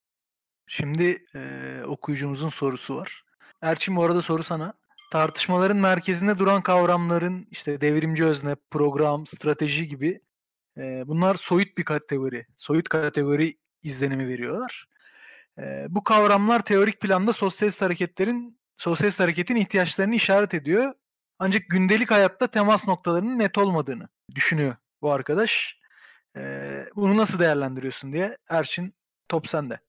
[0.66, 3.22] Şimdi e, okuyucumuzun sorusu var.
[3.62, 4.74] Erçin bu arada soru sana
[5.12, 10.20] tartışmaların merkezinde duran kavramların işte devrimci özne, program, strateji gibi
[10.76, 12.46] e, bunlar soyut bir kategori.
[12.56, 14.86] Soyut kategori izlenimi veriyorlar.
[15.88, 20.94] Bu kavramlar teorik planda sosyalist hareketlerin sosyalist hareketin ihtiyaçlarını işaret ediyor.
[21.38, 25.80] Ancak gündelik hayatta temas noktalarının net olmadığını düşünüyor bu arkadaş.
[26.36, 28.94] E, bunu nasıl değerlendiriyorsun diye Erçin
[29.28, 29.80] top sende.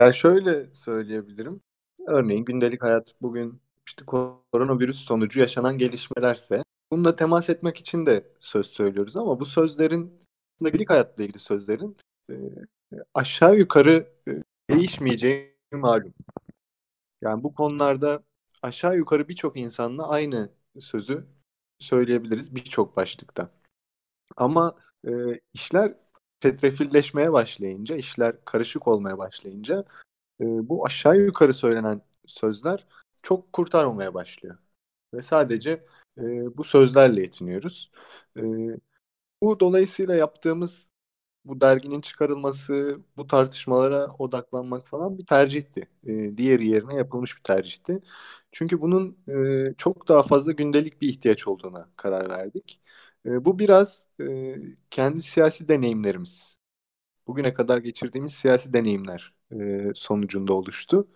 [0.00, 1.60] Ya şöyle söyleyebilirim.
[2.06, 6.62] Örneğin gündelik hayat bugün işte koronavirüs sonucu yaşanan gelişmelerse
[6.92, 10.20] bununla temas etmek için de söz söylüyoruz ama bu sözlerin
[10.60, 11.96] gündelik hayatla ilgili sözlerin
[12.30, 12.34] e,
[13.14, 14.30] aşağı yukarı e,
[14.70, 16.14] değişmeyeceği malum.
[17.22, 18.22] Yani bu konularda
[18.62, 21.26] aşağı yukarı birçok insanla aynı sözü
[21.78, 23.50] söyleyebiliriz birçok başlıkta.
[24.36, 24.76] Ama
[25.08, 25.10] e,
[25.54, 25.94] işler
[26.40, 29.84] çetrefilleşmeye başlayınca, işler karışık olmaya başlayınca
[30.40, 32.86] e, bu aşağı yukarı söylenen sözler
[33.22, 34.58] çok kurtarmamaya başlıyor.
[35.14, 35.70] Ve sadece
[36.18, 37.90] e, bu sözlerle yetiniyoruz.
[38.36, 38.42] E,
[39.42, 40.88] bu dolayısıyla yaptığımız
[41.44, 45.88] bu derginin çıkarılması, bu tartışmalara odaklanmak falan bir tercihti.
[46.06, 48.00] E, diğeri yerine yapılmış bir tercihti.
[48.52, 49.18] Çünkü bunun
[49.70, 52.80] e, çok daha fazla gündelik bir ihtiyaç olduğuna karar verdik.
[53.26, 54.56] E, bu biraz e,
[54.90, 56.56] kendi siyasi deneyimlerimiz.
[57.26, 61.08] Bugüne kadar geçirdiğimiz siyasi deneyimler e, sonucunda oluştu.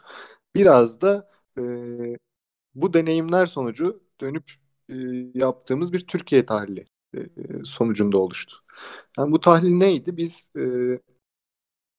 [0.55, 1.63] Biraz da e,
[2.75, 4.53] bu deneyimler sonucu dönüp
[4.89, 4.95] e,
[5.35, 6.87] yaptığımız bir Türkiye tahlili
[7.21, 8.57] e, sonucunda oluştu.
[9.19, 10.17] Yani bu tahlil neydi?
[10.17, 10.63] Biz e,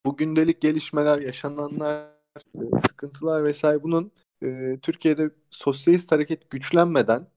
[0.06, 2.10] bu gündelik gelişmeler, yaşananlar,
[2.56, 4.12] e, sıkıntılar vesaire bunun
[4.44, 7.28] e, Türkiye'de sosyalist hareket güçlenmeden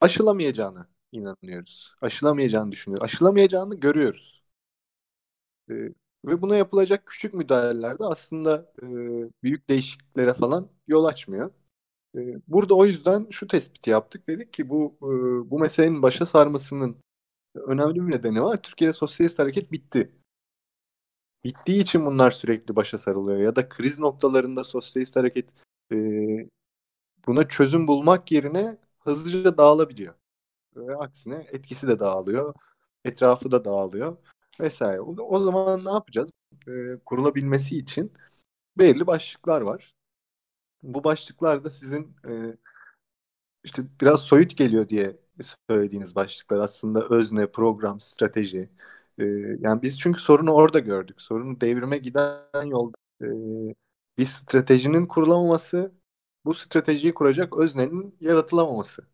[0.00, 1.94] aşılamayacağını inanıyoruz.
[2.00, 3.04] Aşılamayacağını düşünüyoruz.
[3.04, 4.42] Aşılamayacağını görüyoruz.
[5.70, 5.74] E,
[6.24, 8.86] ve buna yapılacak küçük müdahaleler de aslında e,
[9.42, 11.50] büyük değişikliklere falan yol açmıyor.
[12.16, 14.26] E, burada o yüzden şu tespiti yaptık.
[14.26, 15.10] Dedik ki bu e,
[15.50, 16.96] bu meselenin başa sarmasının
[17.54, 18.62] önemli bir nedeni var.
[18.62, 20.12] Türkiye'de sosyalist hareket bitti.
[21.44, 23.38] Bittiği için bunlar sürekli başa sarılıyor.
[23.38, 25.48] Ya da kriz noktalarında sosyalist hareket
[25.92, 25.96] e,
[27.26, 30.14] buna çözüm bulmak yerine hızlıca dağılabiliyor.
[30.76, 32.54] Ve aksine etkisi de dağılıyor.
[33.04, 34.16] Etrafı da dağılıyor
[34.60, 35.00] vesaire.
[35.00, 36.30] O, o zaman ne yapacağız?
[36.68, 38.12] E, kurulabilmesi için
[38.78, 39.94] belirli başlıklar var.
[40.82, 42.56] Bu başlıklar da sizin e,
[43.64, 45.16] işte biraz soyut geliyor diye
[45.70, 48.70] söylediğiniz başlıklar aslında özne, program, strateji.
[49.18, 49.24] E,
[49.60, 51.20] yani biz çünkü sorunu orada gördük.
[51.22, 53.26] Sorunu devrime giden yolda e,
[54.18, 55.92] bir stratejinin kurulamaması
[56.44, 59.06] bu stratejiyi kuracak öznenin yaratılamaması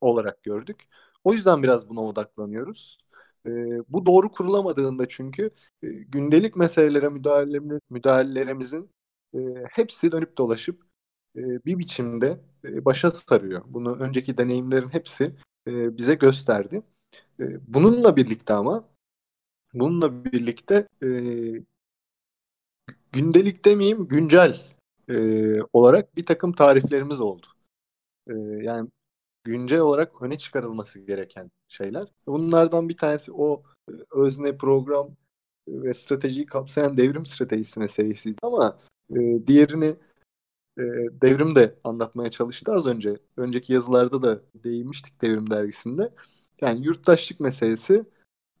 [0.00, 0.88] olarak gördük.
[1.24, 2.98] O yüzden biraz buna odaklanıyoruz.
[3.46, 3.50] E,
[3.88, 5.50] bu doğru kurulamadığında çünkü
[5.82, 7.60] e, gündelik meselelere müdahale,
[7.90, 8.90] müdahalelerimizin
[9.34, 9.38] e,
[9.72, 10.84] hepsi dönüp dolaşıp
[11.36, 13.62] bir biçimde e, başa sarıyor.
[13.66, 15.24] Bunu önceki deneyimlerin hepsi
[15.68, 16.82] e, bize gösterdi.
[17.40, 17.44] E,
[17.74, 18.88] bununla birlikte ama
[19.74, 21.08] bununla birlikte e,
[23.12, 24.60] gündelik demeyeyim güncel
[25.08, 25.16] e,
[25.72, 27.46] olarak bir takım tariflerimiz oldu.
[28.28, 28.32] E,
[28.62, 28.90] yani
[29.44, 32.08] güncel olarak öne çıkarılması gereken şeyler.
[32.26, 35.16] Bunlardan bir tanesi o e, özne program
[35.68, 38.78] ve stratejiyi kapsayan devrim stratejisi meselesiydi ama
[39.10, 39.96] e, diğerini
[40.78, 40.82] e,
[41.22, 43.18] devrim de anlatmaya çalıştı az önce.
[43.36, 46.12] Önceki yazılarda da değinmiştik devrim dergisinde.
[46.60, 48.04] Yani yurttaşlık meselesi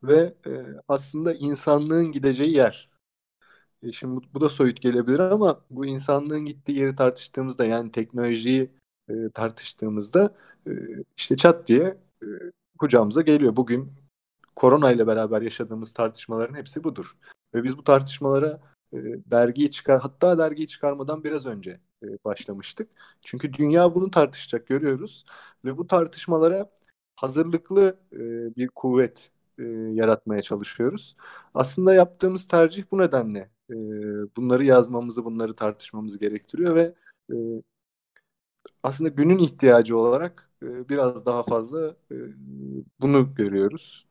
[0.02, 0.50] ve e,
[0.88, 2.90] aslında insanlığın gideceği yer.
[3.82, 8.70] E, şimdi bu, bu da soyut gelebilir ama bu insanlığın gittiği yeri tartıştığımızda yani teknolojiyi
[9.08, 10.34] e, tartıştığımızda
[10.66, 10.70] e,
[11.16, 12.26] işte çat diye e,
[12.78, 13.56] kucağımıza geliyor.
[13.56, 13.92] Bugün
[14.56, 17.16] korona ile beraber yaşadığımız tartışmaların hepsi budur.
[17.54, 18.60] Ve biz bu tartışmalara
[18.92, 18.96] e,
[19.30, 22.88] dergiyi çıkar hatta dergiyi çıkarmadan biraz önce e, başlamıştık.
[23.24, 25.24] Çünkü dünya bunu tartışacak görüyoruz
[25.64, 26.70] ve bu tartışmalara
[27.16, 28.18] hazırlıklı e,
[28.56, 29.62] bir kuvvet e,
[29.92, 31.16] yaratmaya çalışıyoruz.
[31.54, 33.50] Aslında yaptığımız tercih bu nedenle
[34.36, 36.94] bunları yazmamızı, bunları tartışmamızı gerektiriyor ve
[38.82, 41.96] aslında günün ihtiyacı olarak biraz daha fazla
[43.00, 44.06] bunu görüyoruz.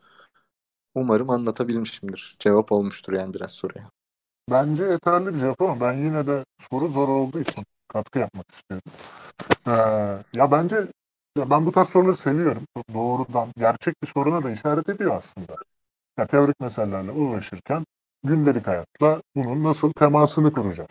[0.95, 2.35] Umarım anlatabilmişimdir.
[2.39, 3.91] Cevap olmuştur yani biraz soruya.
[4.51, 8.91] Bence yeterli bir cevap ama ben yine de soru zor olduğu için katkı yapmak istiyorum.
[9.67, 9.71] Ee,
[10.39, 10.75] ya bence
[11.37, 12.63] ya ben bu tarz soruları seviyorum.
[12.93, 15.55] Doğrudan, gerçek bir soruna da işaret ediyor aslında.
[16.17, 17.85] Ya teorik meselelerle uğraşırken
[18.23, 20.89] gündelik hayatla bunun nasıl temasını kuracağız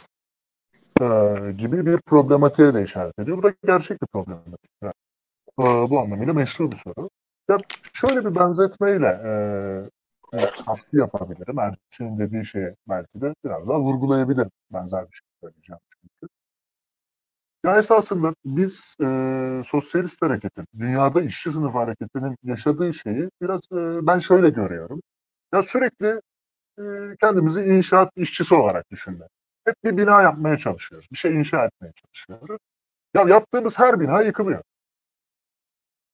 [1.00, 3.38] ee, gibi bir problematiğe de işaret ediyor.
[3.38, 4.70] Bu da gerçek bir problematik.
[4.82, 4.94] Yani,
[5.60, 7.10] e, bu anlamıyla meşru bir soru.
[7.48, 7.58] Ya
[7.92, 9.30] şöyle bir benzetmeyle e,
[10.66, 11.58] katkı yapabilirim.
[11.58, 14.50] Erçin'in dediği şeye belki de biraz daha vurgulayabilirim.
[14.70, 16.32] Benzer bir şey söyleyeceğim çünkü.
[17.64, 24.18] Ya esasında biz e, sosyalist hareketin, dünyada işçi sınıf hareketinin yaşadığı şeyi biraz e, ben
[24.18, 25.00] şöyle görüyorum.
[25.54, 26.20] Ya sürekli
[26.78, 26.82] e,
[27.20, 29.30] kendimizi inşaat işçisi olarak düşünmek.
[29.64, 31.08] Hep bir bina yapmaya çalışıyoruz.
[31.12, 32.58] Bir şey inşa etmeye çalışıyoruz.
[33.14, 34.62] Ya yaptığımız her bina yıkılıyor.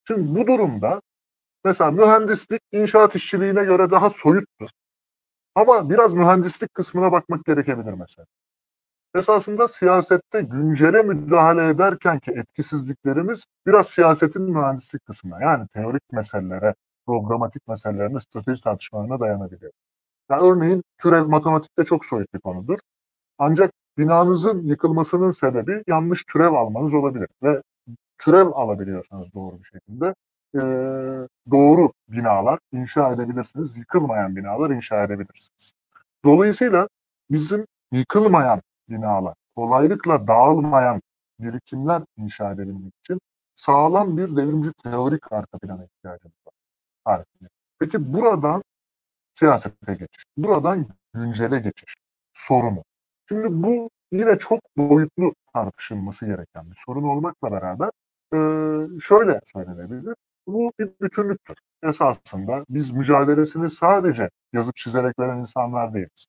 [0.07, 1.01] Şimdi bu durumda
[1.67, 4.69] mesela mühendislik inşaat işçiliğine göre daha soyuttur.
[5.55, 8.25] Ama biraz mühendislik kısmına bakmak gerekebilir mesela.
[9.15, 16.75] Esasında siyasette güncele müdahale ederken ki etkisizliklerimiz biraz siyasetin mühendislik kısmına yani teorik meselelere,
[17.07, 19.71] programatik meselelerine, strateji tartışmalarına dayanabiliyor.
[20.29, 22.79] Yani örneğin türev matematikte çok soyut bir konudur.
[23.37, 27.27] Ancak binanızın yıkılmasının sebebi yanlış türev almanız olabilir.
[27.43, 27.61] Ve
[28.17, 30.15] türev alabiliyorsanız doğru bir şekilde
[30.55, 30.61] e,
[31.51, 33.77] doğru binalar inşa edebilirsiniz.
[33.77, 35.73] Yıkılmayan binalar inşa edebilirsiniz.
[36.25, 36.87] Dolayısıyla
[37.31, 41.01] bizim yıkılmayan binalar, kolaylıkla dağılmayan
[41.39, 43.19] birikimler inşa edebilmek için
[43.55, 46.37] sağlam bir devrimci teorik arka plana ihtiyacımız
[47.07, 47.23] var.
[47.79, 48.63] Peki buradan
[49.35, 51.95] siyasete geçiş, buradan güncele geçiş
[52.33, 52.83] sorunu.
[53.29, 57.89] Şimdi bu yine çok boyutlu tartışılması gereken bir sorun olmakla beraber
[59.01, 60.15] şöyle söylenebilir.
[60.47, 61.57] Bu bir bütünlüktür.
[61.83, 66.27] Esasında biz mücadelesini sadece yazıp çizerek veren insanlar değiliz.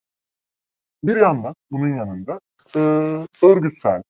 [1.05, 2.41] Bir yandan bunun yanında
[2.77, 2.81] e,
[3.47, 4.03] örgütsel,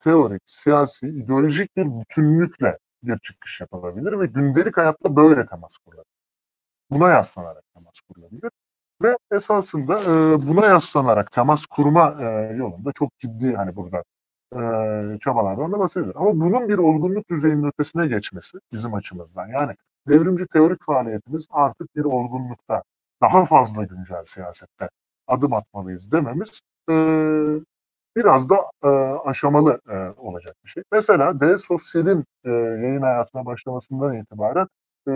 [0.00, 6.14] teorik, siyasi, ideolojik bir bütünlükle bir çıkış yapılabilir ve gündelik hayatta böyle temas kurulabilir.
[6.90, 8.50] Buna yaslanarak temas kurulabilir.
[9.02, 14.04] Ve esasında e, buna yaslanarak temas kurma e, yolunda çok ciddi hani burada
[14.54, 16.12] e, çabalardan da bahsedilir.
[16.14, 19.46] Ama bunun bir olgunluk düzeyinin ötesine geçmesi bizim açımızdan.
[19.48, 19.74] Yani
[20.08, 22.82] devrimci teorik faaliyetimiz artık bir olgunlukta
[23.22, 24.88] daha fazla güncel siyasette
[25.26, 26.60] adım atmalıyız dememiz
[26.90, 26.94] e,
[28.16, 28.88] biraz da e,
[29.28, 30.82] aşamalı e, olacak bir şey.
[30.92, 34.68] Mesela D Sosyal'in e, yayın hayatına başlamasından itibaren
[35.08, 35.12] e,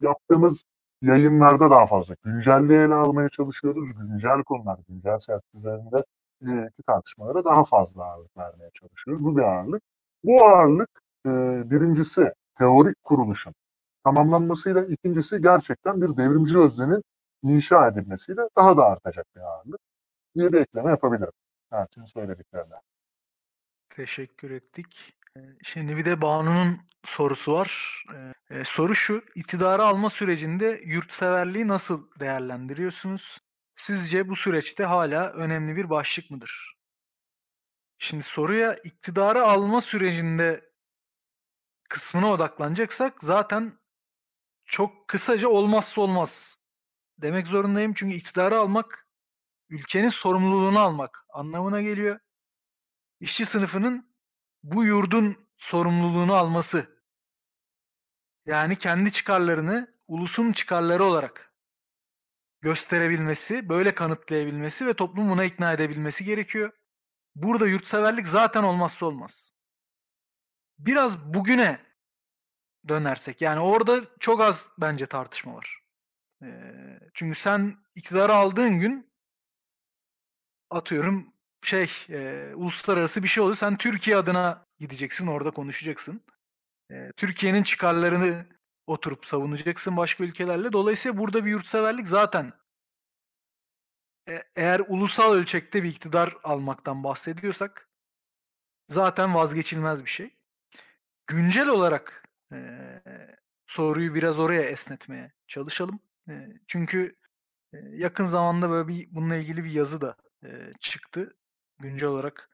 [0.00, 0.64] yaptığımız
[1.02, 3.86] yayınlarda daha fazla güncelliği ele almaya çalışıyoruz.
[3.98, 6.04] Güncel konular, güncel siyaset üzerinde
[6.46, 9.24] e, tartışmalara daha fazla ağırlık vermeye çalışıyoruz.
[9.24, 9.82] Bu bir ağırlık.
[10.24, 10.90] Bu ağırlık
[11.26, 11.30] e,
[11.70, 13.54] birincisi teorik kuruluşun
[14.04, 17.02] tamamlanmasıyla, ikincisi gerçekten bir devrimci öznenin
[17.42, 19.80] inşa edilmesiyle daha da artacak bir ağırlık.
[20.36, 21.32] Bir de ekleme yapabilirim.
[21.70, 22.76] Erçin'in söylediklerine.
[23.88, 25.16] Teşekkür ettik.
[25.62, 28.02] Şimdi bir de Banu'nun sorusu var.
[28.50, 33.38] Ee, soru şu, iktidarı alma sürecinde yurtseverliği nasıl değerlendiriyorsunuz?
[33.76, 36.76] Sizce bu süreçte hala önemli bir başlık mıdır?
[37.98, 40.72] Şimdi soruya iktidarı alma sürecinde
[41.88, 43.78] kısmına odaklanacaksak zaten
[44.64, 46.58] çok kısaca olmazsa olmaz
[47.18, 47.94] demek zorundayım.
[47.94, 49.08] Çünkü iktidarı almak
[49.68, 52.20] ülkenin sorumluluğunu almak anlamına geliyor.
[53.20, 54.14] İşçi sınıfının
[54.62, 57.00] bu yurdun sorumluluğunu alması.
[58.46, 61.53] Yani kendi çıkarlarını ulusun çıkarları olarak
[62.64, 66.72] gösterebilmesi, böyle kanıtlayabilmesi ve toplum buna ikna edebilmesi gerekiyor.
[67.34, 69.52] Burada yurtseverlik zaten olmazsa olmaz.
[70.78, 71.80] Biraz bugüne
[72.88, 75.80] dönersek yani orada çok az bence tartışma var.
[76.42, 79.12] Ee, çünkü sen iktidarı aldığın gün
[80.70, 83.56] atıyorum şey e, uluslararası bir şey oluyor.
[83.56, 86.20] Sen Türkiye adına gideceksin orada konuşacaksın.
[86.90, 88.46] E, Türkiye'nin çıkarlarını
[88.86, 90.72] oturup savunacaksın başka ülkelerle.
[90.72, 92.52] Dolayısıyla burada bir yurtseverlik zaten
[94.28, 97.88] e, eğer ulusal ölçekte bir iktidar almaktan bahsediyorsak
[98.88, 100.36] zaten vazgeçilmez bir şey.
[101.26, 102.58] Güncel olarak e,
[103.66, 106.00] soruyu biraz oraya esnetmeye çalışalım.
[106.28, 107.16] E, çünkü
[107.72, 111.36] e, yakın zamanda böyle bir bununla ilgili bir yazı da e, çıktı.
[111.78, 112.50] Güncel olarak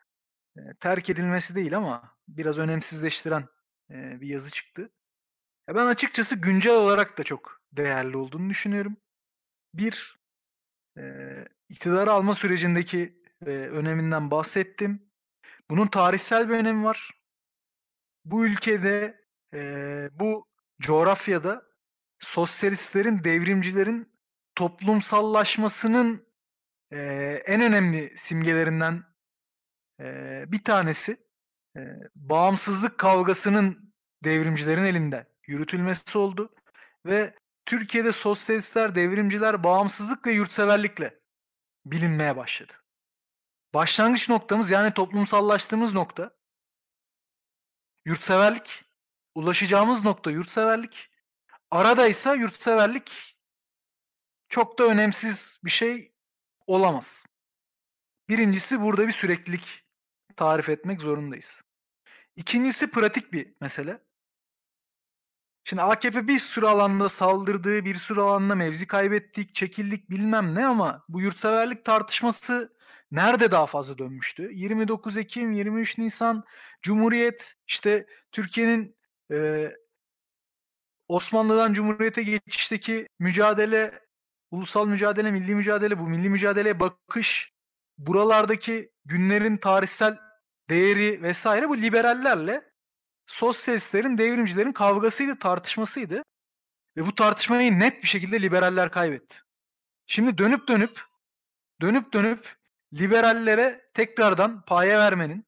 [0.56, 3.48] e, terk edilmesi değil ama biraz önemsizleştiren
[3.90, 4.90] e, bir yazı çıktı.
[5.70, 8.96] Ya ben açıkçası güncel olarak da çok değerli olduğunu düşünüyorum.
[9.74, 10.18] Bir,
[10.98, 11.02] e,
[11.68, 15.10] iktidarı alma sürecindeki e, öneminden bahsettim.
[15.70, 17.10] Bunun tarihsel bir önemi var.
[18.24, 19.24] Bu ülkede,
[19.54, 20.46] e, bu
[20.80, 21.62] coğrafyada
[22.18, 24.12] sosyalistlerin, devrimcilerin
[24.54, 26.26] toplumsallaşmasının
[26.92, 26.98] e,
[27.46, 29.04] en önemli simgelerinden
[30.00, 31.16] e, bir tanesi
[31.76, 31.80] e,
[32.14, 33.94] bağımsızlık kavgasının
[34.24, 36.54] devrimcilerin elinde yürütülmesi oldu
[37.06, 37.34] ve
[37.66, 41.20] Türkiye'de sosyalistler, devrimciler bağımsızlık ve yurtseverlikle
[41.86, 42.72] bilinmeye başladı.
[43.74, 46.36] Başlangıç noktamız yani toplumsallaştığımız nokta
[48.04, 48.84] yurtseverlik,
[49.34, 51.10] ulaşacağımız nokta yurtseverlik.
[51.70, 53.36] Arada ise yurtseverlik
[54.48, 56.14] çok da önemsiz bir şey
[56.66, 57.24] olamaz.
[58.28, 59.84] Birincisi burada bir süreklilik
[60.36, 61.62] tarif etmek zorundayız.
[62.36, 64.09] İkincisi pratik bir mesele.
[65.70, 71.04] Şimdi AKP bir sürü alanda saldırdığı, bir sürü alanda mevzi kaybettik, çekildik bilmem ne ama
[71.08, 72.72] bu yurtseverlik tartışması
[73.12, 74.50] nerede daha fazla dönmüştü?
[74.52, 76.44] 29 Ekim, 23 Nisan,
[76.82, 78.96] Cumhuriyet, işte Türkiye'nin
[79.32, 79.70] e,
[81.08, 84.00] Osmanlı'dan Cumhuriyet'e geçişteki mücadele,
[84.50, 87.52] ulusal mücadele, milli mücadele, bu milli mücadeleye bakış,
[87.98, 90.18] buralardaki günlerin tarihsel
[90.70, 92.69] değeri vesaire bu liberallerle
[93.30, 96.22] sosyalistlerin, devrimcilerin kavgasıydı, tartışmasıydı.
[96.96, 99.36] Ve bu tartışmayı net bir şekilde liberaller kaybetti.
[100.06, 101.00] Şimdi dönüp dönüp
[101.80, 102.56] dönüp dönüp
[102.92, 105.46] liberallere tekrardan paye vermenin,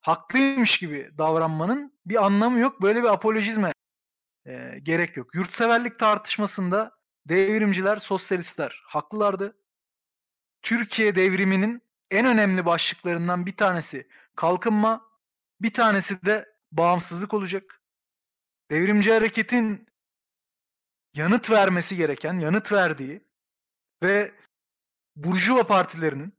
[0.00, 2.82] haklıymış gibi davranmanın bir anlamı yok.
[2.82, 3.72] Böyle bir apolojizme
[4.46, 5.34] e, gerek yok.
[5.34, 6.92] Yurtseverlik tartışmasında
[7.26, 9.56] devrimciler, sosyalistler haklılardı.
[10.62, 15.10] Türkiye devriminin en önemli başlıklarından bir tanesi kalkınma,
[15.60, 17.80] bir tanesi de bağımsızlık olacak.
[18.70, 19.86] Devrimci hareketin
[21.14, 23.24] yanıt vermesi gereken, yanıt verdiği
[24.02, 24.34] ve
[25.16, 26.32] Burjuva partilerinin,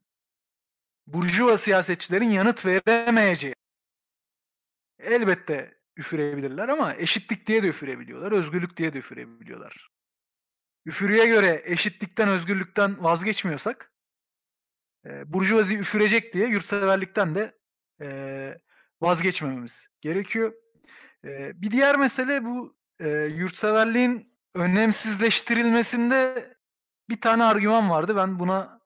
[1.07, 3.55] Burjuva siyasetçilerin yanıt veremeyeceği.
[4.99, 9.91] Elbette üfürebilirler ama eşitlik diye de üfürebiliyorlar, özgürlük diye de üfürebiliyorlar.
[10.85, 13.91] Üfürüye göre eşitlikten, özgürlükten vazgeçmiyorsak,
[15.05, 17.57] e, Burjuvazi üfürecek diye yurtseverlikten de
[18.01, 18.57] e,
[19.01, 20.53] vazgeçmememiz gerekiyor.
[21.25, 26.49] E, bir diğer mesele bu e, yurtseverliğin önemsizleştirilmesinde
[27.09, 28.15] bir tane argüman vardı.
[28.15, 28.81] Ben buna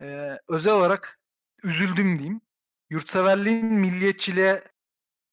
[0.00, 1.20] e, özel olarak
[1.62, 2.40] üzüldüm diyeyim.
[2.90, 4.64] Yurtseverliğin milliyetçiliğe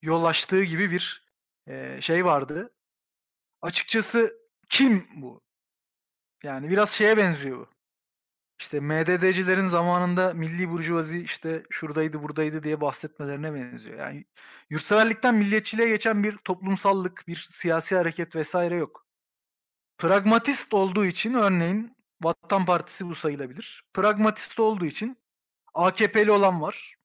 [0.01, 1.31] yol açtığı gibi bir
[1.67, 2.73] e, şey vardı.
[3.61, 4.37] Açıkçası
[4.69, 5.41] kim bu?
[6.43, 7.74] Yani biraz şeye benziyor bu.
[8.59, 13.99] İşte MDD'cilerin zamanında milli burjuvazi işte şuradaydı buradaydı diye bahsetmelerine benziyor.
[13.99, 14.25] Yani
[14.69, 19.05] yurtseverlikten milliyetçiliğe geçen bir toplumsallık, bir siyasi hareket vesaire yok.
[19.97, 23.83] Pragmatist olduğu için örneğin Vatan Partisi bu sayılabilir.
[23.93, 25.17] Pragmatist olduğu için
[25.73, 26.95] AKP'li olan var.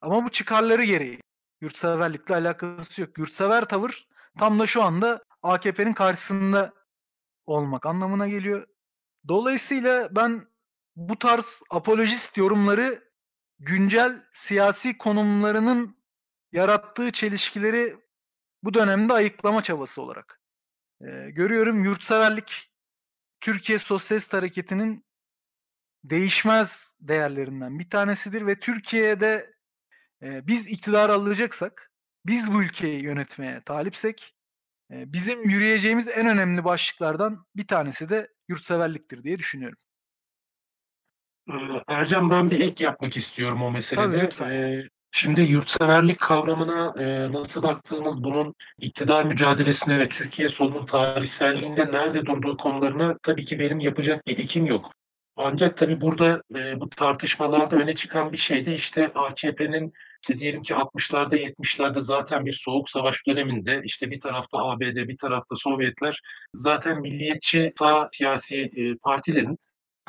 [0.00, 1.20] Ama bu çıkarları gereği.
[1.60, 3.18] Yurtseverlikle alakası yok.
[3.18, 4.08] Yurtsever tavır
[4.38, 6.72] tam da şu anda AKP'nin karşısında
[7.46, 8.66] olmak anlamına geliyor.
[9.28, 10.46] Dolayısıyla ben
[10.96, 13.12] bu tarz apolojist yorumları
[13.58, 15.96] güncel siyasi konumlarının
[16.52, 17.96] yarattığı çelişkileri
[18.62, 20.40] bu dönemde ayıklama çabası olarak
[21.00, 21.84] e, görüyorum.
[21.84, 22.72] Yurtseverlik
[23.40, 25.04] Türkiye Sosyalist Hareketi'nin
[26.04, 29.54] değişmez değerlerinden bir tanesidir ve Türkiye'de
[30.22, 31.92] e, biz iktidar alacaksak,
[32.26, 34.31] biz bu ülkeyi yönetmeye talipsek
[34.92, 39.78] bizim yürüyeceğimiz en önemli başlıklardan bir tanesi de yurtseverliktir diye düşünüyorum.
[41.88, 44.04] Ercan ben bir ek yapmak istiyorum o meselede.
[44.04, 44.50] Tabii, lütfen.
[44.50, 52.26] Ee, Şimdi yurtseverlik kavramına e, nasıl baktığımız bunun iktidar mücadelesine ve Türkiye solunun tarihselliğinde nerede
[52.26, 54.92] durduğu konularına tabii ki benim yapacak bir ekim yok.
[55.36, 60.62] Ancak tabii burada e, bu tartışmalarda öne çıkan bir şey de işte AKP'nin işte diyelim
[60.62, 66.20] ki 60'larda 70'lerde zaten bir soğuk savaş döneminde işte bir tarafta ABD bir tarafta Sovyetler
[66.54, 69.58] zaten milliyetçi sağ siyasi e, partilerin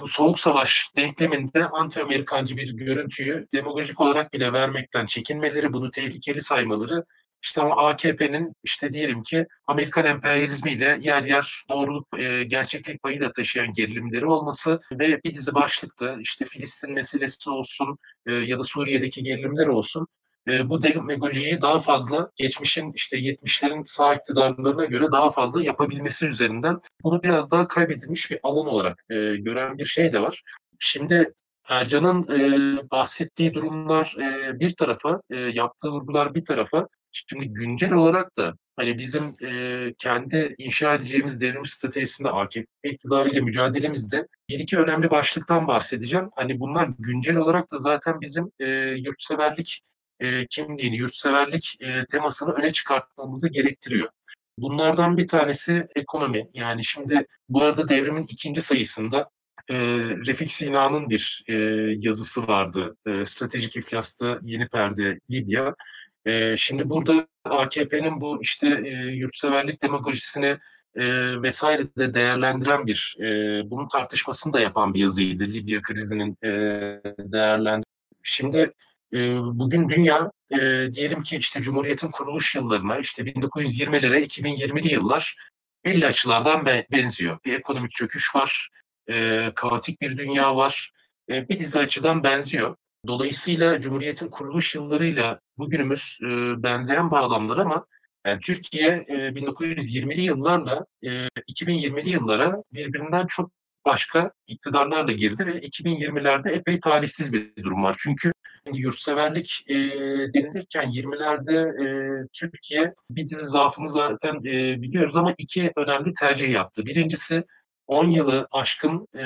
[0.02, 7.06] bu soğuk savaş denkleminde anti-Amerikancı bir görüntüyü demagojik olarak bile vermekten çekinmeleri, bunu tehlikeli saymaları,
[7.44, 13.34] işte ama AKP'nin işte diyelim ki Amerikan emperyalizmiyle yer yer doğruluk, e, gerçeklik payı da
[13.34, 19.24] taşıyan gerilimleri olması ve bir dizi başlıkta işte Filistin meselesi olsun e, ya da Suriye'deki
[19.24, 20.08] gerilimler olsun
[20.48, 26.80] e, bu demagojiyi daha fazla geçmişin işte 70'lerin sağ iktidarlarına göre daha fazla yapabilmesi üzerinden
[27.04, 30.44] bunu biraz daha kaybedilmiş bir alan olarak e, gören bir şey de var.
[30.80, 31.34] Şimdi
[31.70, 36.88] Ercan'ın e, bahsettiği durumlar e, bir tarafa, e, yaptığı vurgular bir tarafa.
[37.14, 44.28] Şimdi güncel olarak da hani bizim e, kendi inşa edeceğimiz devrim stratejisinde AKP iktidarıyla mücadelemizde
[44.50, 46.30] bir iki önemli başlıktan bahsedeceğim.
[46.36, 48.66] Hani bunlar güncel olarak da zaten bizim e,
[48.98, 49.82] yurtseverlik
[50.20, 54.10] e, kimliğini, yurtseverlik e, temasını öne çıkartmamızı gerektiriyor.
[54.58, 56.48] Bunlardan bir tanesi ekonomi.
[56.54, 59.30] Yani şimdi bu arada devrimin ikinci sayısında
[59.70, 59.76] e,
[60.26, 61.54] Refik Sina'nın bir e,
[61.98, 62.96] yazısı vardı.
[63.06, 65.76] E, Stratejik İflas'ta Yeni Perde Libya.
[66.26, 70.58] E, şimdi burada AKP'nin bu işte e, yurtseverlik demagojisini
[70.96, 71.06] e,
[71.42, 73.24] vesaire de değerlendiren bir, e,
[73.70, 75.44] bunun tartışmasını da yapan bir yazıydı.
[75.44, 76.50] Libya krizinin e,
[77.20, 77.88] değerlendir.
[78.24, 78.74] Şimdi
[79.14, 80.58] ee, bugün dünya e,
[80.94, 85.38] diyelim ki işte Cumhuriyet'in kuruluş yıllarına işte 1920'lere 2020'li yıllar
[85.86, 87.40] belli açılardan benziyor.
[87.46, 88.70] Bir ekonomik çöküş var,
[89.10, 90.92] e, kaotik bir dünya var,
[91.30, 92.76] e, bir dizi açıdan benziyor.
[93.08, 96.28] Dolayısıyla Cumhuriyet'in kuruluş yıllarıyla bugünümüz e,
[96.64, 97.86] benzeyen bağlamlar ama
[98.26, 103.52] yani Türkiye e, 1920'li yıllarla e, 2020'li yıllara birbirinden çok
[103.86, 107.96] başka iktidarlarla girdi ve 2020'lerde epey talihsiz bir durum var.
[108.00, 108.34] Çünkü
[108.74, 109.76] yurtseverlik e,
[110.34, 111.86] denilirken 20'lerde e,
[112.34, 116.86] Türkiye bir dizi zaafını zaten e, biliyoruz ama iki önemli tercih yaptı.
[116.86, 117.44] Birincisi
[117.88, 119.26] 10 yılı aşkın e,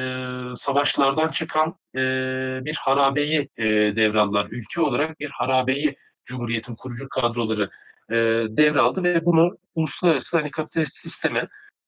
[0.55, 2.01] savaşlardan çıkan e,
[2.65, 3.65] bir harabeyi e,
[3.95, 4.47] devraldılar.
[4.51, 7.69] Ülke olarak bir harabeyi Cumhuriyet'in kurucu kadroları
[8.09, 8.15] e,
[8.49, 11.47] devraldı ve bunu uluslararası hani kapitalist sisteme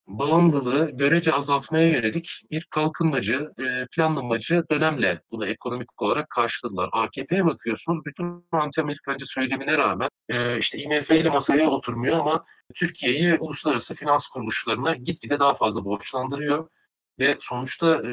[0.10, 6.90] bağımlılığı görece azaltmaya yönelik bir kalkınmacı, e, planlamacı dönemle bunu ekonomik olarak karşıladılar.
[6.92, 12.46] AKP'ye bakıyorsunuz bütün anti-Amerikancı söylemine rağmen e, işte IMF ile masaya oturmuyor ama
[12.76, 16.70] Türkiye'yi uluslararası finans kuruluşlarına gitgide daha fazla borçlandırıyor
[17.20, 18.12] ve sonuçta e,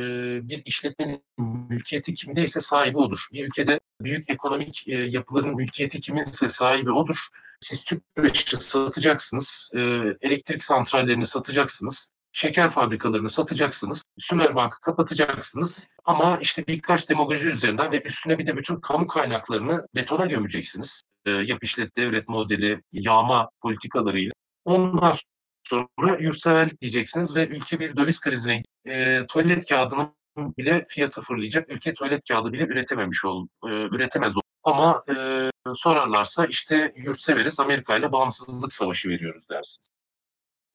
[0.49, 1.25] bir işletmenin
[1.69, 3.27] mülkiyeti kimdeyse sahibi odur.
[3.33, 7.17] Bir ülkede büyük ekonomik yapıların mülkiyeti kiminse sahibi odur.
[7.61, 9.81] Siz tüpraşı satacaksınız, e,
[10.21, 18.39] elektrik santrallerini satacaksınız, şeker fabrikalarını satacaksınız, Sümerbank'ı kapatacaksınız ama işte birkaç demagoji üzerinden ve üstüne
[18.39, 21.03] bir de bütün kamu kaynaklarını betona gömeceksiniz.
[21.27, 24.33] E, yap işlet devlet modeli, yağma politikalarıyla.
[24.65, 25.17] Ondan
[25.65, 30.15] sonra yurtseverlik diyeceksiniz ve ülke bir döviz krizine e, tuvalet kağıdının
[30.59, 31.73] bile fiyatı fırlayacak.
[31.73, 34.35] Ülke tuvalet kağıdı bile üretememiş ol, e, üretemez.
[34.67, 35.15] Ama e,
[35.75, 39.89] sorarlarsa işte yurtseveriz Amerika ile bağımsızlık savaşı veriyoruz dersiniz.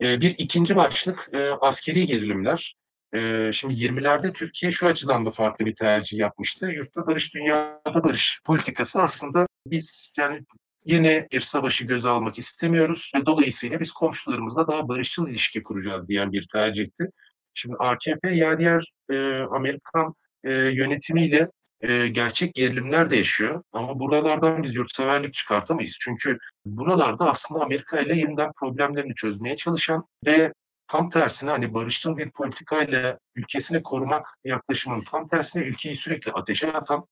[0.01, 2.75] E, bir ikinci başlık e, askeri gerilimler.
[3.13, 6.67] E, şimdi 20'lerde Türkiye şu açıdan da farklı bir tercih yapmıştı.
[6.67, 10.41] Yurtta barış, dünyada barış politikası aslında biz yani
[10.85, 16.31] yeni bir savaşı göze almak istemiyoruz ve dolayısıyla biz komşularımızla daha barışçıl ilişki kuracağız diyen
[16.31, 17.09] bir tercihti.
[17.53, 20.13] Şimdi AKP yer yer e, Amerikan
[20.43, 21.49] e, yönetimiyle
[21.81, 23.63] e, gerçek gerilimler de yaşıyor.
[23.73, 25.97] Ama buralardan biz yurtseverlik çıkartamayız.
[25.99, 30.53] Çünkü buralarda aslında Amerika ile yeniden problemlerini çözmeye çalışan ve
[30.87, 37.05] tam tersine hani barışçıl bir politikayla ülkesini korumak yaklaşımının tam tersine ülkeyi sürekli ateşe atan,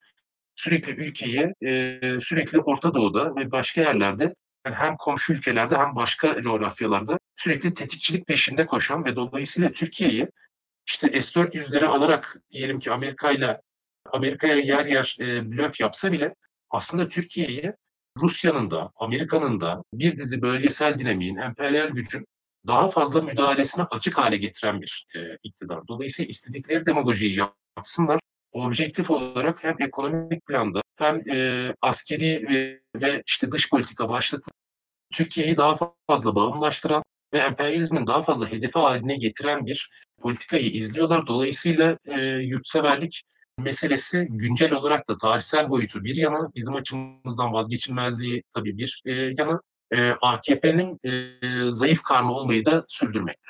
[0.56, 4.36] sürekli ülkeyi e, sürekli Orta Doğu'da ve başka yerlerde
[4.66, 10.28] yani hem komşu ülkelerde hem başka coğrafyalarda sürekli tetikçilik peşinde koşan ve dolayısıyla Türkiye'yi
[10.88, 13.62] işte S-400'leri alarak diyelim ki Amerika ile
[14.11, 16.35] Amerika'ya yer yer e, blöf yapsa bile
[16.69, 17.73] aslında Türkiye'yi
[18.17, 22.26] Rusya'nın da Amerika'nın da bir dizi bölgesel dinamiğin, emperyal gücün
[22.67, 25.88] daha fazla müdahalesine açık hale getiren bir e, iktidar.
[25.88, 27.39] Dolayısıyla istedikleri demagojiyi
[27.77, 28.19] yapsınlar.
[28.51, 34.51] Objektif olarak hem ekonomik planda hem e, askeri ve, ve işte dış politika başlıklı
[35.13, 35.77] Türkiye'yi daha
[36.07, 37.03] fazla bağımlaştıran
[37.34, 39.89] ve emperyalizmin daha fazla hedefi haline getiren bir
[40.21, 41.27] politikayı izliyorlar.
[41.27, 43.23] Dolayısıyla e, yurtseverlik
[43.60, 49.61] meselesi güncel olarak da tarihsel boyutu bir yana, bizim açımızdan vazgeçilmezliği tabii bir e, yana,
[49.91, 53.49] e, AKP'nin e, zayıf karnı olmayı da sürdürmekte.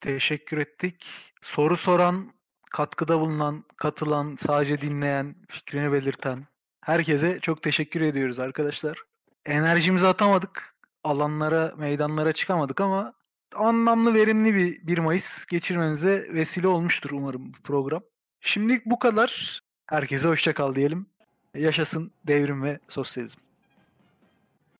[0.00, 1.06] Teşekkür ettik.
[1.42, 2.32] Soru soran,
[2.70, 6.46] katkıda bulunan, katılan, sadece dinleyen, fikrini belirten
[6.80, 8.98] herkese çok teşekkür ediyoruz arkadaşlar.
[9.46, 10.74] Enerjimizi atamadık.
[11.04, 13.14] Alanlara, meydanlara çıkamadık ama
[13.54, 18.02] anlamlı, verimli bir 1 Mayıs geçirmenize vesile olmuştur umarım bu program.
[18.40, 19.60] Şimdilik bu kadar.
[19.86, 21.06] Herkese hoşça kal diyelim.
[21.54, 23.40] Yaşasın devrim ve sosyalizm.